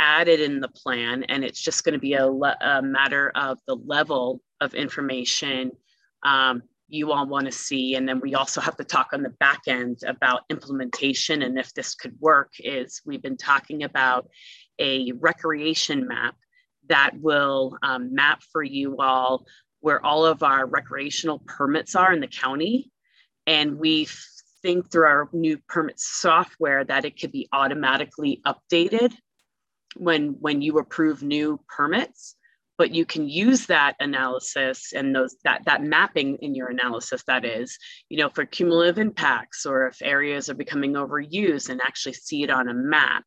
added 0.02 0.42
in 0.42 0.60
the 0.60 0.68
plan. 0.68 1.24
And 1.26 1.46
it's 1.46 1.62
just 1.62 1.86
going 1.86 1.94
to 1.94 2.00
be 2.00 2.14
a, 2.14 2.26
a, 2.28 2.82
matter 2.82 3.32
of 3.36 3.60
the 3.68 3.76
level 3.76 4.42
of 4.60 4.74
information 4.74 5.72
um, 6.24 6.64
you 6.88 7.12
all 7.12 7.28
want 7.28 7.46
to 7.46 7.52
see. 7.52 7.96
And 7.96 8.10
then 8.10 8.20
we 8.20 8.34
also 8.36 8.60
have 8.60 8.76
to 8.78 8.84
talk 8.84 9.10
on 9.14 9.22
the 9.22 9.30
back 9.30 9.62
end 9.68 10.00
about 10.06 10.42
implementation. 10.50 11.44
And 11.44 11.58
if 11.58 11.74
this 11.74 11.96
could 11.96 12.20
work 12.20 12.52
is 12.60 13.02
we've 13.06 13.22
been 13.22 13.38
talking 13.38 13.84
about 13.84 14.28
a 14.80 15.12
recreation 15.14 16.08
map 16.08 16.36
that 16.90 17.12
will 17.20 17.78
um, 17.84 18.14
map 18.14 18.42
for 18.52 18.64
you 18.64 18.98
all 18.98 19.46
where 19.82 20.04
all 20.06 20.26
of 20.26 20.44
our 20.44 20.66
recreational 20.66 21.40
permits 21.46 21.96
are 21.96 22.14
in 22.14 22.22
the 22.22 22.28
county. 22.28 22.90
And 23.46 23.78
we 23.78 24.08
think 24.62 24.92
through 24.92 25.06
our 25.06 25.30
new 25.34 25.58
permit 25.68 26.00
software 26.00 26.84
that 26.86 27.06
it 27.06 27.20
could 27.20 27.32
be 27.32 27.50
automatically 27.52 28.42
updated 28.46 29.14
when, 29.98 30.38
when 30.40 30.62
you 30.62 30.78
approve 30.78 31.22
new 31.24 31.60
permits 31.68 32.36
but 32.82 32.96
you 32.96 33.06
can 33.06 33.30
use 33.30 33.68
that 33.68 33.96
analysis 34.00 34.92
and 34.92 35.16
those 35.16 35.36
that 35.44 35.62
that 35.66 35.84
mapping 35.84 36.36
in 36.38 36.56
your 36.56 36.68
analysis 36.68 37.22
that 37.28 37.46
is 37.46 37.78
you 38.10 38.18
know 38.18 38.28
for 38.30 38.44
cumulative 38.44 38.98
impacts 38.98 39.68
or 39.68 39.86
if 39.86 40.02
areas 40.02 40.50
are 40.50 40.56
becoming 40.56 40.94
overused 40.94 41.70
and 41.70 41.80
actually 41.84 42.14
see 42.14 42.42
it 42.42 42.50
on 42.50 42.68
a 42.68 42.74
map 42.74 43.24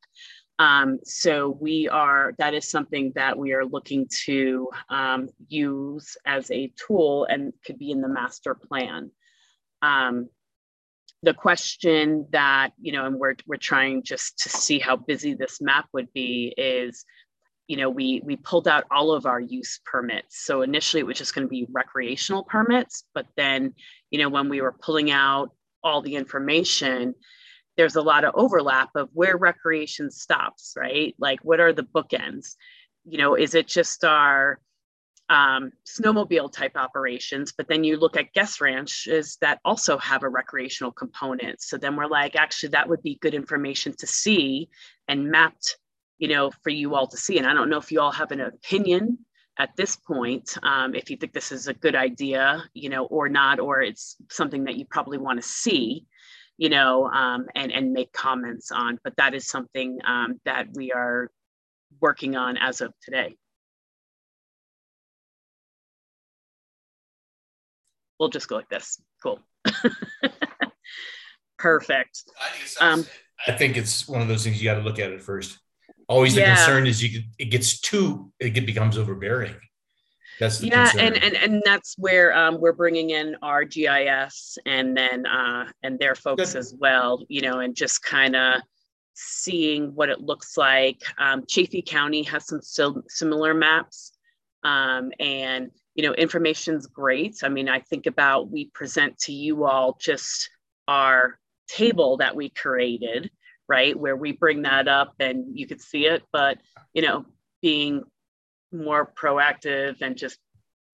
um, 0.58 0.98
so 1.04 1.56
we 1.60 1.88
are 1.88 2.34
that 2.38 2.54
is 2.54 2.68
something 2.68 3.12
that 3.14 3.36
we 3.36 3.52
are 3.52 3.64
looking 3.64 4.06
to 4.24 4.68
um, 4.88 5.28
use 5.48 6.16
as 6.24 6.50
a 6.50 6.72
tool 6.76 7.26
and 7.28 7.52
could 7.64 7.78
be 7.78 7.90
in 7.90 8.00
the 8.00 8.08
master 8.08 8.54
plan 8.54 9.10
um, 9.82 10.28
the 11.22 11.34
question 11.34 12.26
that 12.30 12.70
you 12.80 12.92
know 12.92 13.06
and 13.06 13.18
we're, 13.18 13.34
we're 13.46 13.56
trying 13.56 14.02
just 14.02 14.38
to 14.38 14.48
see 14.48 14.78
how 14.78 14.96
busy 14.96 15.34
this 15.34 15.60
map 15.60 15.88
would 15.92 16.12
be 16.12 16.54
is 16.56 17.04
you 17.66 17.76
know, 17.76 17.88
we 17.88 18.20
we 18.24 18.36
pulled 18.36 18.68
out 18.68 18.84
all 18.90 19.12
of 19.12 19.26
our 19.26 19.40
use 19.40 19.80
permits. 19.86 20.44
So 20.44 20.62
initially 20.62 21.00
it 21.00 21.06
was 21.06 21.18
just 21.18 21.34
going 21.34 21.46
to 21.46 21.50
be 21.50 21.66
recreational 21.70 22.44
permits, 22.44 23.04
but 23.14 23.26
then, 23.36 23.74
you 24.10 24.18
know, 24.18 24.28
when 24.28 24.48
we 24.48 24.60
were 24.60 24.72
pulling 24.72 25.10
out 25.10 25.50
all 25.82 26.02
the 26.02 26.16
information, 26.16 27.14
there's 27.76 27.96
a 27.96 28.02
lot 28.02 28.24
of 28.24 28.34
overlap 28.34 28.90
of 28.94 29.08
where 29.12 29.36
recreation 29.36 30.10
stops, 30.10 30.74
right? 30.76 31.14
Like 31.18 31.40
what 31.42 31.60
are 31.60 31.72
the 31.72 31.82
bookends? 31.82 32.54
You 33.04 33.18
know, 33.18 33.34
is 33.34 33.54
it 33.54 33.66
just 33.66 34.04
our 34.04 34.60
um, 35.28 35.72
snowmobile 35.86 36.52
type 36.52 36.76
operations, 36.76 37.52
but 37.56 37.66
then 37.68 37.82
you 37.82 37.96
look 37.96 38.16
at 38.16 38.32
guest 38.34 38.60
ranches 38.60 39.38
that 39.40 39.58
also 39.64 39.96
have 39.98 40.22
a 40.22 40.28
recreational 40.28 40.92
component. 40.92 41.62
So 41.62 41.78
then 41.78 41.96
we're 41.96 42.06
like, 42.06 42.36
actually, 42.36 42.70
that 42.70 42.88
would 42.88 43.02
be 43.02 43.18
good 43.20 43.34
information 43.34 43.94
to 43.98 44.06
see 44.06 44.68
and 45.08 45.30
mapped 45.30 45.78
you 46.18 46.28
know, 46.28 46.50
for 46.62 46.70
you 46.70 46.94
all 46.94 47.06
to 47.06 47.16
see. 47.16 47.38
And 47.38 47.46
I 47.46 47.54
don't 47.54 47.70
know 47.70 47.78
if 47.78 47.90
you 47.90 48.00
all 48.00 48.12
have 48.12 48.30
an 48.30 48.40
opinion 48.40 49.18
at 49.58 49.76
this 49.76 49.94
point, 49.94 50.56
um, 50.62 50.94
if 50.94 51.10
you 51.10 51.16
think 51.16 51.32
this 51.32 51.52
is 51.52 51.68
a 51.68 51.74
good 51.74 51.94
idea, 51.94 52.64
you 52.74 52.88
know, 52.88 53.04
or 53.06 53.28
not, 53.28 53.60
or 53.60 53.82
it's 53.82 54.16
something 54.28 54.64
that 54.64 54.76
you 54.76 54.84
probably 54.84 55.18
want 55.18 55.40
to 55.40 55.48
see, 55.48 56.06
you 56.56 56.68
know, 56.68 57.06
um, 57.06 57.46
and 57.54 57.72
and 57.72 57.92
make 57.92 58.12
comments 58.12 58.70
on. 58.70 58.98
But 59.02 59.16
that 59.16 59.34
is 59.34 59.46
something 59.46 59.98
um, 60.04 60.40
that 60.44 60.68
we 60.74 60.92
are 60.92 61.30
working 62.00 62.36
on 62.36 62.56
as 62.56 62.80
of 62.80 62.92
today. 63.02 63.36
We'll 68.18 68.28
just 68.28 68.48
go 68.48 68.56
like 68.56 68.68
this. 68.68 69.00
Cool. 69.22 69.40
Perfect. 71.58 72.22
Um, 72.80 73.04
I 73.46 73.52
think 73.52 73.76
it's 73.76 74.06
one 74.08 74.22
of 74.22 74.28
those 74.28 74.44
things 74.44 74.62
you 74.62 74.64
got 74.64 74.74
to 74.74 74.82
look 74.82 74.98
at 74.98 75.10
it 75.10 75.22
first. 75.22 75.58
Always 76.08 76.34
the 76.34 76.42
yeah. 76.42 76.54
concern 76.54 76.86
is 76.86 77.02
you 77.02 77.22
it 77.38 77.46
gets 77.46 77.80
too 77.80 78.30
it 78.38 78.66
becomes 78.66 78.98
overbearing. 78.98 79.54
That's 80.40 80.62
yeah, 80.62 80.90
concern. 80.90 81.14
and, 81.14 81.24
and 81.24 81.36
and 81.36 81.62
that's 81.64 81.96
where 81.98 82.36
um, 82.36 82.60
we're 82.60 82.72
bringing 82.72 83.10
in 83.10 83.36
our 83.42 83.64
GIS 83.64 84.58
and 84.66 84.96
then 84.96 85.26
uh, 85.26 85.70
and 85.82 85.98
their 85.98 86.14
folks 86.14 86.52
Good. 86.52 86.58
as 86.58 86.74
well. 86.78 87.24
You 87.28 87.42
know, 87.42 87.60
and 87.60 87.74
just 87.74 88.02
kind 88.02 88.34
of 88.34 88.60
seeing 89.14 89.94
what 89.94 90.08
it 90.08 90.20
looks 90.20 90.56
like. 90.56 91.02
Um, 91.18 91.44
Chaffee 91.46 91.82
County 91.82 92.22
has 92.24 92.46
some 92.46 92.62
still 92.62 93.02
similar 93.08 93.54
maps, 93.54 94.12
um, 94.64 95.12
and 95.20 95.70
you 95.94 96.02
know, 96.02 96.14
information's 96.14 96.86
great. 96.86 97.38
I 97.44 97.48
mean, 97.48 97.68
I 97.68 97.80
think 97.80 98.06
about 98.06 98.50
we 98.50 98.66
present 98.70 99.16
to 99.20 99.32
you 99.32 99.64
all 99.64 99.96
just 100.00 100.50
our 100.88 101.38
table 101.68 102.16
that 102.18 102.34
we 102.34 102.50
created 102.50 103.30
right? 103.68 103.98
Where 103.98 104.16
we 104.16 104.32
bring 104.32 104.62
that 104.62 104.88
up 104.88 105.14
and 105.20 105.58
you 105.58 105.66
could 105.66 105.80
see 105.80 106.06
it, 106.06 106.22
but 106.32 106.58
you 106.92 107.02
know, 107.02 107.26
being 107.62 108.02
more 108.74 109.10
proactive 109.16 110.02
and 110.02 110.16
just 110.16 110.38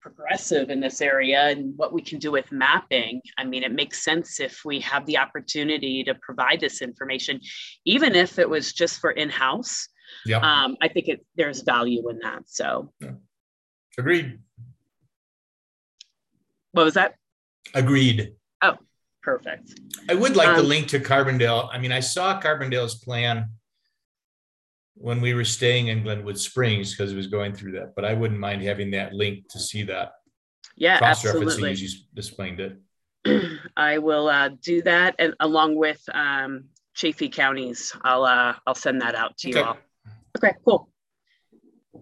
progressive 0.00 0.70
in 0.70 0.80
this 0.80 1.00
area 1.00 1.48
and 1.48 1.76
what 1.76 1.92
we 1.92 2.02
can 2.02 2.18
do 2.18 2.30
with 2.30 2.50
mapping. 2.50 3.20
I 3.36 3.44
mean, 3.44 3.62
it 3.62 3.72
makes 3.72 4.02
sense 4.02 4.40
if 4.40 4.64
we 4.64 4.80
have 4.80 5.04
the 5.06 5.18
opportunity 5.18 6.02
to 6.04 6.14
provide 6.14 6.60
this 6.60 6.80
information, 6.80 7.40
even 7.84 8.14
if 8.14 8.38
it 8.38 8.48
was 8.48 8.72
just 8.72 9.00
for 9.00 9.10
in-house. 9.10 9.88
Yeah. 10.24 10.38
Um, 10.38 10.76
I 10.80 10.88
think 10.88 11.08
it 11.08 11.24
there's 11.36 11.62
value 11.62 12.08
in 12.08 12.18
that. 12.20 12.42
So 12.46 12.92
yeah. 13.00 13.12
agreed. 13.98 14.40
What 16.72 16.84
was 16.84 16.94
that? 16.94 17.14
Agreed. 17.74 18.32
Oh, 18.62 18.76
perfect. 19.22 19.78
I 20.08 20.14
would 20.14 20.36
like 20.36 20.48
um, 20.48 20.56
the 20.56 20.62
link 20.62 20.88
to 20.88 21.00
Carbondale. 21.00 21.68
I 21.72 21.78
mean, 21.78 21.92
I 21.92 22.00
saw 22.00 22.40
Carbondale's 22.40 22.96
plan 22.96 23.50
when 25.00 25.22
we 25.22 25.32
were 25.32 25.44
staying 25.44 25.88
in 25.88 26.02
Glenwood 26.02 26.38
Springs 26.38 26.94
because 26.94 27.10
it 27.10 27.16
was 27.16 27.26
going 27.26 27.54
through 27.54 27.72
that, 27.72 27.94
but 27.96 28.04
I 28.04 28.12
wouldn't 28.12 28.38
mind 28.38 28.62
having 28.62 28.90
that 28.90 29.14
link 29.14 29.48
to 29.48 29.58
see 29.58 29.82
that. 29.84 30.12
Yeah, 30.76 30.98
Cross 30.98 31.24
absolutely. 31.24 31.70
as 31.70 31.82
you 31.82 31.88
explained 32.16 32.60
it. 32.60 32.78
I 33.76 33.96
will 33.96 34.28
uh, 34.28 34.50
do 34.62 34.82
that, 34.82 35.14
and 35.18 35.34
along 35.40 35.76
with 35.76 36.02
um, 36.12 36.64
Chaffee 36.94 37.30
counties, 37.30 37.96
I'll 38.02 38.24
uh, 38.24 38.54
I'll 38.66 38.74
send 38.74 39.00
that 39.00 39.14
out 39.14 39.38
to 39.38 39.50
okay. 39.50 39.58
you 39.58 39.64
all. 39.64 39.78
Okay, 40.36 40.54
cool. 40.66 40.90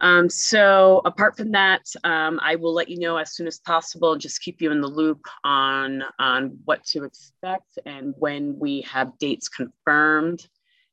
Um, 0.00 0.28
so 0.28 1.00
apart 1.04 1.36
from 1.36 1.52
that, 1.52 1.82
um, 2.02 2.40
I 2.42 2.56
will 2.56 2.74
let 2.74 2.88
you 2.88 2.98
know 2.98 3.16
as 3.16 3.34
soon 3.34 3.46
as 3.46 3.60
possible 3.60 4.12
and 4.12 4.20
just 4.20 4.42
keep 4.42 4.60
you 4.60 4.70
in 4.70 4.80
the 4.80 4.88
loop 4.88 5.26
on, 5.44 6.04
on 6.18 6.58
what 6.66 6.84
to 6.86 7.04
expect 7.04 7.78
and 7.86 8.14
when 8.18 8.58
we 8.58 8.82
have 8.82 9.18
dates 9.18 9.48
confirmed. 9.48 10.46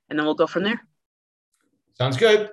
And 0.09 0.17
then 0.17 0.25
we'll 0.25 0.33
go 0.33 0.47
from 0.47 0.63
there. 0.63 0.81
Sounds 1.97 2.17
good. 2.17 2.51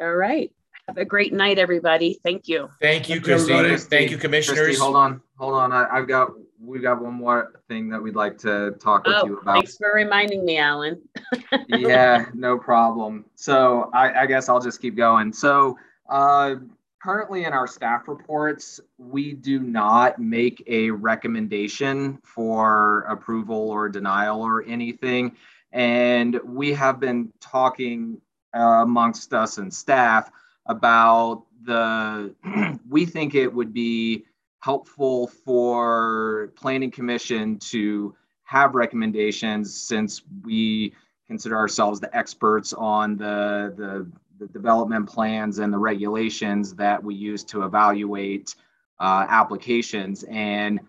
All 0.00 0.14
right. 0.14 0.50
Have 0.88 0.96
a 0.96 1.04
great 1.04 1.32
night, 1.32 1.58
everybody. 1.58 2.18
Thank 2.24 2.48
you. 2.48 2.68
Thank 2.80 3.08
you, 3.08 3.20
Christine. 3.20 3.78
Thank 3.78 4.10
you, 4.10 4.18
commissioners. 4.18 4.58
Christy, 4.58 4.82
hold 4.82 4.96
on, 4.96 5.20
hold 5.36 5.54
on. 5.54 5.70
I, 5.70 5.86
have 5.96 6.08
got 6.08 6.32
we've 6.60 6.82
got 6.82 7.00
one 7.00 7.14
more 7.14 7.60
thing 7.68 7.88
that 7.90 8.02
we'd 8.02 8.16
like 8.16 8.38
to 8.38 8.72
talk 8.80 9.06
with 9.06 9.16
oh, 9.16 9.26
you 9.26 9.38
about. 9.38 9.54
Thanks 9.54 9.76
for 9.76 9.92
reminding 9.94 10.44
me, 10.44 10.58
Alan. 10.58 11.00
yeah, 11.68 12.26
no 12.34 12.58
problem. 12.58 13.26
So 13.34 13.90
I, 13.92 14.22
I, 14.22 14.26
guess 14.26 14.48
I'll 14.48 14.60
just 14.60 14.80
keep 14.80 14.96
going. 14.96 15.32
So 15.32 15.78
uh, 16.08 16.56
currently 17.02 17.44
in 17.44 17.52
our 17.52 17.66
staff 17.66 18.08
reports, 18.08 18.80
we 18.98 19.34
do 19.34 19.60
not 19.60 20.18
make 20.18 20.62
a 20.66 20.90
recommendation 20.90 22.18
for 22.22 23.00
approval 23.08 23.70
or 23.70 23.88
denial 23.88 24.42
or 24.42 24.64
anything. 24.64 25.36
And 25.72 26.38
we 26.44 26.72
have 26.74 27.00
been 27.00 27.32
talking 27.40 28.20
uh, 28.54 28.82
amongst 28.82 29.32
us 29.32 29.58
and 29.58 29.72
staff 29.72 30.30
about 30.66 31.44
the, 31.64 32.34
we 32.88 33.06
think 33.06 33.34
it 33.34 33.52
would 33.52 33.72
be 33.72 34.24
helpful 34.60 35.26
for 35.26 36.52
planning 36.56 36.90
commission 36.90 37.58
to 37.58 38.14
have 38.44 38.74
recommendations 38.74 39.74
since 39.74 40.22
we 40.44 40.92
consider 41.26 41.56
ourselves 41.56 42.00
the 42.00 42.14
experts 42.14 42.72
on 42.72 43.16
the, 43.16 43.72
the, 43.76 44.06
the 44.38 44.46
development 44.52 45.08
plans 45.08 45.58
and 45.58 45.72
the 45.72 45.78
regulations 45.78 46.74
that 46.74 47.02
we 47.02 47.14
use 47.14 47.42
to 47.44 47.62
evaluate 47.62 48.54
uh, 49.00 49.26
applications. 49.28 50.24
And 50.24 50.80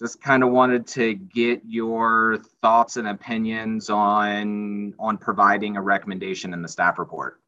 just 0.00 0.22
kind 0.22 0.42
of 0.42 0.50
wanted 0.50 0.86
to 0.86 1.14
get 1.14 1.60
your 1.66 2.38
thoughts 2.62 2.96
and 2.96 3.06
opinions 3.06 3.90
on 3.90 4.94
on 4.98 5.18
providing 5.18 5.76
a 5.76 5.82
recommendation 5.82 6.54
in 6.54 6.62
the 6.62 6.68
staff 6.68 6.98
report. 6.98 7.40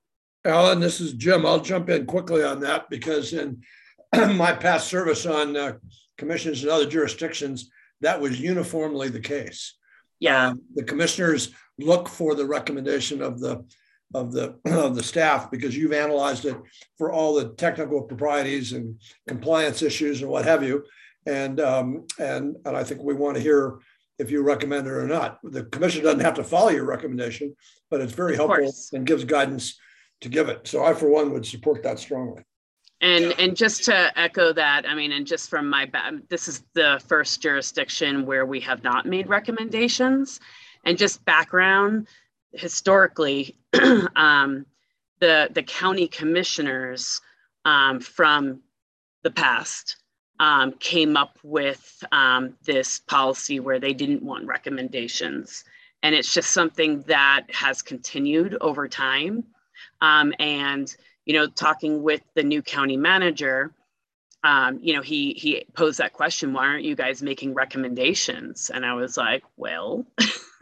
Alan 0.44 0.78
this 0.78 1.00
is 1.00 1.14
jim. 1.14 1.46
I'll 1.46 1.60
jump 1.60 1.88
in 1.88 2.04
quickly 2.04 2.44
on 2.44 2.60
that 2.60 2.90
because 2.90 3.32
in 3.32 3.62
my 4.36 4.52
past 4.52 4.88
service 4.88 5.24
on 5.24 5.56
uh, 5.56 5.72
commissions 6.18 6.62
in 6.62 6.68
other 6.68 6.86
jurisdictions, 6.86 7.70
that 8.02 8.20
was 8.20 8.38
uniformly 8.38 9.08
the 9.08 9.20
case. 9.20 9.74
Yeah, 10.20 10.48
um, 10.48 10.62
the 10.74 10.84
commissioners 10.84 11.52
look 11.78 12.08
for 12.08 12.34
the 12.34 12.46
recommendation 12.46 13.22
of 13.22 13.40
the 13.40 13.64
of 14.12 14.30
the 14.30 14.58
of 14.66 14.94
the 14.94 15.02
staff 15.02 15.50
because 15.50 15.74
you've 15.74 15.94
analyzed 15.94 16.44
it 16.44 16.58
for 16.98 17.10
all 17.10 17.34
the 17.34 17.48
technical 17.54 18.02
proprieties 18.02 18.74
and 18.74 19.00
compliance 19.26 19.80
issues 19.80 20.20
and 20.20 20.30
what 20.30 20.44
have 20.44 20.62
you, 20.62 20.84
and 21.26 21.60
um, 21.60 22.06
and 22.18 22.56
and 22.64 22.76
I 22.76 22.84
think 22.84 23.02
we 23.02 23.14
want 23.14 23.36
to 23.36 23.42
hear 23.42 23.78
if 24.18 24.30
you 24.30 24.42
recommend 24.42 24.86
it 24.86 24.90
or 24.90 25.06
not. 25.06 25.38
The 25.42 25.64
commission 25.64 26.02
doesn't 26.04 26.20
have 26.20 26.34
to 26.34 26.44
follow 26.44 26.70
your 26.70 26.84
recommendation, 26.84 27.54
but 27.90 28.00
it's 28.00 28.12
very 28.12 28.36
helpful 28.36 28.72
and 28.92 29.06
gives 29.06 29.24
guidance 29.24 29.78
to 30.20 30.28
give 30.28 30.48
it. 30.48 30.66
So 30.66 30.84
I, 30.84 30.94
for 30.94 31.08
one, 31.08 31.32
would 31.32 31.46
support 31.46 31.82
that 31.82 31.98
strongly. 31.98 32.42
And 33.00 33.34
and 33.38 33.56
just 33.56 33.84
to 33.84 34.18
echo 34.18 34.52
that, 34.52 34.88
I 34.88 34.94
mean, 34.94 35.12
and 35.12 35.26
just 35.26 35.50
from 35.50 35.68
my 35.68 35.90
this 36.28 36.46
is 36.46 36.62
the 36.74 37.02
first 37.06 37.42
jurisdiction 37.42 38.26
where 38.26 38.46
we 38.46 38.60
have 38.60 38.84
not 38.84 39.06
made 39.06 39.28
recommendations. 39.28 40.40
And 40.84 40.98
just 40.98 41.24
background, 41.24 42.08
historically, 42.52 43.56
um, 44.16 44.66
the 45.20 45.48
the 45.52 45.62
county 45.62 46.06
commissioners 46.06 47.20
um, 47.64 48.00
from 48.00 48.60
the 49.24 49.30
past 49.30 50.01
um, 50.42 50.72
came 50.72 51.16
up 51.16 51.38
with 51.44 52.02
um, 52.10 52.54
this 52.64 52.98
policy 52.98 53.60
where 53.60 53.78
they 53.78 53.94
didn't 53.94 54.24
want 54.24 54.44
recommendations. 54.44 55.62
And 56.02 56.16
it's 56.16 56.34
just 56.34 56.50
something 56.50 57.02
that 57.02 57.44
has 57.52 57.80
continued 57.80 58.56
over 58.60 58.88
time. 58.88 59.44
Um, 60.00 60.34
and, 60.40 60.94
you 61.26 61.34
know, 61.34 61.46
talking 61.46 62.02
with 62.02 62.22
the 62.34 62.42
new 62.42 62.60
county 62.60 62.96
manager, 62.96 63.72
um, 64.42 64.80
you 64.82 64.94
know, 64.94 65.00
he 65.00 65.34
he 65.34 65.64
posed 65.74 65.98
that 65.98 66.12
question, 66.12 66.52
why 66.52 66.66
aren't 66.66 66.82
you 66.82 66.96
guys 66.96 67.22
making 67.22 67.54
recommendations? 67.54 68.68
And 68.68 68.84
I 68.84 68.94
was 68.94 69.16
like, 69.16 69.44
well, 69.56 70.04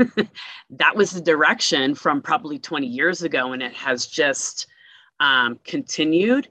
that 0.68 0.94
was 0.94 1.12
the 1.12 1.22
direction 1.22 1.94
from 1.94 2.20
probably 2.20 2.58
20 2.58 2.86
years 2.86 3.22
ago, 3.22 3.54
and 3.54 3.62
it 3.62 3.72
has 3.72 4.04
just 4.04 4.66
um, 5.20 5.58
continued. 5.64 6.48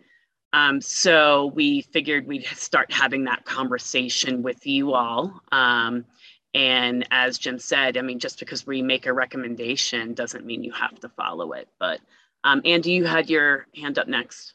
Um, 0.52 0.82
so 0.82 1.52
we 1.54 1.82
figured 1.82 2.28
we'd 2.28 2.46
start 2.46 2.92
having 2.92 3.26
that 3.26 3.46
conversation 3.46 4.42
with 4.42 4.66
you 4.66 4.94
all. 4.94 5.42
Um, 5.52 6.06
and 6.56 7.08
as 7.12 7.38
Jim 7.38 7.60
said, 7.60 7.98
I 7.98 8.02
mean, 8.02 8.20
just 8.20 8.40
because 8.40 8.66
we 8.66 8.82
make 8.82 9.06
a 9.06 9.14
recommendation 9.14 10.14
doesn't 10.14 10.46
mean 10.46 10.64
you 10.64 10.72
have 10.72 11.00
to 11.02 11.10
follow 11.10 11.52
it. 11.52 11.68
But 11.80 12.00
um, 12.44 12.62
Andy, 12.66 12.92
you 12.92 13.06
had 13.06 13.30
your 13.30 13.68
hand 13.76 14.00
up 14.00 14.08
next. 14.08 14.54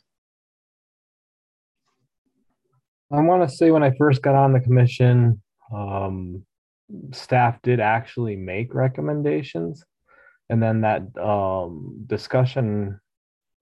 I 3.13 3.21
want 3.21 3.49
to 3.49 3.55
say 3.55 3.71
when 3.71 3.85
I 3.85 3.93
first 3.97 4.23
got 4.23 4.35
on 4.35 4.53
the 4.53 4.61
commission, 4.61 5.41
um, 5.73 6.45
staff 7.13 7.61
did 7.63 7.79
actually 7.79 8.35
make 8.35 8.75
recommendations. 8.75 9.85
And 10.51 10.61
then 10.61 10.81
that 10.81 11.03
um, 11.17 12.05
discussion 12.07 13.01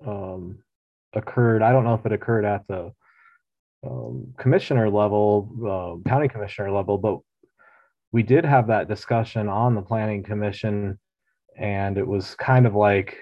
um, 0.07 0.59
occurred. 1.15 1.63
I 1.63 1.73
don't 1.73 1.85
know 1.85 1.95
if 1.95 2.07
it 2.07 2.13
occurred 2.13 2.45
at 2.45 2.67
the 2.69 2.93
um, 3.85 4.33
commissioner 4.39 4.89
level, 4.89 6.03
uh, 6.05 6.09
county 6.09 6.29
commissioner 6.29 6.71
level, 6.71 6.99
but 6.99 7.19
we 8.13 8.23
did 8.23 8.45
have 8.45 8.69
that 8.69 8.89
discussion 8.89 9.49
on 9.49 9.75
the 9.75 9.83
planning 9.83 10.23
commission. 10.23 10.99
And 11.57 11.99
it 11.99 12.07
was 12.07 12.35
kind 12.35 12.67
of 12.67 12.75
like, 12.75 13.19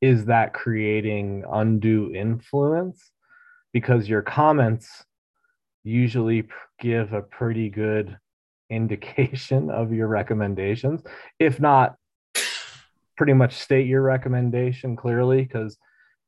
is 0.00 0.26
that 0.26 0.52
creating 0.52 1.44
undue 1.50 2.12
influence? 2.14 3.10
Because 3.72 4.08
your 4.08 4.22
comments 4.22 5.04
usually 5.82 6.44
give 6.78 7.12
a 7.12 7.22
pretty 7.22 7.68
good 7.68 8.16
indication 8.70 9.70
of 9.70 9.92
your 9.92 10.08
recommendations. 10.08 11.02
If 11.38 11.60
not, 11.60 11.96
pretty 13.16 13.32
much 13.32 13.54
state 13.54 13.86
your 13.86 14.02
recommendation 14.02 14.96
clearly 14.96 15.42
because 15.42 15.76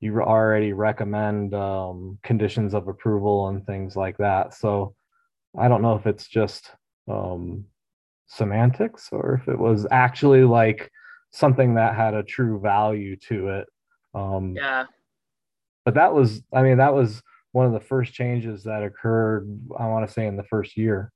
you 0.00 0.20
already 0.20 0.72
recommend 0.72 1.54
um, 1.54 2.18
conditions 2.22 2.74
of 2.74 2.88
approval 2.88 3.48
and 3.48 3.64
things 3.66 3.96
like 3.96 4.16
that. 4.18 4.54
So 4.54 4.94
I 5.58 5.68
don't 5.68 5.82
know 5.82 5.96
if 5.96 6.06
it's 6.06 6.28
just 6.28 6.70
um, 7.08 7.64
semantics 8.26 9.08
or 9.10 9.40
if 9.40 9.48
it 9.48 9.58
was 9.58 9.86
actually 9.90 10.44
like 10.44 10.90
something 11.30 11.74
that 11.74 11.96
had 11.96 12.14
a 12.14 12.22
true 12.22 12.60
value 12.60 13.16
to 13.28 13.48
it. 13.48 13.66
Um, 14.14 14.54
yeah. 14.54 14.84
But 15.84 15.94
that 15.94 16.12
was, 16.12 16.42
I 16.52 16.62
mean, 16.62 16.78
that 16.78 16.94
was 16.94 17.22
one 17.52 17.66
of 17.66 17.72
the 17.72 17.80
first 17.80 18.12
changes 18.12 18.64
that 18.64 18.82
occurred, 18.82 19.48
I 19.78 19.86
want 19.86 20.06
to 20.06 20.12
say, 20.12 20.26
in 20.26 20.36
the 20.36 20.44
first 20.44 20.76
year. 20.76 21.12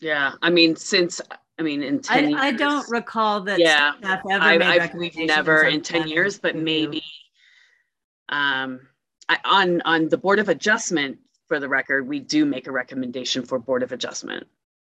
Yeah. 0.00 0.32
I 0.42 0.50
mean, 0.50 0.76
since 0.76 1.20
I 1.58 1.62
mean, 1.62 1.82
in 1.82 2.00
10 2.00 2.24
I, 2.24 2.28
years, 2.28 2.40
I 2.40 2.50
don't 2.52 2.88
recall 2.90 3.42
that 3.42 3.58
Yeah, 3.58 3.92
staff 3.98 4.22
ever 4.30 4.42
I, 4.42 4.58
made 4.58 4.80
I've, 4.80 4.94
we've 4.94 5.16
never 5.16 5.64
in 5.64 5.82
10 5.82 6.08
years, 6.08 6.38
but 6.38 6.54
review. 6.54 6.64
maybe 6.64 7.02
um, 8.30 8.80
I, 9.28 9.38
on 9.44 9.82
on 9.82 10.08
the 10.08 10.18
board 10.18 10.38
of 10.38 10.48
adjustment. 10.48 11.18
For 11.48 11.58
the 11.58 11.68
record, 11.68 12.06
we 12.06 12.20
do 12.20 12.46
make 12.46 12.68
a 12.68 12.70
recommendation 12.72 13.44
for 13.44 13.58
board 13.58 13.82
of 13.82 13.90
adjustment. 13.90 14.46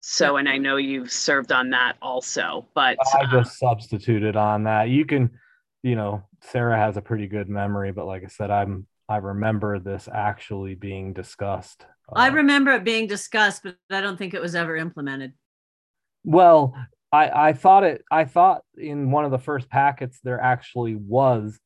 So, 0.01 0.35
and 0.35 0.49
I 0.49 0.57
know 0.57 0.75
you've 0.75 1.09
served 1.09 1.53
on 1.53 1.69
that 1.69 1.95
also, 2.01 2.67
but 2.73 2.97
I 3.13 3.21
um, 3.21 3.31
just 3.31 3.57
substituted 3.57 4.35
on 4.35 4.65
that. 4.65 4.89
You 4.89 5.05
can, 5.05 5.29
you 5.81 5.95
know, 5.95 6.23
Sarah 6.41 6.77
has 6.77 6.97
a 6.97 7.01
pretty 7.01 7.27
good 7.27 7.47
memory, 7.47 7.93
but 7.93 8.05
like 8.05 8.25
I 8.25 8.27
said, 8.27 8.51
I'm 8.51 8.85
I 9.07 9.17
remember 9.17 9.79
this 9.79 10.09
actually 10.11 10.75
being 10.75 11.13
discussed. 11.13 11.85
I 12.13 12.27
Uh, 12.27 12.33
remember 12.33 12.71
it 12.71 12.83
being 12.83 13.07
discussed, 13.07 13.63
but 13.63 13.77
I 13.89 14.01
don't 14.01 14.17
think 14.17 14.33
it 14.33 14.41
was 14.41 14.53
ever 14.53 14.75
implemented. 14.75 15.31
Well, 16.25 16.75
I 17.13 17.49
I 17.49 17.53
thought 17.53 17.83
it 17.85 18.03
I 18.11 18.25
thought 18.25 18.63
in 18.77 19.11
one 19.11 19.23
of 19.23 19.31
the 19.31 19.39
first 19.39 19.69
packets 19.69 20.19
there 20.21 20.41
actually 20.41 20.95
was 20.95 21.59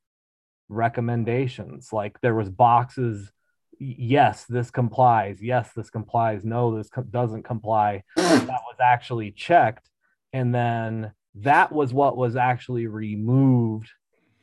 recommendations. 0.69 1.92
Like 1.92 2.19
there 2.22 2.35
was 2.35 2.50
boxes 2.50 3.32
yes, 3.77 4.45
this 4.45 4.72
complies. 4.72 5.42
Yes, 5.42 5.72
this 5.76 5.90
complies. 5.90 6.45
No, 6.45 6.77
this 6.77 6.90
co- 6.90 7.03
doesn't 7.03 7.44
comply. 7.44 8.03
that 8.16 8.48
was 8.48 8.77
actually 8.82 9.32
checked 9.32 9.90
and 10.35 10.53
then 10.53 11.14
that 11.35 11.72
was 11.72 11.94
what 11.94 12.18
was 12.18 12.35
actually 12.35 12.88
removed 12.88 13.90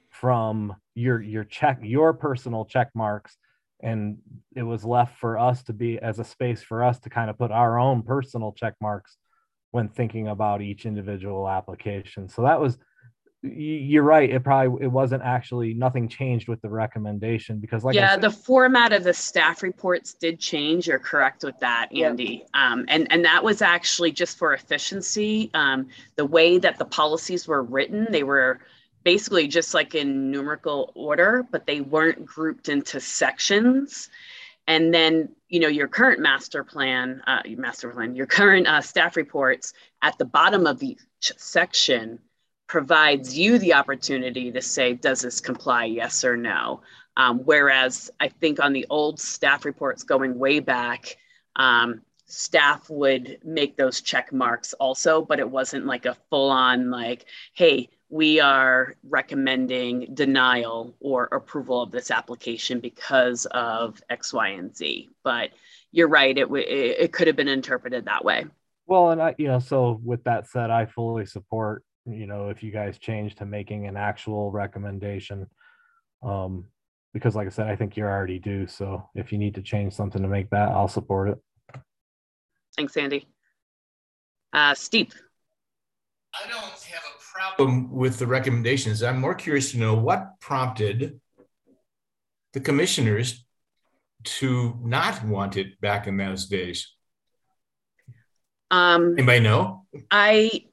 from 0.08 0.74
your 0.94 1.20
your 1.20 1.44
check 1.44 1.78
your 1.82 2.12
personal 2.12 2.64
check 2.64 2.90
marks 2.94 3.36
and 3.82 4.18
it 4.54 4.62
was 4.62 4.84
left 4.84 5.18
for 5.18 5.38
us 5.38 5.62
to 5.64 5.72
be 5.72 5.98
as 5.98 6.18
a 6.18 6.24
space 6.24 6.62
for 6.62 6.82
us 6.82 6.98
to 7.00 7.10
kind 7.10 7.28
of 7.28 7.36
put 7.36 7.50
our 7.50 7.78
own 7.78 8.02
personal 8.02 8.52
check 8.52 8.74
marks 8.80 9.16
when 9.70 9.88
thinking 9.88 10.28
about 10.28 10.62
each 10.62 10.86
individual 10.86 11.48
application. 11.48 12.28
So 12.28 12.42
that 12.42 12.60
was 12.60 12.78
you're 13.42 14.04
right. 14.04 14.30
It 14.30 14.44
probably 14.44 14.84
it 14.84 14.88
wasn't 14.88 15.22
actually 15.24 15.74
nothing 15.74 16.08
changed 16.08 16.46
with 16.46 16.62
the 16.62 16.68
recommendation 16.68 17.58
because 17.58 17.82
like 17.82 17.96
yeah, 17.96 18.12
said, 18.12 18.20
the 18.20 18.30
format 18.30 18.92
of 18.92 19.02
the 19.02 19.12
staff 19.12 19.62
reports 19.64 20.14
did 20.14 20.38
change. 20.38 20.86
You're 20.86 21.00
correct 21.00 21.42
with 21.42 21.58
that, 21.58 21.88
Yeah. 21.90 22.08
Andy. 22.08 22.44
Um, 22.54 22.84
and, 22.86 23.10
and 23.10 23.24
that 23.24 23.42
was 23.42 23.60
actually 23.60 24.12
just 24.12 24.38
for 24.38 24.54
efficiency. 24.54 25.50
Um, 25.54 25.88
the 26.14 26.24
way 26.24 26.58
that 26.58 26.78
the 26.78 26.84
policies 26.84 27.48
were 27.48 27.64
written, 27.64 28.06
they 28.10 28.22
were 28.22 28.60
basically 29.02 29.48
just 29.48 29.74
like 29.74 29.96
in 29.96 30.30
numerical 30.30 30.92
order, 30.94 31.44
but 31.50 31.66
they 31.66 31.80
weren't 31.80 32.24
grouped 32.24 32.68
into 32.68 33.00
sections. 33.00 34.08
And 34.68 34.94
then, 34.94 35.30
you 35.48 35.58
know, 35.58 35.66
your 35.66 35.88
current 35.88 36.20
master 36.20 36.62
plan, 36.62 37.20
uh, 37.26 37.42
your 37.44 37.58
master 37.58 37.90
plan, 37.90 38.14
your 38.14 38.26
current 38.26 38.68
uh, 38.68 38.80
staff 38.80 39.16
reports 39.16 39.72
at 40.00 40.16
the 40.18 40.24
bottom 40.24 40.68
of 40.68 40.80
each 40.84 41.00
section 41.18 42.20
provides 42.72 43.36
you 43.36 43.58
the 43.58 43.74
opportunity 43.74 44.50
to 44.50 44.62
say, 44.62 44.94
does 44.94 45.20
this 45.20 45.42
comply, 45.42 45.84
yes 45.84 46.24
or 46.24 46.38
no? 46.38 46.80
Um, 47.18 47.40
whereas 47.40 48.10
I 48.18 48.28
think 48.28 48.60
on 48.60 48.72
the 48.72 48.86
old 48.88 49.20
staff 49.20 49.66
reports 49.66 50.04
going 50.04 50.38
way 50.38 50.58
back, 50.58 51.18
um, 51.54 52.00
staff 52.24 52.88
would 52.88 53.40
make 53.44 53.76
those 53.76 54.00
check 54.00 54.32
marks 54.32 54.72
also, 54.72 55.20
but 55.20 55.38
it 55.38 55.50
wasn't 55.50 55.84
like 55.84 56.06
a 56.06 56.16
full 56.30 56.48
on 56.48 56.90
like, 56.90 57.26
hey, 57.52 57.90
we 58.08 58.40
are 58.40 58.94
recommending 59.06 60.14
denial 60.14 60.96
or 60.98 61.24
approval 61.24 61.82
of 61.82 61.90
this 61.90 62.10
application 62.10 62.80
because 62.80 63.44
of 63.50 64.02
X, 64.08 64.32
Y, 64.32 64.48
and 64.48 64.74
Z. 64.74 65.10
But 65.22 65.50
you're 65.90 66.08
right, 66.08 66.38
it, 66.38 66.44
w- 66.44 66.64
it, 66.66 66.96
it 67.00 67.12
could 67.12 67.26
have 67.26 67.36
been 67.36 67.48
interpreted 67.48 68.06
that 68.06 68.24
way. 68.24 68.46
well, 68.86 69.10
and 69.10 69.20
I 69.20 69.34
you 69.36 69.48
know, 69.48 69.58
so 69.58 70.00
with 70.02 70.24
that 70.24 70.46
said, 70.46 70.70
I 70.70 70.86
fully 70.86 71.26
support 71.26 71.84
you 72.06 72.26
know 72.26 72.48
if 72.48 72.62
you 72.62 72.70
guys 72.70 72.98
change 72.98 73.36
to 73.36 73.46
making 73.46 73.86
an 73.86 73.96
actual 73.96 74.50
recommendation, 74.50 75.46
um, 76.22 76.64
because 77.12 77.34
like 77.34 77.46
I 77.46 77.50
said, 77.50 77.68
I 77.68 77.76
think 77.76 77.96
you're 77.96 78.10
already 78.10 78.38
do. 78.38 78.66
So 78.66 79.08
if 79.14 79.32
you 79.32 79.38
need 79.38 79.54
to 79.54 79.62
change 79.62 79.92
something 79.92 80.22
to 80.22 80.28
make 80.28 80.50
that, 80.50 80.70
I'll 80.70 80.88
support 80.88 81.30
it. 81.30 81.38
Thanks, 82.76 82.96
Andy. 82.96 83.28
Uh, 84.52 84.74
Steve. 84.74 85.12
I 86.34 86.48
don't 86.48 86.62
have 86.62 87.02
a 87.02 87.22
problem 87.32 87.92
with 87.92 88.18
the 88.18 88.26
recommendations. 88.26 89.02
I'm 89.02 89.20
more 89.20 89.34
curious 89.34 89.72
to 89.72 89.78
know 89.78 89.94
what 89.94 90.40
prompted 90.40 91.20
the 92.52 92.60
commissioners 92.60 93.44
to 94.24 94.78
not 94.82 95.24
want 95.24 95.56
it 95.56 95.80
back 95.80 96.06
in 96.06 96.16
those 96.16 96.46
days. 96.46 96.94
Um, 98.70 99.12
Anybody 99.18 99.40
know? 99.40 99.86
I 100.10 100.64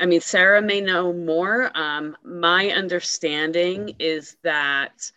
I 0.00 0.06
mean 0.06 0.20
Sarah 0.20 0.62
may 0.62 0.80
know 0.80 1.12
more. 1.12 1.70
Um, 1.76 2.16
my 2.24 2.70
understanding 2.70 3.94
is 3.98 4.36
that 4.42 5.10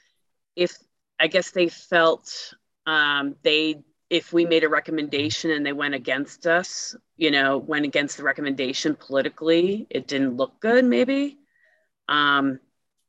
if 0.55 0.77
I 1.19 1.27
guess 1.27 1.51
they 1.51 1.67
felt 1.69 2.53
um, 2.85 3.35
they 3.43 3.83
if 4.09 4.31
we 4.31 4.45
made 4.45 4.63
a 4.63 4.69
recommendation 4.69 5.51
and 5.51 5.65
they 5.65 5.73
went 5.73 5.93
against 5.93 6.47
us, 6.47 6.95
you 7.17 7.29
know, 7.29 7.57
went 7.57 7.83
against 7.85 8.15
the 8.17 8.23
recommendation 8.23 8.95
politically, 8.95 9.85
it 9.89 10.07
didn't 10.07 10.37
look 10.37 10.59
good. 10.61 10.85
Maybe. 10.85 11.37
Um, 12.07 12.59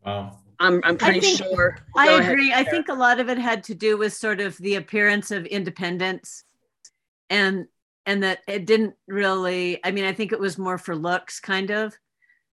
Wow. 0.05 0.39
I'm 0.61 0.81
I'm 0.85 0.97
pretty 0.97 1.21
think- 1.21 1.39
sure. 1.39 1.79
I 1.97 2.07
Go 2.07 2.19
ahead, 2.19 2.33
agree. 2.33 2.53
I 2.53 2.65
think 2.65 2.89
a 2.89 2.95
lot 2.95 3.21
of 3.21 3.29
it 3.29 3.39
had 3.39 3.63
to 3.65 3.75
do 3.75 3.97
with 3.97 4.13
sort 4.13 4.41
of 4.41 4.57
the 4.59 4.75
appearance 4.77 5.31
of 5.31 5.47
independence 5.47 6.43
and 7.31 7.67
and 8.09 8.23
that 8.23 8.41
it 8.49 8.65
didn't 8.67 8.95
really 9.07 9.79
I 9.85 9.93
mean 9.93 10.05
I 10.05 10.13
think 10.13 10.33
it 10.33 10.41
was 10.41 10.59
more 10.59 10.79
for 10.79 10.97
looks 10.97 11.39
kind 11.39 11.71
of 11.71 11.95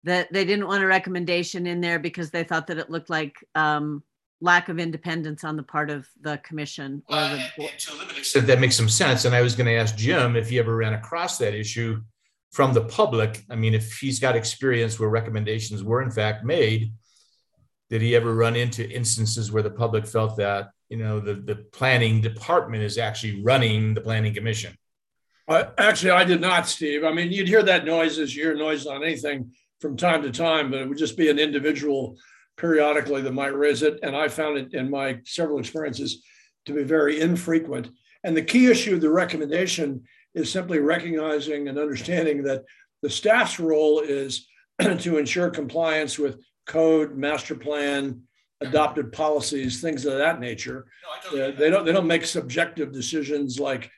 that 0.06 0.32
they 0.32 0.45
didn't 0.45 0.68
want 0.68 0.84
a 0.84 0.88
recommendation 0.88 1.68
in 1.68 1.82
there 1.82 2.00
because 2.00 2.30
they 2.32 2.45
thought 2.45 2.68
that 2.68 2.78
it 2.78 2.90
looked 2.90 3.10
like 3.10 3.36
um 3.56 4.03
lack 4.42 4.69
of 4.69 4.80
independence 4.80 5.44
on 5.44 5.58
the 5.58 5.64
part 5.64 5.90
of 5.90 6.08
the 6.22 6.38
commission 6.38 7.03
or 7.10 7.18
Uh, 7.18 7.36
the 7.36 7.45
board. 7.58 7.72
to 7.78 7.92
a 7.92 7.95
limited 7.95 8.19
extent, 8.19 8.48
that 8.48 8.61
makes 8.61 8.78
some 8.78 8.88
sense. 8.88 9.26
And 9.26 9.36
I 9.36 9.42
was 9.42 9.53
going 9.53 9.68
to 9.68 9.74
ask 9.76 9.98
Jim 9.98 10.38
if 10.38 10.48
he 10.50 10.60
ever 10.60 10.78
ran 10.78 10.94
across 10.94 11.38
that 11.40 11.53
issue 11.53 12.02
from 12.53 12.74
the 12.74 12.86
public. 12.86 13.44
I 13.50 13.56
mean, 13.58 13.74
if 13.74 14.00
he's 14.00 14.18
got 14.19 14.38
experience 14.38 14.98
where 14.98 15.10
recommendations 15.10 15.84
were 15.84 16.02
in 16.02 16.10
fact 16.10 16.45
made, 16.45 16.94
did 17.90 18.02
he 18.02 18.16
ever 18.16 18.34
run 18.34 18.56
into 18.56 18.90
instances 18.90 19.52
where 19.52 19.64
the 19.64 19.72
public 19.72 20.08
felt 20.08 20.38
that, 20.38 20.69
you 20.88 20.95
know, 20.98 21.19
the, 21.19 21.34
the 21.34 21.56
planning 21.74 22.22
department 22.22 22.82
is 22.84 22.98
actually 22.98 23.42
running 23.44 23.94
the 23.94 24.02
planning 24.02 24.34
commission? 24.34 24.74
Uh, 25.50 25.72
actually, 25.80 26.11
I 26.11 26.24
did 26.24 26.40
not, 26.40 26.68
Steve. 26.68 27.03
I 27.03 27.11
mean, 27.11 27.32
you'd 27.32 27.48
hear 27.48 27.64
that 27.64 27.84
noise 27.84 28.19
as 28.19 28.36
you 28.36 28.44
hear 28.44 28.56
noise 28.56 28.86
on 28.86 29.03
anything 29.03 29.52
from 29.82 29.98
time 29.98 30.22
to 30.22 30.32
time, 30.32 30.69
but 30.69 30.80
it 30.80 30.88
would 30.88 30.98
just 30.98 31.18
be 31.18 31.30
an 31.30 31.40
individual 31.40 32.18
periodically 32.56 33.24
that 33.24 33.34
might 33.34 33.56
raise 33.56 33.82
it. 33.82 34.00
And 34.03 34.16
I 34.16 34.28
found 34.28 34.60
it 34.60 34.76
in 34.76 34.92
my 34.92 35.18
several 35.26 35.58
experiences 35.58 36.24
to 36.68 36.74
be 36.74 36.84
very 36.84 37.19
infrequent. 37.19 37.90
And 38.24 38.38
the 38.38 38.44
key 38.44 38.69
issue 38.69 38.94
of 38.94 39.02
the 39.02 39.10
recommendation 39.10 40.03
is 40.36 40.52
simply 40.52 40.78
recognizing 40.78 41.68
and 41.68 41.80
understanding 41.80 42.44
that 42.44 42.64
the 43.02 43.10
staff's 43.10 43.60
role 43.60 44.02
is 44.02 44.48
to 45.00 45.18
ensure 45.18 45.50
compliance 45.50 46.19
with 46.19 46.38
code, 46.68 47.18
master 47.18 47.56
plan, 47.56 48.22
adopted 48.61 49.11
policies, 49.11 49.82
things 49.82 50.06
of 50.06 50.18
that 50.18 50.40
nature. 50.40 50.86
Uh, 51.32 51.52
they 51.52 51.72
don't 51.72 51.86
they 51.86 51.94
don't 51.94 52.06
make 52.06 52.26
subjective 52.26 52.92
decisions 52.92 53.60
like 53.60 53.90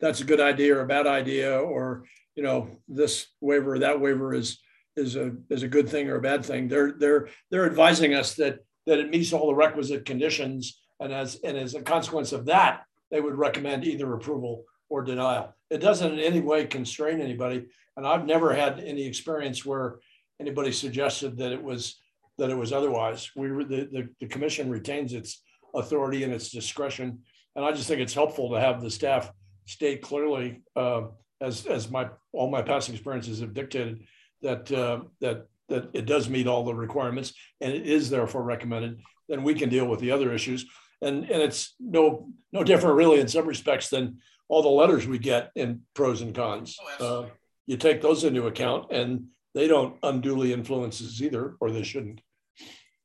that's 0.00 0.20
a 0.20 0.24
good 0.24 0.40
idea 0.40 0.76
or 0.76 0.82
a 0.82 0.86
bad 0.86 1.06
idea 1.06 1.58
or 1.58 2.04
you 2.34 2.42
know 2.42 2.68
this 2.88 3.26
waiver 3.40 3.74
or 3.74 3.78
that 3.80 4.00
waiver 4.00 4.34
is 4.34 4.58
is 4.96 5.16
a 5.16 5.32
is 5.48 5.62
a 5.62 5.68
good 5.68 5.88
thing 5.88 6.08
or 6.08 6.16
a 6.16 6.22
bad 6.22 6.44
thing. 6.44 6.68
They're 6.68 6.92
they're 6.92 7.28
they're 7.50 7.66
advising 7.66 8.14
us 8.14 8.34
that 8.36 8.60
that 8.86 8.98
it 8.98 9.10
meets 9.10 9.32
all 9.32 9.48
the 9.48 9.54
requisite 9.54 10.04
conditions 10.04 10.80
and 11.00 11.12
as 11.12 11.38
and 11.44 11.56
as 11.56 11.74
a 11.74 11.82
consequence 11.82 12.32
of 12.32 12.46
that 12.46 12.82
they 13.10 13.20
would 13.20 13.34
recommend 13.34 13.84
either 13.84 14.12
approval 14.14 14.64
or 14.88 15.02
denial. 15.02 15.54
It 15.68 15.78
doesn't 15.78 16.12
in 16.12 16.18
any 16.18 16.40
way 16.40 16.66
constrain 16.66 17.20
anybody 17.20 17.66
and 17.96 18.06
I've 18.06 18.26
never 18.26 18.54
had 18.54 18.80
any 18.80 19.06
experience 19.06 19.64
where 19.64 19.98
anybody 20.40 20.72
suggested 20.72 21.36
that 21.38 21.52
it 21.52 21.62
was 21.62 22.00
that 22.38 22.50
it 22.50 22.56
was 22.56 22.72
otherwise. 22.72 23.30
We 23.36 23.48
the, 23.48 23.88
the, 23.92 24.08
the 24.20 24.26
commission 24.26 24.70
retains 24.70 25.12
its 25.12 25.42
authority 25.74 26.24
and 26.24 26.32
its 26.32 26.50
discretion 26.50 27.20
and 27.56 27.64
I 27.64 27.72
just 27.72 27.88
think 27.88 28.00
it's 28.00 28.14
helpful 28.14 28.50
to 28.50 28.60
have 28.60 28.80
the 28.80 28.90
staff 28.90 29.30
state 29.70 30.02
clearly, 30.02 30.62
uh, 30.74 31.02
as 31.40 31.66
as 31.66 31.90
my 31.90 32.08
all 32.32 32.50
my 32.50 32.62
past 32.62 32.90
experiences 32.90 33.40
have 33.40 33.54
dictated, 33.54 34.02
that 34.42 34.70
uh, 34.72 35.00
that 35.20 35.46
that 35.68 35.90
it 35.92 36.06
does 36.06 36.28
meet 36.28 36.46
all 36.48 36.64
the 36.64 36.74
requirements 36.74 37.32
and 37.60 37.72
it 37.72 37.86
is 37.86 38.10
therefore 38.10 38.42
recommended. 38.42 39.00
Then 39.28 39.44
we 39.44 39.54
can 39.54 39.68
deal 39.68 39.86
with 39.86 40.00
the 40.00 40.10
other 40.10 40.32
issues, 40.32 40.66
and 41.00 41.24
and 41.24 41.42
it's 41.42 41.74
no 41.78 42.28
no 42.52 42.64
different 42.64 42.96
really 42.96 43.20
in 43.20 43.28
some 43.28 43.46
respects 43.46 43.88
than 43.88 44.18
all 44.48 44.62
the 44.62 44.68
letters 44.68 45.06
we 45.06 45.18
get 45.18 45.52
in 45.54 45.82
pros 45.94 46.20
and 46.20 46.34
cons. 46.34 46.76
Uh, 46.98 47.26
you 47.66 47.76
take 47.76 48.02
those 48.02 48.24
into 48.24 48.48
account, 48.48 48.90
and 48.90 49.26
they 49.54 49.68
don't 49.68 49.96
unduly 50.02 50.52
influence 50.52 51.00
us 51.00 51.20
either, 51.22 51.54
or 51.60 51.70
they 51.70 51.84
shouldn't. 51.84 52.20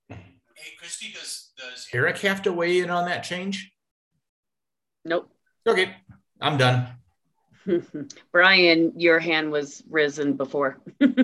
Hey, 0.09 0.71
Christy, 0.79 1.13
does, 1.13 1.51
does 1.55 1.87
Eric 1.93 2.17
have 2.19 2.41
to 2.43 2.51
weigh 2.51 2.79
in 2.79 2.89
on 2.89 3.05
that 3.05 3.23
change? 3.23 3.71
Nope. 5.03 5.29
Okay, 5.67 5.95
I'm 6.41 6.57
done. 6.57 6.87
Brian, 8.31 8.93
your 8.99 9.19
hand 9.19 9.51
was 9.51 9.83
risen 9.89 10.33
before. 10.33 10.77
now 10.99 11.15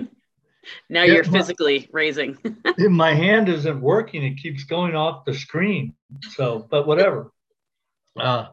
Yeah, 0.90 1.04
you're 1.04 1.24
my- 1.24 1.38
physically 1.38 1.88
raising. 1.92 2.38
my 2.78 3.14
hand 3.14 3.48
isn't 3.48 3.80
working. 3.80 4.24
It 4.24 4.38
keeps 4.38 4.64
going 4.64 4.94
off 4.94 5.24
the 5.24 5.34
screen. 5.34 5.94
So, 6.30 6.66
but 6.70 6.86
whatever. 6.86 7.32
Uh, 8.18 8.46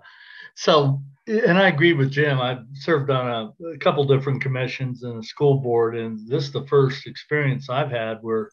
so, 0.55 1.01
and 1.27 1.57
I 1.57 1.67
agree 1.67 1.93
with 1.93 2.11
Jim. 2.11 2.39
I've 2.39 2.63
served 2.73 3.09
on 3.09 3.53
a, 3.61 3.65
a 3.73 3.77
couple 3.77 4.03
different 4.05 4.41
commissions 4.41 5.03
and 5.03 5.19
a 5.23 5.23
school 5.23 5.59
board, 5.59 5.95
and 5.97 6.19
this 6.27 6.45
is 6.45 6.51
the 6.51 6.65
first 6.67 7.05
experience 7.07 7.69
I've 7.69 7.91
had 7.91 8.19
where 8.21 8.49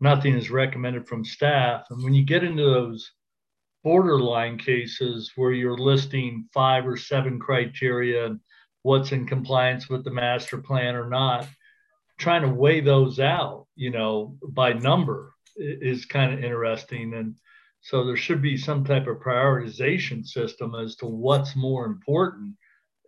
nothing 0.00 0.36
is 0.36 0.50
recommended 0.50 1.06
from 1.06 1.24
staff. 1.24 1.84
And 1.90 2.02
when 2.02 2.14
you 2.14 2.24
get 2.24 2.44
into 2.44 2.62
those 2.64 3.10
borderline 3.82 4.58
cases 4.58 5.32
where 5.36 5.52
you're 5.52 5.78
listing 5.78 6.48
five 6.52 6.86
or 6.86 6.96
seven 6.96 7.38
criteria 7.38 8.26
and 8.26 8.40
what's 8.82 9.12
in 9.12 9.26
compliance 9.26 9.88
with 9.88 10.04
the 10.04 10.10
master 10.10 10.58
plan 10.58 10.94
or 10.94 11.08
not, 11.08 11.46
trying 12.18 12.42
to 12.42 12.48
weigh 12.48 12.80
those 12.80 13.20
out, 13.20 13.66
you 13.76 13.90
know, 13.90 14.36
by 14.48 14.72
number 14.72 15.34
is 15.56 16.04
kind 16.04 16.32
of 16.32 16.44
interesting. 16.44 17.14
And 17.14 17.34
so 17.80 18.04
there 18.04 18.16
should 18.16 18.42
be 18.42 18.56
some 18.56 18.84
type 18.84 19.06
of 19.06 19.18
prioritization 19.18 20.26
system 20.26 20.74
as 20.74 20.96
to 20.96 21.06
what's 21.06 21.56
more 21.56 21.86
important 21.86 22.54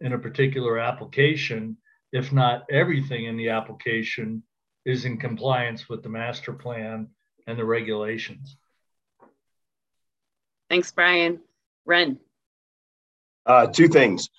in 0.01 0.15
a 0.15 0.18
particular 0.18 0.78
application, 0.78 1.76
if 2.12 2.33
not 2.33 2.65
everything 2.70 3.26
in 3.26 3.36
the 3.36 3.51
application 3.51 4.42
is 4.84 5.05
in 5.05 5.18
compliance 5.18 5.89
with 5.89 6.02
the 6.02 6.09
master 6.09 6.52
plan 6.52 7.09
and 7.47 7.59
the 7.59 7.65
regulations. 7.65 8.57
Thanks, 10.73 10.91
Brian. 10.91 11.39
Ren. 11.84 12.18
Uh, 13.44 13.67
two 13.67 13.89
things. 13.89 14.31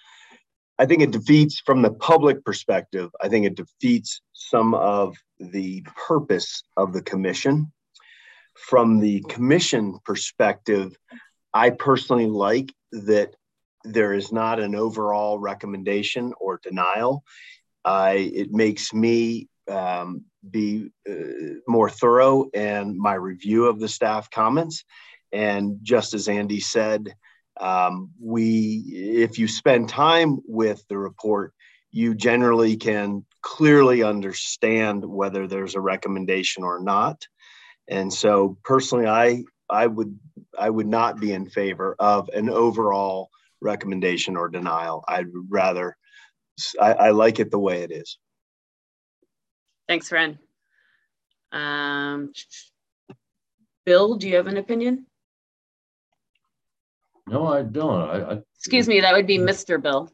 I 0.80 0.88
think 0.88 1.04
it 1.04 1.12
defeats, 1.12 1.62
from 1.64 1.84
the 1.84 1.92
public 1.92 2.44
perspective, 2.44 3.12
I 3.22 3.30
think 3.30 3.46
it 3.46 3.54
defeats 3.54 4.20
some 4.34 4.74
of 4.74 5.16
the 5.40 5.86
purpose 6.08 6.64
of 6.76 6.92
the 6.92 7.04
commission. 7.04 7.72
From 8.56 9.00
the 9.00 9.22
commission 9.30 10.00
perspective, 10.06 10.98
I 11.54 11.70
personally 11.70 12.26
like 12.26 12.74
that 12.94 13.36
there 13.84 14.14
is 14.14 14.32
not 14.32 14.60
an 14.60 14.74
overall 14.74 15.38
recommendation 15.38 16.34
or 16.42 16.60
denial. 16.64 17.24
I 17.86 18.32
it 18.34 18.52
makes 18.52 18.92
me 18.92 19.50
um, 19.70 20.26
be 20.50 20.90
uh, 21.08 21.60
more 21.68 21.92
thorough 21.92 22.50
in 22.56 23.00
my 23.00 23.14
review 23.14 23.66
of 23.66 23.80
the 23.80 23.88
staff 23.88 24.32
comments. 24.32 24.84
And 25.34 25.80
just 25.82 26.14
as 26.14 26.28
Andy 26.30 26.60
said, 26.60 27.16
um, 27.60 28.12
we, 28.22 28.84
if 29.18 29.40
you 29.40 29.48
spend 29.48 29.90
time 29.90 30.40
with 30.48 30.84
the 30.88 30.98
report, 30.98 31.54
you 31.92 32.16
generally 32.16 32.78
can 32.78 33.26
clearly 33.42 34.04
understand 34.04 35.04
whether 35.04 35.48
there's 35.48 35.76
a 35.76 35.82
recommendation 35.82 36.64
or 36.64 36.80
not. 36.80 37.28
And 37.88 38.14
so 38.14 38.58
personally, 38.64 39.08
I, 39.08 39.44
I 39.70 39.88
would, 39.88 40.18
I 40.58 40.70
would 40.70 40.88
not 40.88 41.20
be 41.20 41.34
in 41.34 41.50
favor 41.50 41.96
of 42.00 42.30
an 42.30 42.50
overall 42.50 43.30
recommendation 43.62 44.38
or 44.38 44.50
denial. 44.50 45.04
I'd 45.08 45.28
rather, 45.50 45.98
I, 46.80 46.94
I 46.94 47.10
like 47.10 47.40
it 47.40 47.52
the 47.52 47.60
way 47.60 47.82
it 47.82 47.92
is. 47.92 48.18
Thanks, 49.88 50.12
Ren. 50.12 50.40
Um, 51.52 52.34
Bill, 53.86 54.16
do 54.16 54.30
you 54.30 54.38
have 54.38 54.48
an 54.48 54.58
opinion? 54.58 55.06
No, 57.28 57.48
I 57.48 57.64
don't. 57.64 58.10
I, 58.10 58.34
I 58.34 58.40
Excuse 58.58 58.88
me, 58.88 59.02
that 59.02 59.14
would 59.14 59.28
be 59.28 59.38
Mr. 59.38 59.82
Bill. 59.82 60.12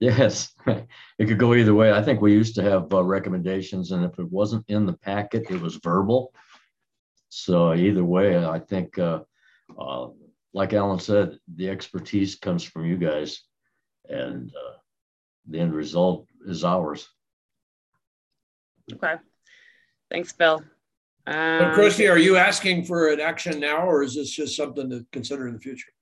yes, 0.00 0.52
it 0.66 1.26
could 1.26 1.38
go 1.38 1.54
either 1.54 1.74
way. 1.74 1.92
I 1.92 2.02
think 2.02 2.20
we 2.20 2.32
used 2.32 2.54
to 2.56 2.62
have 2.62 2.92
uh, 2.92 3.02
recommendations, 3.02 3.92
and 3.92 4.04
if 4.04 4.18
it 4.18 4.30
wasn't 4.30 4.64
in 4.68 4.86
the 4.86 4.94
packet, 4.94 5.50
it 5.50 5.60
was 5.60 5.76
verbal. 5.76 6.32
So 7.28 7.74
either 7.74 8.04
way, 8.04 8.44
I 8.44 8.58
think, 8.58 8.98
uh, 8.98 9.20
uh, 9.78 10.08
like 10.52 10.72
Alan 10.72 10.98
said, 10.98 11.38
the 11.54 11.68
expertise 11.70 12.34
comes 12.34 12.64
from 12.64 12.84
you 12.84 12.96
guys, 12.96 13.42
and 14.08 14.50
uh, 14.50 14.78
the 15.48 15.60
end 15.60 15.72
result 15.72 16.26
is 16.46 16.64
ours. 16.64 17.08
Okay. 18.92 19.14
Thanks, 20.10 20.32
Bill. 20.32 20.64
But 21.24 21.62
Um, 21.62 21.74
Christy, 21.74 22.08
are 22.08 22.18
you 22.18 22.36
asking 22.36 22.84
for 22.84 23.12
an 23.12 23.20
action 23.20 23.60
now, 23.60 23.86
or 23.86 24.02
is 24.02 24.16
this 24.16 24.30
just 24.30 24.56
something 24.56 24.90
to 24.90 25.06
consider 25.12 25.46
in 25.46 25.54
the 25.54 25.60
future? 25.60 25.92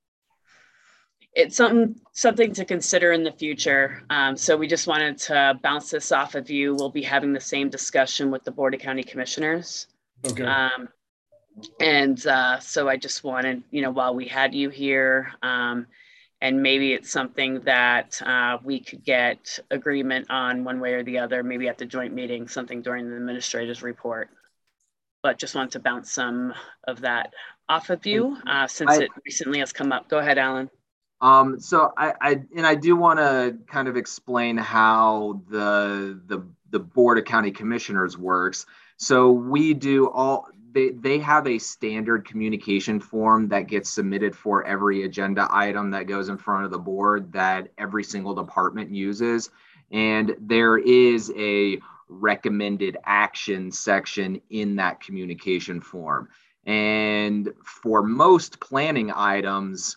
It's 1.39 1.55
something 1.55 1.95
something 2.13 2.53
to 2.53 2.65
consider 2.65 3.13
in 3.13 3.23
the 3.23 3.31
future. 3.31 4.03
Um, 4.11 4.37
so 4.37 4.57
we 4.57 4.67
just 4.67 4.89
wanted 4.89 5.19
to 5.19 5.57
bounce 5.63 5.89
this 5.89 6.11
off 6.11 6.35
of 6.35 6.51
you. 6.51 6.75
We'll 6.75 6.91
be 6.91 7.03
having 7.03 7.33
the 7.33 7.41
same 7.41 7.71
discussion 7.71 8.33
with 8.33 8.43
the 8.43 8.51
Board 8.51 8.75
of 8.75 8.81
County 8.81 9.05
Commissioners. 9.05 9.87
Okay. 10.27 10.43
Um, 10.43 10.89
and 11.81 12.27
uh, 12.27 12.59
so 12.59 12.89
I 12.89 12.97
just 12.97 13.23
wanted, 13.23 13.63
you 13.71 13.83
know, 13.83 13.93
while 13.93 14.17
we 14.17 14.27
had 14.27 14.53
you 14.53 14.69
here, 14.69 15.33
um, 15.41 15.87
and 16.41 16.61
maybe 16.61 16.93
it's 16.93 17.11
something 17.11 17.61
that 17.61 18.21
uh, 18.23 18.59
we 18.65 18.81
could 18.81 19.05
get 19.05 19.61
agreement 19.71 20.27
on 20.31 20.65
one 20.65 20.81
way 20.81 20.95
or 20.95 21.05
the 21.05 21.19
other, 21.19 21.45
maybe 21.45 21.69
at 21.69 21.79
the 21.79 21.87
joint 21.87 22.15
meeting, 22.15 22.49
something 22.49 22.83
during 22.83 23.09
the 23.09 23.17
administrator's 23.17 23.83
report. 23.83 24.29
But 25.23 25.39
just 25.39 25.55
want 25.55 25.71
to 25.73 25.79
bounce 25.79 26.11
some 26.11 26.53
of 26.85 27.03
that 27.03 27.33
off 27.69 27.91
of 27.91 28.07
you 28.07 28.37
uh, 28.45 28.67
since 28.67 28.91
I- 28.91 29.03
it 29.05 29.11
recently 29.25 29.61
has 29.61 29.73
come 29.73 29.93
up. 29.93 30.09
Go 30.09 30.19
ahead, 30.19 30.39
Alan. 30.39 30.69
Um, 31.21 31.59
so 31.61 31.93
I, 31.97 32.15
I 32.21 32.31
and 32.57 32.67
I 32.67 32.75
do 32.75 32.95
want 32.95 33.19
to 33.19 33.59
kind 33.67 33.89
of 33.89 33.97
explain 33.97 34.57
how 34.57 35.43
the 35.51 36.21
the 36.27 36.47
the 36.71 36.79
board 36.79 37.19
of 37.19 37.25
county 37.25 37.51
commissioners 37.51 38.17
works. 38.17 38.67
So 38.99 39.33
we 39.33 39.75
do 39.75 40.09
all 40.09 40.49
they, 40.73 40.91
they 40.91 41.19
have 41.19 41.47
a 41.47 41.59
standard 41.59 42.27
communication 42.27 43.01
form 43.01 43.49
that 43.49 43.67
gets 43.67 43.91
submitted 43.91 44.37
for 44.37 44.65
every 44.65 45.03
agenda 45.05 45.49
item 45.51 45.91
that 45.91 46.07
goes 46.07 46.29
in 46.29 46.37
front 46.37 46.65
of 46.65 46.71
the 46.71 46.79
board 46.79 47.33
that 47.33 47.69
every 47.79 48.05
single 48.05 48.35
department 48.35 48.91
uses. 48.91 49.51
And 49.91 50.37
there 50.39 50.77
is 50.77 51.33
a 51.37 51.79
recommended 52.09 52.97
action 53.05 53.73
section 53.73 54.41
in 54.51 54.77
that 54.77 55.01
communication 55.01 55.81
form. 55.81 56.29
And 56.67 57.53
for 57.65 58.03
most 58.03 58.61
planning 58.61 59.11
items, 59.11 59.97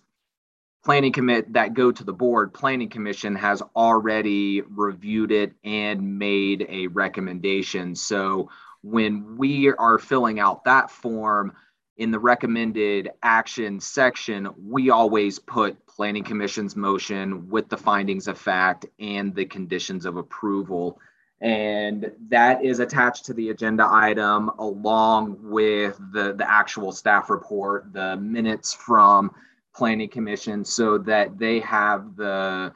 planning 0.83 1.11
commit 1.11 1.53
that 1.53 1.73
go 1.73 1.91
to 1.91 2.03
the 2.03 2.13
board, 2.13 2.53
planning 2.53 2.89
commission 2.89 3.35
has 3.35 3.61
already 3.75 4.61
reviewed 4.61 5.31
it 5.31 5.53
and 5.63 6.17
made 6.17 6.65
a 6.69 6.87
recommendation. 6.87 7.95
So 7.95 8.49
when 8.81 9.37
we 9.37 9.71
are 9.71 9.99
filling 9.99 10.39
out 10.39 10.63
that 10.63 10.89
form 10.89 11.53
in 11.97 12.09
the 12.09 12.19
recommended 12.19 13.11
action 13.21 13.79
section, 13.79 14.49
we 14.57 14.89
always 14.89 15.37
put 15.37 15.85
planning 15.85 16.23
commission's 16.23 16.75
motion 16.75 17.47
with 17.49 17.69
the 17.69 17.77
findings 17.77 18.27
of 18.27 18.37
fact 18.39 18.87
and 18.99 19.35
the 19.35 19.45
conditions 19.45 20.05
of 20.05 20.17
approval. 20.17 20.99
And 21.41 22.11
that 22.29 22.63
is 22.63 22.79
attached 22.79 23.25
to 23.25 23.33
the 23.33 23.49
agenda 23.49 23.87
item 23.87 24.49
along 24.57 25.37
with 25.41 25.99
the, 26.11 26.33
the 26.33 26.49
actual 26.49 26.91
staff 26.91 27.29
report, 27.29 27.93
the 27.93 28.17
minutes 28.17 28.73
from 28.73 29.31
planning 29.75 30.09
commission 30.09 30.63
so 30.65 30.97
that 30.97 31.37
they 31.37 31.59
have 31.59 32.15
the 32.15 32.73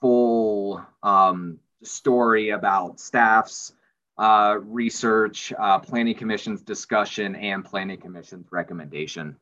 full 0.00 0.84
um, 1.02 1.58
story 1.82 2.50
about 2.50 3.00
staff's 3.00 3.72
uh, 4.18 4.58
research, 4.62 5.52
uh, 5.58 5.78
planning 5.78 6.14
commission's 6.14 6.62
discussion, 6.62 7.34
and 7.34 7.64
planning 7.64 7.98
commission's 8.00 8.46
recommendation. 8.52 9.36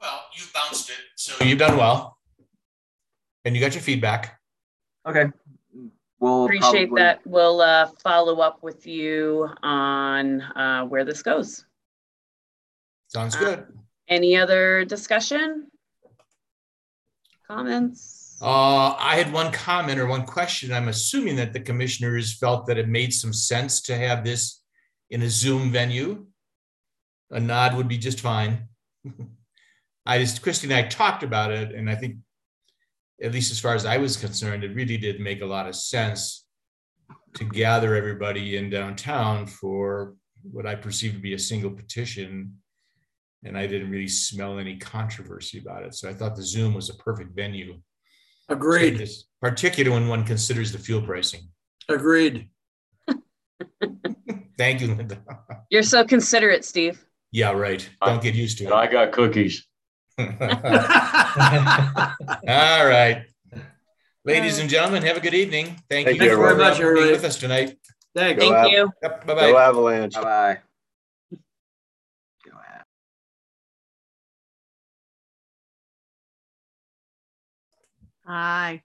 Well, 0.00 0.20
you've 0.34 0.52
bounced 0.52 0.90
it, 0.90 0.96
so 1.16 1.44
you've 1.44 1.58
done 1.58 1.76
well. 1.76 2.18
And 3.44 3.54
you 3.54 3.60
got 3.60 3.74
your 3.74 3.82
feedback. 3.82 4.38
Okay. 5.06 5.26
We'll 6.20 6.44
Appreciate 6.44 6.88
probably- 6.88 7.02
that. 7.02 7.20
We'll 7.26 7.60
uh, 7.60 7.88
follow 8.02 8.40
up 8.40 8.62
with 8.62 8.86
you 8.86 9.48
on 9.62 10.42
uh, 10.42 10.84
where 10.84 11.04
this 11.04 11.22
goes. 11.22 11.64
Sounds 13.12 13.36
Uh, 13.36 13.40
good. 13.40 13.66
Any 14.08 14.36
other 14.36 14.86
discussion? 14.86 15.70
Comments? 17.46 18.38
Uh, 18.40 18.94
I 18.98 19.16
had 19.16 19.30
one 19.32 19.52
comment 19.52 20.00
or 20.00 20.06
one 20.06 20.24
question. 20.24 20.72
I'm 20.72 20.88
assuming 20.88 21.36
that 21.36 21.52
the 21.52 21.60
commissioners 21.60 22.32
felt 22.32 22.66
that 22.66 22.78
it 22.78 22.88
made 22.88 23.12
some 23.12 23.32
sense 23.34 23.82
to 23.82 23.96
have 23.96 24.24
this 24.24 24.62
in 25.10 25.20
a 25.22 25.28
Zoom 25.28 25.70
venue. 25.70 26.26
A 27.30 27.38
nod 27.38 27.74
would 27.76 27.86
be 27.86 27.98
just 27.98 28.20
fine. 28.20 28.68
I 30.06 30.18
just, 30.18 30.42
Christy 30.42 30.66
and 30.66 30.74
I 30.74 30.88
talked 30.88 31.22
about 31.22 31.52
it, 31.52 31.72
and 31.74 31.90
I 31.90 31.94
think, 31.94 32.16
at 33.22 33.32
least 33.32 33.52
as 33.52 33.60
far 33.60 33.74
as 33.74 33.84
I 33.84 33.98
was 33.98 34.16
concerned, 34.16 34.64
it 34.64 34.74
really 34.74 34.96
did 34.96 35.20
make 35.20 35.42
a 35.42 35.46
lot 35.46 35.68
of 35.68 35.76
sense 35.76 36.46
to 37.34 37.44
gather 37.44 37.94
everybody 37.94 38.56
in 38.56 38.70
downtown 38.70 39.46
for 39.46 40.16
what 40.42 40.66
I 40.66 40.74
perceive 40.74 41.12
to 41.12 41.18
be 41.20 41.34
a 41.34 41.38
single 41.38 41.70
petition. 41.70 42.61
And 43.44 43.58
I 43.58 43.66
didn't 43.66 43.90
really 43.90 44.08
smell 44.08 44.58
any 44.58 44.76
controversy 44.76 45.58
about 45.58 45.82
it. 45.82 45.94
So 45.94 46.08
I 46.08 46.14
thought 46.14 46.36
the 46.36 46.42
Zoom 46.44 46.74
was 46.74 46.90
a 46.90 46.94
perfect 46.94 47.34
venue. 47.34 47.80
Agreed. 48.48 48.98
This- 48.98 49.24
Particularly 49.40 49.98
when 49.98 50.08
one 50.08 50.24
considers 50.24 50.70
the 50.70 50.78
fuel 50.78 51.02
pricing. 51.02 51.48
Agreed. 51.88 52.48
Thank 54.58 54.80
you, 54.80 54.94
Linda. 54.94 55.18
You're 55.70 55.82
so 55.82 56.04
considerate, 56.04 56.64
Steve. 56.64 57.04
Yeah, 57.32 57.50
right. 57.52 57.88
Don't 58.04 58.22
get 58.22 58.34
used 58.34 58.58
to 58.58 58.64
it. 58.66 58.72
I 58.72 58.86
got 58.86 59.10
cookies. 59.10 59.66
All 60.18 60.26
right. 62.86 63.24
Ladies 64.24 64.58
and 64.60 64.70
gentlemen, 64.70 65.02
have 65.02 65.16
a 65.16 65.20
good 65.20 65.34
evening. 65.34 65.66
Thank 65.90 66.06
Thank 66.06 66.20
you 66.20 66.30
you 66.30 66.36
very 66.36 66.56
much, 66.56 66.78
for 66.78 66.94
being 66.94 67.10
with 67.10 67.24
us 67.24 67.38
tonight. 67.38 67.76
Thanks. 68.14 68.40
Thank 68.40 68.54
out. 68.54 68.70
you. 68.70 68.92
Yep, 69.02 69.26
Go 69.26 69.34
bye-bye. 69.34 69.60
Avalanche. 69.60 70.14
Bye 70.14 70.22
bye. 70.22 70.58
Hi. 78.32 78.82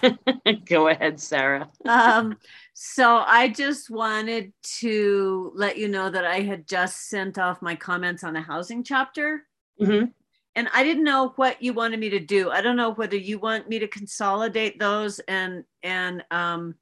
Go 0.64 0.86
ahead, 0.86 1.18
Sarah. 1.18 1.68
Um, 1.88 2.36
so 2.72 3.16
I 3.26 3.48
just 3.48 3.90
wanted 3.90 4.52
to 4.78 5.50
let 5.56 5.76
you 5.76 5.88
know 5.88 6.08
that 6.08 6.24
I 6.24 6.42
had 6.42 6.68
just 6.68 7.08
sent 7.08 7.36
off 7.36 7.62
my 7.62 7.74
comments 7.74 8.22
on 8.22 8.32
the 8.32 8.40
housing 8.40 8.84
chapter. 8.84 9.42
Mhm. 9.80 10.12
And 10.54 10.68
I 10.72 10.84
didn't 10.84 11.02
know 11.02 11.32
what 11.34 11.60
you 11.60 11.72
wanted 11.72 11.98
me 11.98 12.10
to 12.10 12.20
do. 12.20 12.50
I 12.50 12.60
don't 12.60 12.76
know 12.76 12.92
whether 12.92 13.16
you 13.16 13.40
want 13.40 13.68
me 13.68 13.80
to 13.80 13.88
consolidate 13.88 14.78
those 14.78 15.18
and 15.18 15.64
and 15.82 16.24
um, 16.30 16.76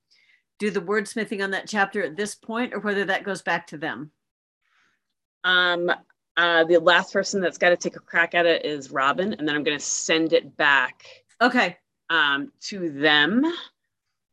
do 0.58 0.70
the 0.70 0.82
wordsmithing 0.82 1.42
on 1.42 1.52
that 1.52 1.68
chapter 1.68 2.02
at 2.02 2.16
this 2.16 2.34
point, 2.34 2.74
or 2.74 2.80
whether 2.80 3.06
that 3.06 3.24
goes 3.24 3.40
back 3.40 3.68
to 3.68 3.78
them. 3.78 4.10
Um, 5.42 5.90
uh, 6.36 6.64
the 6.64 6.80
last 6.80 7.14
person 7.14 7.40
that's 7.40 7.56
got 7.56 7.70
to 7.70 7.78
take 7.78 7.96
a 7.96 8.00
crack 8.00 8.34
at 8.34 8.44
it 8.44 8.66
is 8.66 8.90
Robin, 8.90 9.32
and 9.32 9.48
then 9.48 9.56
I'm 9.56 9.64
going 9.64 9.78
to 9.78 9.84
send 9.84 10.34
it 10.34 10.54
back 10.54 11.06
Okay. 11.40 11.76
um, 12.10 12.52
to 12.62 12.90
them. 12.90 13.44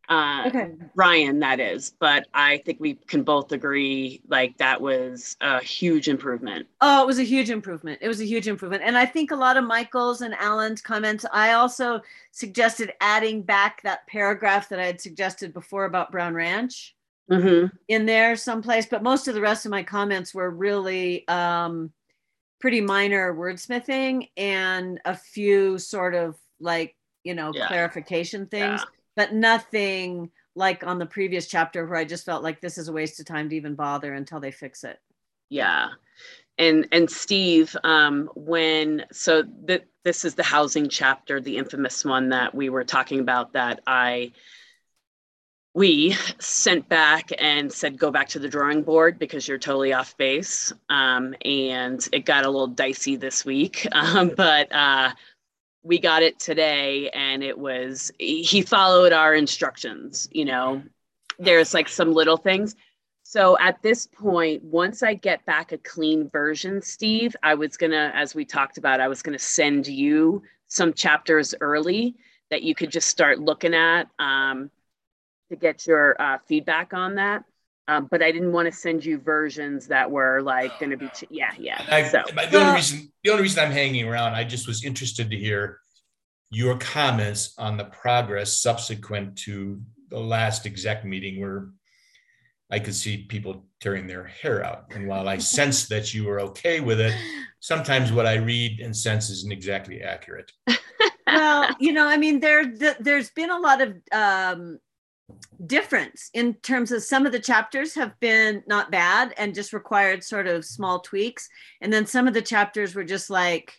Uh, 0.07 0.43
Okay. 0.47 0.71
Ryan, 0.93 1.39
that 1.39 1.59
is, 1.59 1.93
but 1.99 2.27
I 2.33 2.57
think 2.59 2.79
we 2.79 2.93
can 2.93 3.23
both 3.23 3.51
agree 3.51 4.21
like 4.27 4.55
that 4.59 4.79
was 4.79 5.35
a 5.41 5.59
huge 5.63 6.07
improvement. 6.07 6.67
Oh, 6.81 7.01
it 7.01 7.07
was 7.07 7.17
a 7.17 7.23
huge 7.23 7.49
improvement. 7.49 7.97
It 8.01 8.07
was 8.07 8.21
a 8.21 8.25
huge 8.25 8.47
improvement. 8.47 8.83
And 8.85 8.95
I 8.95 9.07
think 9.07 9.31
a 9.31 9.35
lot 9.35 9.57
of 9.57 9.63
Michael's 9.63 10.21
and 10.21 10.35
Alan's 10.35 10.79
comments, 10.81 11.25
I 11.33 11.53
also 11.53 12.01
suggested 12.31 12.93
adding 13.01 13.41
back 13.41 13.81
that 13.81 14.05
paragraph 14.05 14.69
that 14.69 14.79
I 14.79 14.85
had 14.85 15.01
suggested 15.01 15.53
before 15.53 15.85
about 15.85 16.11
Brown 16.11 16.33
Ranch 16.35 16.95
Mm-hmm. 17.31 17.75
in 17.87 18.05
there 18.05 18.35
someplace. 18.35 18.85
But 18.85 19.01
most 19.01 19.27
of 19.27 19.33
the 19.33 19.41
rest 19.41 19.65
of 19.65 19.71
my 19.71 19.81
comments 19.81 20.35
were 20.35 20.51
really 20.51 21.27
um, 21.27 21.91
pretty 22.61 22.81
minor 22.81 23.33
wordsmithing 23.33 24.29
and 24.37 25.01
a 25.05 25.15
few 25.15 25.79
sort 25.79 26.13
of 26.13 26.35
like, 26.59 26.95
you 27.23 27.33
know, 27.33 27.51
Yeah. 27.53 27.67
clarification 27.67 28.47
things, 28.47 28.81
Yeah. 28.81 28.85
but 29.15 29.33
nothing 29.33 30.31
like 30.55 30.85
on 30.85 30.99
the 30.99 31.05
previous 31.05 31.47
chapter 31.47 31.85
where 31.85 31.97
I 31.99 32.05
just 32.05 32.25
felt 32.25 32.43
like 32.43 32.61
this 32.61 32.77
is 32.77 32.87
a 32.87 32.93
waste 32.93 33.19
of 33.19 33.25
time 33.25 33.49
to 33.49 33.55
even 33.55 33.75
bother 33.75 34.13
until 34.13 34.39
they 34.39 34.51
fix 34.51 34.83
it. 34.83 34.99
Yeah. 35.49 35.89
And 36.57 36.87
and 36.93 37.09
Steve, 37.11 37.75
um, 37.83 38.29
when 38.35 39.05
so 39.11 39.43
that 39.65 39.85
this 40.03 40.23
is 40.23 40.35
the 40.35 40.43
housing 40.43 40.87
chapter, 40.87 41.41
the 41.41 41.57
infamous 41.57 42.05
one 42.05 42.29
that 42.29 42.55
we 42.55 42.69
were 42.69 42.85
talking 42.85 43.19
about 43.19 43.53
that 43.53 43.81
I 43.85 44.31
we 45.73 46.15
sent 46.39 46.87
back 46.87 47.31
and 47.37 47.69
said 47.71 47.97
go 47.99 48.09
back 48.09 48.29
to 48.29 48.39
the 48.39 48.47
drawing 48.47 48.81
board 48.81 49.19
because 49.19 49.45
you're 49.45 49.57
totally 49.57 49.91
off 49.91 50.15
base. 50.15 50.71
Um, 50.89 51.35
and 51.43 52.07
it 52.13 52.23
got 52.23 52.45
a 52.45 52.49
little 52.49 52.67
dicey 52.67 53.17
this 53.17 53.43
week. 53.43 53.85
Um, 53.93 54.31
but 54.37 54.73
uh 54.73 55.11
we 55.85 55.99
got 55.99 56.23
it 56.23 56.39
today 56.39 57.09
and 57.11 57.43
it 57.43 57.57
was 57.57 58.11
he 58.17 58.61
followed 58.63 59.13
our 59.13 59.33
instructions, 59.33 60.27
you 60.31 60.43
know. 60.43 60.81
There's 61.37 61.73
like 61.73 61.87
some 61.89 62.13
little 62.13 62.37
things. 62.37 62.75
So 63.21 63.57
at 63.59 63.81
this 63.81 64.07
point, 64.07 64.63
once 64.63 65.03
I 65.03 65.13
get 65.13 65.45
back 65.45 65.71
a 65.71 65.77
clean 65.77 66.29
version, 66.29 66.81
Steve, 66.81 67.35
I 67.43 67.53
was 67.53 67.77
gonna, 67.77 68.11
as 68.15 68.33
we 68.33 68.45
talked 68.45 68.77
about, 68.77 68.99
I 68.99 69.07
was 69.07 69.21
gonna 69.21 69.39
send 69.39 69.85
you 69.87 70.41
some 70.69 70.93
chapters 70.93 71.53
early 71.61 72.15
that 72.49 72.63
you 72.63 72.73
could 72.73 72.89
just 72.89 73.07
start 73.07 73.39
looking 73.39 73.75
at 73.75 74.07
um, 74.17 74.71
to 75.49 75.55
get 75.55 75.85
your 75.85 76.19
uh, 76.19 76.37
feedback 76.47 76.93
on 76.93 77.15
that. 77.15 77.43
Um, 77.87 78.07
but 78.09 78.23
I 78.23 78.31
didn't 78.31 78.51
want 78.51 78.65
to 78.65 78.71
send 78.71 79.05
you 79.05 79.19
versions 79.19 79.87
that 79.87 80.09
were 80.09 80.41
like 80.41 80.79
going 80.79 80.89
to 80.89 80.97
be, 80.97 81.07
ch- 81.15 81.25
yeah, 81.29 81.51
yeah. 81.59 81.81
I, 81.89 82.03
so 82.03 82.23
but 82.33 82.51
the 82.51 82.59
only 82.59 82.75
reason 82.75 83.11
the 83.23 83.31
only 83.31 83.43
reason 83.43 83.63
I'm 83.63 83.71
hanging 83.71 84.07
around, 84.07 84.33
I 84.33 84.43
just 84.43 84.67
was 84.67 84.83
interested 84.83 85.29
to 85.29 85.37
hear 85.37 85.79
your 86.51 86.77
comments 86.77 87.53
on 87.57 87.77
the 87.77 87.85
progress 87.85 88.59
subsequent 88.59 89.37
to 89.37 89.81
the 90.09 90.19
last 90.19 90.65
exec 90.65 91.03
meeting 91.03 91.41
where 91.41 91.69
I 92.71 92.79
could 92.79 92.95
see 92.95 93.25
people 93.25 93.65
tearing 93.79 94.07
their 94.07 94.25
hair 94.25 94.63
out. 94.63 94.85
And 94.91 95.07
while 95.07 95.27
I 95.27 95.37
sense 95.57 95.87
that 95.87 96.13
you 96.13 96.25
were 96.25 96.39
okay 96.41 96.79
with 96.79 96.99
it, 96.99 97.13
sometimes 97.59 98.11
what 98.11 98.25
I 98.25 98.35
read 98.35 98.79
and 98.79 98.95
sense 98.95 99.29
isn't 99.29 99.51
exactly 99.51 100.01
accurate. 100.01 100.51
well, 101.27 101.69
you 101.79 101.91
know, 101.91 102.07
I 102.07 102.17
mean, 102.17 102.39
there 102.39 102.63
th- 102.63 102.97
there's 102.99 103.29
been 103.31 103.51
a 103.51 103.59
lot 103.59 103.81
of 103.81 103.95
um, 104.11 104.79
difference 105.65 106.29
in 106.33 106.53
terms 106.55 106.91
of 106.91 107.01
some 107.03 107.25
of 107.25 107.31
the 107.31 107.39
chapters 107.39 107.95
have 107.95 108.19
been 108.19 108.63
not 108.67 108.91
bad 108.91 109.33
and 109.37 109.55
just 109.55 109.73
required 109.73 110.23
sort 110.23 110.47
of 110.47 110.65
small 110.65 110.99
tweaks, 110.99 111.49
and 111.81 111.91
then 111.91 112.05
some 112.05 112.27
of 112.27 112.33
the 112.33 112.41
chapters 112.41 112.93
were 112.95 113.03
just 113.03 113.29
like, 113.29 113.73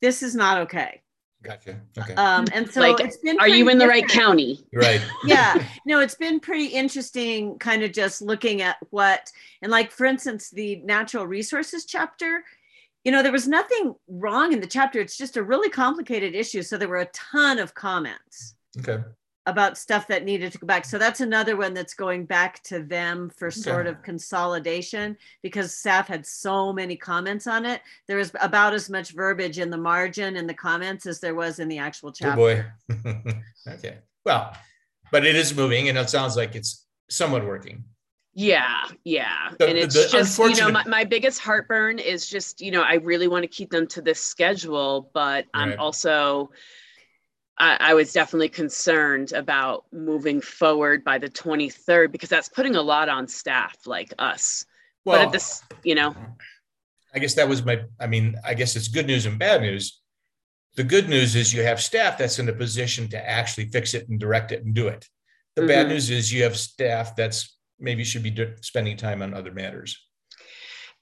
this 0.00 0.22
is 0.22 0.34
not 0.34 0.58
okay. 0.58 1.00
Gotcha. 1.42 1.80
Okay. 1.98 2.14
Um, 2.14 2.44
and 2.52 2.70
so 2.70 2.80
Like, 2.80 3.00
it's 3.00 3.16
been 3.16 3.40
Are 3.40 3.48
you 3.48 3.64
pretty 3.64 3.72
in 3.72 3.78
the 3.78 3.88
right 3.88 4.06
county? 4.06 4.64
right. 4.72 5.00
yeah 5.24 5.60
no 5.86 5.98
it's 5.98 6.14
been 6.14 6.38
pretty 6.38 6.66
interesting 6.66 7.58
kind 7.58 7.82
of 7.82 7.90
just 7.92 8.22
looking 8.22 8.62
at 8.62 8.76
what 8.90 9.28
and 9.60 9.72
like 9.72 9.90
for 9.90 10.06
instance 10.06 10.50
the 10.50 10.76
natural 10.84 11.26
resources 11.26 11.84
chapter 11.84 12.44
you 13.02 13.10
know 13.10 13.24
there 13.24 13.32
was 13.32 13.48
nothing 13.48 13.92
wrong 14.06 14.52
in 14.52 14.60
the 14.60 14.68
chapter 14.68 15.00
it's 15.00 15.16
just 15.16 15.36
a 15.36 15.42
really 15.42 15.68
complicated 15.68 16.32
issue 16.36 16.62
so 16.62 16.78
there 16.78 16.88
were 16.88 16.98
a 16.98 17.06
ton 17.06 17.58
of 17.58 17.74
comments 17.74 18.54
Okay. 18.78 19.02
About 19.46 19.76
stuff 19.76 20.06
that 20.06 20.24
needed 20.24 20.52
to 20.52 20.58
go 20.58 20.66
back 20.66 20.84
so 20.84 20.98
that's 20.98 21.20
another 21.20 21.56
one 21.56 21.74
that's 21.74 21.94
going 21.94 22.24
back 22.24 22.62
to 22.62 22.80
them 22.82 23.30
for 23.36 23.50
sort 23.50 23.86
of 23.86 24.02
consolidation 24.02 25.16
because 25.42 25.74
staff 25.74 26.06
had 26.06 26.24
so 26.24 26.72
many 26.72 26.96
comments 26.96 27.46
on 27.46 27.64
it 27.64 27.80
there 28.06 28.18
was 28.18 28.30
about 28.40 28.72
as 28.72 28.88
much 28.88 29.10
verbiage 29.12 29.58
in 29.58 29.70
the 29.70 29.76
margin 29.76 30.36
in 30.36 30.46
the 30.46 30.54
comments 30.54 31.06
as 31.06 31.18
there 31.20 31.34
was 31.34 31.58
in 31.58 31.68
the 31.68 31.78
actual 31.78 32.10
Oh 32.10 32.12
chapter 32.12 32.36
boy. 32.36 33.32
okay. 33.68 33.98
Well, 34.24 34.56
but 35.10 35.26
it 35.26 35.34
is 35.34 35.54
moving, 35.54 35.88
and 35.88 35.98
it 35.98 36.10
sounds 36.10 36.36
like 36.36 36.54
it's 36.54 36.86
somewhat 37.10 37.44
working. 37.44 37.84
Yeah, 38.34 38.84
yeah. 39.04 39.50
The- 39.58 39.68
and 39.68 39.78
it's 39.78 39.94
the 39.94 40.08
just, 40.10 40.38
you 40.38 40.56
know, 40.56 40.70
my, 40.70 40.84
my 40.86 41.04
biggest 41.04 41.38
heartburn 41.38 41.98
is 41.98 42.28
just, 42.28 42.60
you 42.62 42.70
know, 42.70 42.82
I 42.82 42.94
really 42.94 43.28
want 43.28 43.42
to 43.42 43.48
keep 43.48 43.70
them 43.70 43.86
to 43.88 44.00
this 44.00 44.20
schedule, 44.20 45.10
but 45.12 45.46
I'm 45.52 45.78
also, 45.78 46.50
I, 47.62 47.76
I 47.78 47.94
was 47.94 48.12
definitely 48.12 48.48
concerned 48.48 49.32
about 49.32 49.84
moving 49.92 50.40
forward 50.40 51.04
by 51.04 51.18
the 51.18 51.28
23rd 51.28 52.10
because 52.10 52.28
that's 52.28 52.48
putting 52.48 52.74
a 52.74 52.82
lot 52.82 53.08
on 53.08 53.28
staff 53.28 53.76
like 53.86 54.12
us. 54.18 54.64
but 55.04 55.12
Well, 55.12 55.22
at 55.26 55.32
this, 55.32 55.62
you 55.84 55.94
know, 55.94 56.12
I 57.14 57.20
guess 57.20 57.34
that 57.34 57.48
was 57.48 57.64
my. 57.64 57.82
I 58.00 58.08
mean, 58.08 58.34
I 58.44 58.54
guess 58.54 58.74
it's 58.74 58.88
good 58.88 59.06
news 59.06 59.26
and 59.26 59.38
bad 59.38 59.60
news. 59.60 60.00
The 60.74 60.82
good 60.82 61.08
news 61.08 61.36
is 61.36 61.54
you 61.54 61.62
have 61.62 61.80
staff 61.80 62.18
that's 62.18 62.40
in 62.40 62.48
a 62.48 62.52
position 62.52 63.06
to 63.10 63.30
actually 63.30 63.66
fix 63.66 63.94
it 63.94 64.08
and 64.08 64.18
direct 64.18 64.50
it 64.50 64.64
and 64.64 64.74
do 64.74 64.88
it. 64.88 65.08
The 65.54 65.66
bad 65.66 65.86
Mhm. 65.86 65.90
news 65.90 66.10
is 66.10 66.32
you 66.32 66.42
have 66.42 66.56
staff 66.56 67.14
that's 67.14 67.56
maybe 67.78 68.02
should 68.02 68.24
be 68.24 68.34
spending 68.62 68.96
time 68.96 69.22
on 69.22 69.34
other 69.34 69.52
matters. 69.52 70.04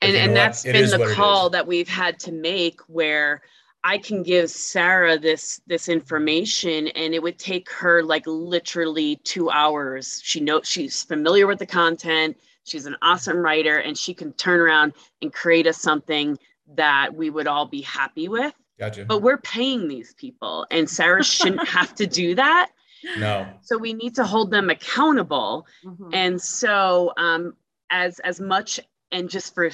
And 0.02 0.14
and 0.14 0.36
that's 0.36 0.66
It 0.66 0.72
been 0.72 0.90
the 0.90 1.14
call 1.14 1.48
that 1.50 1.66
we've 1.66 1.88
had 1.88 2.18
to 2.20 2.32
make 2.32 2.80
where 2.86 3.40
i 3.84 3.96
can 3.98 4.22
give 4.22 4.50
sarah 4.50 5.18
this 5.18 5.60
this 5.66 5.88
information 5.88 6.88
and 6.88 7.14
it 7.14 7.22
would 7.22 7.38
take 7.38 7.70
her 7.70 8.02
like 8.02 8.24
literally 8.26 9.16
two 9.24 9.50
hours 9.50 10.20
she 10.24 10.40
knows 10.40 10.68
she's 10.68 11.02
familiar 11.02 11.46
with 11.46 11.58
the 11.58 11.66
content 11.66 12.36
she's 12.64 12.86
an 12.86 12.96
awesome 13.02 13.38
writer 13.38 13.78
and 13.78 13.96
she 13.96 14.12
can 14.14 14.32
turn 14.34 14.60
around 14.60 14.92
and 15.22 15.32
create 15.32 15.66
us 15.66 15.78
something 15.80 16.38
that 16.74 17.14
we 17.14 17.30
would 17.30 17.46
all 17.46 17.66
be 17.66 17.80
happy 17.82 18.28
with 18.28 18.52
Gotcha. 18.78 19.04
but 19.04 19.22
we're 19.22 19.38
paying 19.38 19.88
these 19.88 20.14
people 20.14 20.66
and 20.70 20.88
sarah 20.88 21.24
shouldn't 21.24 21.66
have 21.78 21.94
to 21.96 22.06
do 22.06 22.34
that 22.34 22.70
No. 23.16 23.46
so 23.62 23.78
we 23.78 23.92
need 23.94 24.14
to 24.16 24.24
hold 24.24 24.50
them 24.50 24.68
accountable 24.70 25.66
Mhm. 25.84 26.10
and 26.12 26.40
so 26.40 27.12
um 27.16 27.54
as 27.90 28.18
as 28.20 28.40
much 28.40 28.78
and 29.12 29.28
just 29.28 29.54
for 29.54 29.68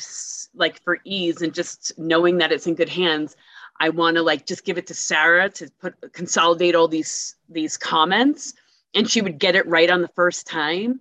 like 0.54 0.80
for 0.82 0.98
ease 1.04 1.42
and 1.42 1.52
just 1.52 1.92
knowing 1.98 2.38
that 2.38 2.52
it's 2.52 2.66
in 2.66 2.74
good 2.74 2.88
hands 2.88 3.36
i 3.80 3.88
want 3.88 4.16
to 4.16 4.22
like 4.22 4.46
just 4.46 4.64
give 4.64 4.78
it 4.78 4.86
to 4.86 4.94
sarah 4.94 5.48
to 5.48 5.70
put 5.80 5.94
consolidate 6.12 6.74
all 6.74 6.88
these 6.88 7.36
these 7.48 7.76
comments 7.76 8.54
and 8.94 9.08
she 9.10 9.20
would 9.20 9.38
get 9.38 9.54
it 9.56 9.66
right 9.66 9.90
on 9.90 10.02
the 10.02 10.08
first 10.08 10.46
time 10.46 11.00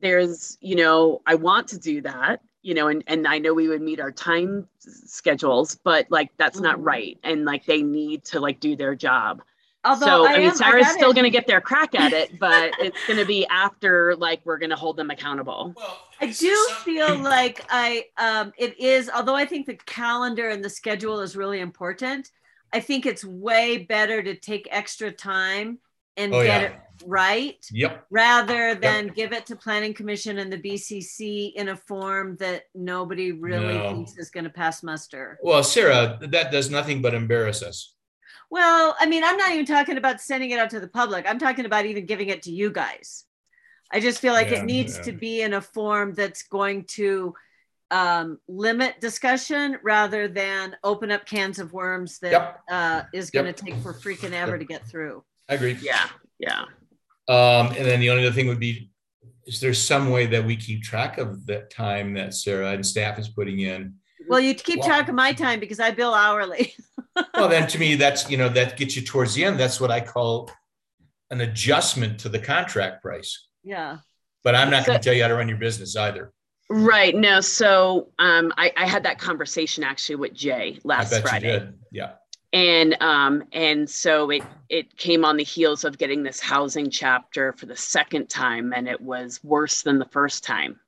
there's 0.00 0.56
you 0.60 0.76
know 0.76 1.20
i 1.26 1.34
want 1.34 1.68
to 1.68 1.78
do 1.78 2.00
that 2.00 2.40
you 2.62 2.74
know 2.74 2.88
and 2.88 3.04
and 3.06 3.26
i 3.26 3.38
know 3.38 3.54
we 3.54 3.68
would 3.68 3.82
meet 3.82 4.00
our 4.00 4.10
time 4.12 4.66
schedules 4.78 5.78
but 5.84 6.06
like 6.10 6.30
that's 6.36 6.60
not 6.60 6.78
Mhm. 6.78 6.86
right 6.86 7.18
and 7.22 7.44
like 7.44 7.64
they 7.64 7.82
need 7.82 8.24
to 8.24 8.40
like 8.40 8.60
do 8.60 8.76
their 8.76 8.94
job 8.94 9.42
Although 9.84 10.06
so 10.06 10.26
I, 10.26 10.36
mean, 10.38 10.50
am- 10.50 10.54
Sarah's 10.56 10.84
gotta- 10.86 10.98
still 10.98 11.12
going 11.14 11.24
to 11.24 11.30
get 11.30 11.46
their 11.46 11.60
crack 11.60 11.94
at 11.94 12.12
it, 12.12 12.38
but 12.38 12.72
it's 12.80 12.98
going 13.06 13.18
to 13.18 13.24
be 13.24 13.46
after 13.46 14.14
like 14.16 14.40
we're 14.44 14.58
going 14.58 14.70
to 14.70 14.76
hold 14.76 14.96
them 14.96 15.10
accountable. 15.10 15.74
I 16.20 16.26
do 16.26 16.54
feel 16.84 17.16
like 17.18 17.64
I 17.70 18.04
um 18.18 18.52
it 18.58 18.78
is 18.78 19.08
although 19.08 19.34
I 19.36 19.46
think 19.46 19.66
the 19.66 19.76
calendar 19.86 20.50
and 20.50 20.62
the 20.62 20.68
schedule 20.68 21.20
is 21.20 21.34
really 21.34 21.60
important. 21.60 22.28
I 22.74 22.80
think 22.80 23.06
it's 23.06 23.24
way 23.24 23.78
better 23.78 24.22
to 24.22 24.34
take 24.34 24.68
extra 24.70 25.10
time 25.10 25.78
and 26.18 26.34
Oh, 26.34 26.42
get 26.42 26.60
yeah. 26.62 26.66
it 26.68 26.74
right 27.06 27.66
Yep. 27.72 28.04
rather 28.10 28.74
than 28.74 29.08
give 29.08 29.32
it 29.32 29.46
to 29.46 29.56
planning 29.56 29.94
commission 29.94 30.38
and 30.38 30.52
the 30.52 30.58
BCC 30.58 31.54
in 31.54 31.70
a 31.70 31.76
form 31.76 32.36
that 32.38 32.64
nobody 32.74 33.32
really 33.32 33.78
No. 33.78 33.88
thinks 33.94 34.18
is 34.18 34.28
going 34.30 34.44
to 34.44 34.50
pass 34.50 34.82
muster. 34.82 35.38
Well, 35.42 35.64
Sarah, 35.64 36.18
that 36.20 36.52
does 36.52 36.68
nothing 36.70 37.00
but 37.00 37.14
embarrass 37.14 37.62
us. 37.62 37.94
Well, 38.50 38.96
I 38.98 39.06
mean, 39.06 39.22
I'm 39.24 39.36
not 39.36 39.52
even 39.52 39.64
talking 39.64 39.96
about 39.96 40.20
sending 40.20 40.50
it 40.50 40.58
out 40.58 40.70
to 40.70 40.80
the 40.80 40.88
public. 40.88 41.24
I'm 41.28 41.38
talking 41.38 41.66
about 41.66 41.86
even 41.86 42.04
giving 42.04 42.28
it 42.28 42.42
to 42.42 42.50
you 42.50 42.70
guys. 42.70 43.24
I 43.92 44.00
just 44.00 44.20
feel 44.20 44.32
like 44.32 44.50
Yeah, 44.50 44.58
it 44.58 44.64
needs 44.64 44.96
yeah. 44.96 45.02
to 45.04 45.12
be 45.12 45.42
in 45.42 45.54
a 45.54 45.60
form 45.60 46.14
that's 46.14 46.42
going 46.44 46.84
to 46.96 47.34
um, 47.92 48.38
limit 48.48 49.00
discussion 49.00 49.76
rather 49.82 50.28
than 50.28 50.76
open 50.84 51.10
up 51.10 51.26
cans 51.26 51.58
of 51.58 51.72
worms 51.72 52.18
that 52.20 52.32
Yep. 52.32 52.60
uh, 52.70 53.02
is 53.12 53.30
going 53.30 53.52
to 53.52 53.64
Yep. 53.66 53.74
take 53.74 53.82
for 53.82 53.92
freaking 53.94 54.32
ever 54.32 54.58
to 54.58 54.64
get 54.64 54.86
through. 54.86 55.24
I 55.48 55.54
agree. 55.54 55.76
Yeah, 55.82 56.08
yeah. 56.38 56.62
Um, 57.28 57.68
and 57.68 57.86
then 57.86 58.00
the 58.00 58.10
only 58.10 58.24
other 58.26 58.34
thing 58.34 58.46
would 58.48 58.60
be, 58.60 58.90
is 59.46 59.60
there 59.60 59.74
some 59.74 60.10
way 60.10 60.26
that 60.26 60.44
we 60.44 60.56
keep 60.56 60.82
track 60.82 61.18
of 61.18 61.46
the 61.46 61.62
time 61.62 62.14
that 62.14 62.34
Sarah 62.34 62.70
and 62.70 62.86
staff 62.86 63.18
is 63.18 63.28
putting 63.28 63.60
in? 63.60 63.94
Well, 64.30 64.40
you 64.40 64.54
keep 64.54 64.80
Wow. 64.80 64.86
track 64.86 65.08
of 65.08 65.14
my 65.14 65.32
time 65.32 65.60
because 65.60 65.80
I 65.80 65.90
bill 65.90 66.14
hourly. 66.14 66.74
Well, 67.34 67.48
then 67.48 67.66
to 67.68 67.78
me, 67.78 67.96
that's, 67.96 68.30
you 68.30 68.36
know, 68.38 68.48
that 68.50 68.76
gets 68.78 68.96
you 68.96 69.02
towards 69.02 69.34
the 69.34 69.44
end. 69.44 69.58
That's 69.58 69.80
what 69.80 69.90
I 69.90 70.00
call 70.00 70.50
an 71.30 71.40
adjustment 71.42 72.20
to 72.20 72.28
the 72.28 72.38
contract 72.38 73.02
price. 73.02 73.46
yeah. 73.62 73.98
But 74.42 74.54
I'm 74.54 74.70
not 74.70 74.86
going 74.86 74.98
to 74.98 75.04
tell 75.04 75.12
you 75.12 75.20
how 75.22 75.28
to 75.28 75.34
run 75.34 75.48
your 75.48 75.58
business 75.58 75.96
either. 75.96 76.32
Right. 76.70 77.14
No. 77.14 77.40
So 77.42 78.08
um, 78.18 78.54
I, 78.56 78.72
I 78.76 78.86
had 78.86 79.02
that 79.02 79.18
conversation 79.18 79.84
actually 79.84 80.16
with 80.16 80.32
Jay 80.32 80.76
I 80.76 80.80
last 80.84 81.10
bet 81.10 81.22
Friday. 81.22 81.52
you 81.52 81.58
did. 81.58 81.74
Yeah. 81.92 82.12
and 82.54 82.96
um 83.02 83.44
and 83.52 83.90
so 83.90 84.30
it 84.30 84.42
it 84.70 84.96
came 84.96 85.24
on 85.24 85.36
the 85.36 85.44
heels 85.44 85.84
of 85.84 85.98
getting 85.98 86.22
this 86.22 86.40
housing 86.40 86.88
chapter 86.90 87.52
for 87.52 87.66
the 87.66 87.76
second 87.76 88.30
time 88.30 88.72
and 88.72 88.88
it 88.88 89.00
was 89.00 89.42
worse 89.44 89.82
than 89.82 89.98
the 89.98 90.06
first 90.06 90.42
time 90.44 90.78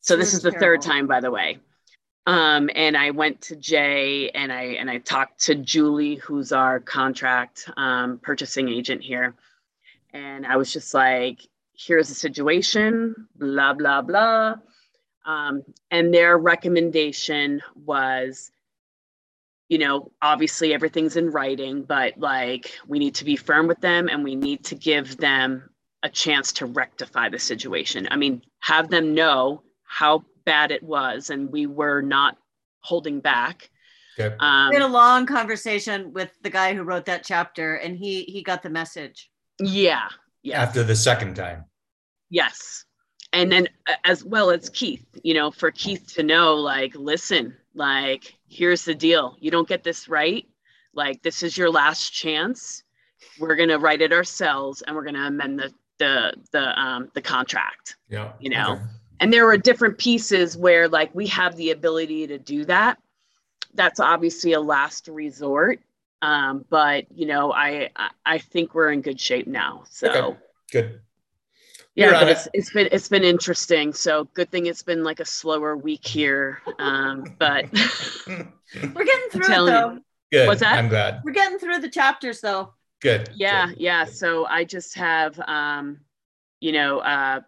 so 0.00 0.16
this 0.16 0.34
is 0.34 0.42
the 0.42 0.52
third 0.52 0.82
time 0.82 1.06
by 1.06 1.20
the 1.20 1.30
way 1.30 1.58
um 2.26 2.70
and 2.74 2.96
i 2.96 3.10
went 3.10 3.40
to 3.40 3.56
jay 3.56 4.30
and 4.30 4.52
i 4.52 4.62
and 4.62 4.90
i 4.90 4.98
talked 4.98 5.40
to 5.40 5.54
julie 5.54 6.16
who's 6.16 6.52
our 6.52 6.78
contract 6.80 7.68
um, 7.76 8.18
purchasing 8.22 8.68
agent 8.68 9.02
here 9.02 9.34
and 10.12 10.46
i 10.46 10.56
was 10.56 10.72
just 10.72 10.94
like 10.94 11.40
here's 11.74 12.08
the 12.08 12.14
situation 12.14 13.14
blah 13.36 13.72
blah 13.72 14.02
blah 14.02 14.54
um, 15.24 15.62
and 15.92 16.12
their 16.12 16.36
recommendation 16.36 17.62
was 17.76 18.50
you 19.72 19.78
know, 19.78 20.10
obviously 20.20 20.74
everything's 20.74 21.16
in 21.16 21.30
writing, 21.30 21.82
but 21.82 22.18
like 22.18 22.78
we 22.86 22.98
need 22.98 23.14
to 23.14 23.24
be 23.24 23.36
firm 23.36 23.66
with 23.66 23.80
them 23.80 24.06
and 24.06 24.22
we 24.22 24.36
need 24.36 24.62
to 24.66 24.74
give 24.74 25.16
them 25.16 25.70
a 26.02 26.10
chance 26.10 26.52
to 26.52 26.66
rectify 26.66 27.30
the 27.30 27.38
situation. 27.38 28.06
I 28.10 28.16
mean, 28.16 28.42
have 28.58 28.90
them 28.90 29.14
know 29.14 29.62
how 29.82 30.24
bad 30.44 30.70
it 30.70 30.82
was 30.82 31.30
and 31.30 31.50
we 31.50 31.66
were 31.66 32.02
not 32.02 32.36
holding 32.80 33.20
back. 33.20 33.70
Okay. 34.18 34.34
Um, 34.40 34.68
We 34.70 34.76
had 34.76 34.84
a 34.84 34.88
long 34.88 35.24
conversation 35.26 36.12
with 36.12 36.30
the 36.42 36.50
guy 36.50 36.74
who 36.74 36.82
wrote 36.82 37.06
that 37.06 37.24
chapter, 37.24 37.76
and 37.76 37.96
he 37.96 38.24
he 38.24 38.42
got 38.42 38.62
the 38.62 38.70
message. 38.70 39.30
yeah, 39.58 40.08
yeah. 40.42 40.62
After 40.62 40.82
the 40.82 40.96
second 40.96 41.34
time. 41.34 41.64
Yes. 42.28 42.84
And 43.32 43.50
then 43.50 43.68
as 44.04 44.22
well 44.24 44.50
as 44.50 44.68
Keith, 44.68 45.06
you 45.22 45.32
know, 45.32 45.50
for 45.50 45.70
Keith 45.70 46.12
to 46.14 46.22
know, 46.22 46.54
like, 46.54 46.94
listen, 46.94 47.56
like, 47.74 48.34
here's 48.48 48.84
the 48.84 48.94
deal. 48.94 49.36
You 49.40 49.50
don't 49.50 49.68
get 49.68 49.82
this 49.82 50.06
right. 50.08 50.46
Like, 50.92 51.22
this 51.22 51.42
is 51.42 51.56
your 51.56 51.70
last 51.70 52.10
chance. 52.10 52.82
We're 53.38 53.56
gonna 53.56 53.78
write 53.78 54.02
it 54.02 54.12
ourselves 54.12 54.82
and 54.82 54.94
we're 54.94 55.04
gonna 55.04 55.26
amend 55.26 55.58
the 55.58 55.72
the 55.98 56.34
the 56.52 56.78
um 56.78 57.10
the 57.14 57.22
contract. 57.22 57.96
Yeah. 58.08 58.32
You 58.40 58.50
know. 58.50 58.72
Okay. 58.72 58.82
And 59.20 59.32
there 59.32 59.46
were 59.46 59.56
different 59.56 59.98
pieces 59.98 60.56
where 60.56 60.88
like 60.88 61.14
we 61.14 61.26
have 61.28 61.56
the 61.56 61.70
ability 61.70 62.26
to 62.28 62.38
do 62.38 62.64
that. 62.64 62.98
That's 63.74 64.00
obviously 64.00 64.52
a 64.52 64.60
last 64.60 65.08
resort. 65.08 65.80
Um, 66.22 66.64
but 66.70 67.06
you 67.12 67.26
know, 67.26 67.52
I 67.52 67.90
I- 67.96 68.10
I 68.26 68.38
think 68.38 68.74
we're 68.74 68.90
in 68.92 69.00
good 69.00 69.20
shape 69.20 69.46
now. 69.46 69.84
So 69.90 70.08
Okay. 70.10 70.38
Good. 70.72 71.00
yeah, 71.94 72.10
but 72.12 72.28
it. 72.28 72.30
it's, 72.32 72.48
it's 72.54 72.72
been 72.72 72.88
it's 72.92 73.08
been 73.08 73.24
interesting. 73.24 73.92
So 73.92 74.24
good 74.34 74.50
thing 74.50 74.66
it's 74.66 74.82
been 74.82 75.04
like 75.04 75.20
a 75.20 75.24
slower 75.24 75.76
week 75.76 76.06
here. 76.06 76.60
Um, 76.78 77.24
but 77.38 77.66
We're 78.26 79.04
getting 79.04 79.30
through 79.30 79.42
it 79.52 79.66
though. 79.66 79.98
Good. 80.32 80.46
What's 80.48 80.60
that? 80.60 80.78
I'm 80.78 80.88
glad. 80.88 81.20
We're 81.24 81.32
getting 81.32 81.58
through 81.58 81.78
the 81.80 81.90
chapters 81.90 82.40
though. 82.40 82.72
Good. 83.00 83.30
yeah, 83.34 83.66
Good. 83.68 83.78
yeah. 83.78 84.04
So 84.04 84.46
I 84.46 84.64
just 84.64 84.94
have 84.94 85.38
um, 85.40 86.00
you 86.60 86.72
know, 86.72 87.00
uh, 87.00 87.40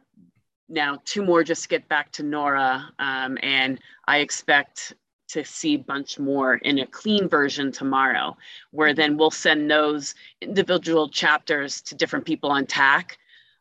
now 0.68 0.98
two 1.04 1.24
more 1.24 1.44
just 1.44 1.62
to 1.62 1.68
get 1.68 1.88
back 1.88 2.10
to 2.12 2.22
Nora, 2.22 2.90
um, 2.98 3.38
and 3.42 3.80
I 4.06 4.18
expect 4.18 4.94
to 5.28 5.44
see 5.44 5.76
bunch 5.76 6.18
more 6.18 6.56
in 6.56 6.78
a 6.78 6.86
clean 6.86 7.28
version 7.28 7.72
tomorrow, 7.72 8.36
where 8.70 8.94
then 8.94 9.16
we'll 9.16 9.30
send 9.30 9.70
those 9.70 10.14
individual 10.40 11.08
chapters 11.08 11.80
to 11.82 11.94
different 11.94 12.24
people 12.24 12.50
on 12.50 12.66
TAC, 12.66 13.18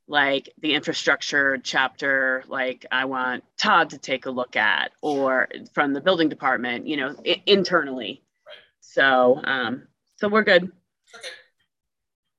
like 0.08 0.50
the 0.62 0.74
infrastructure 0.74 1.58
chapter, 1.64 2.44
like 2.48 2.86
I 2.92 3.06
want 3.06 3.44
Todd 3.58 3.90
to 3.92 3.98
take 3.98 4.26
a 4.26 4.32
look 4.32 4.56
at, 4.56 4.92
or 5.02 5.48
from 5.74 5.94
the 5.94 6.02
building 6.02 6.30
department, 6.30 6.88
you 6.88 6.98
know, 6.98 7.16
I- 7.26 7.42
internally. 7.46 8.22
So, 8.82 9.40
um, 9.44 9.88
so 10.18 10.28
we're 10.28 10.44
good. 10.44 10.64
Okay. 10.64 11.28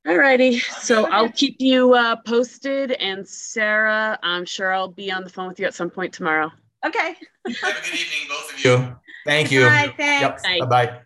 All 0.06 0.18
righty. 0.18 0.58
So 0.58 1.06
I'll 1.10 1.30
keep 1.30 1.56
you 1.60 1.94
uh, 1.94 2.16
posted, 2.26 2.92
and 2.92 3.26
Sarah, 3.26 4.18
I'm 4.22 4.44
sure 4.44 4.72
I'll 4.72 4.88
be 4.88 5.10
on 5.10 5.24
the 5.24 5.30
phone 5.30 5.48
with 5.48 5.58
you 5.58 5.66
at 5.66 5.74
some 5.74 5.88
point 5.88 6.12
tomorrow. 6.12 6.52
Okay. 6.84 7.16
Have 7.62 7.76
a 7.76 7.80
good 7.82 7.94
evening, 7.94 8.28
both 8.28 8.52
of 8.52 8.64
you. 8.64 8.96
Thank 9.24 9.50
you. 9.50 9.62
Bye, 9.64 9.94
thanks. 9.96 10.42
Bye. 10.42 10.58
Bye 10.60 10.66
bye. 10.66 11.00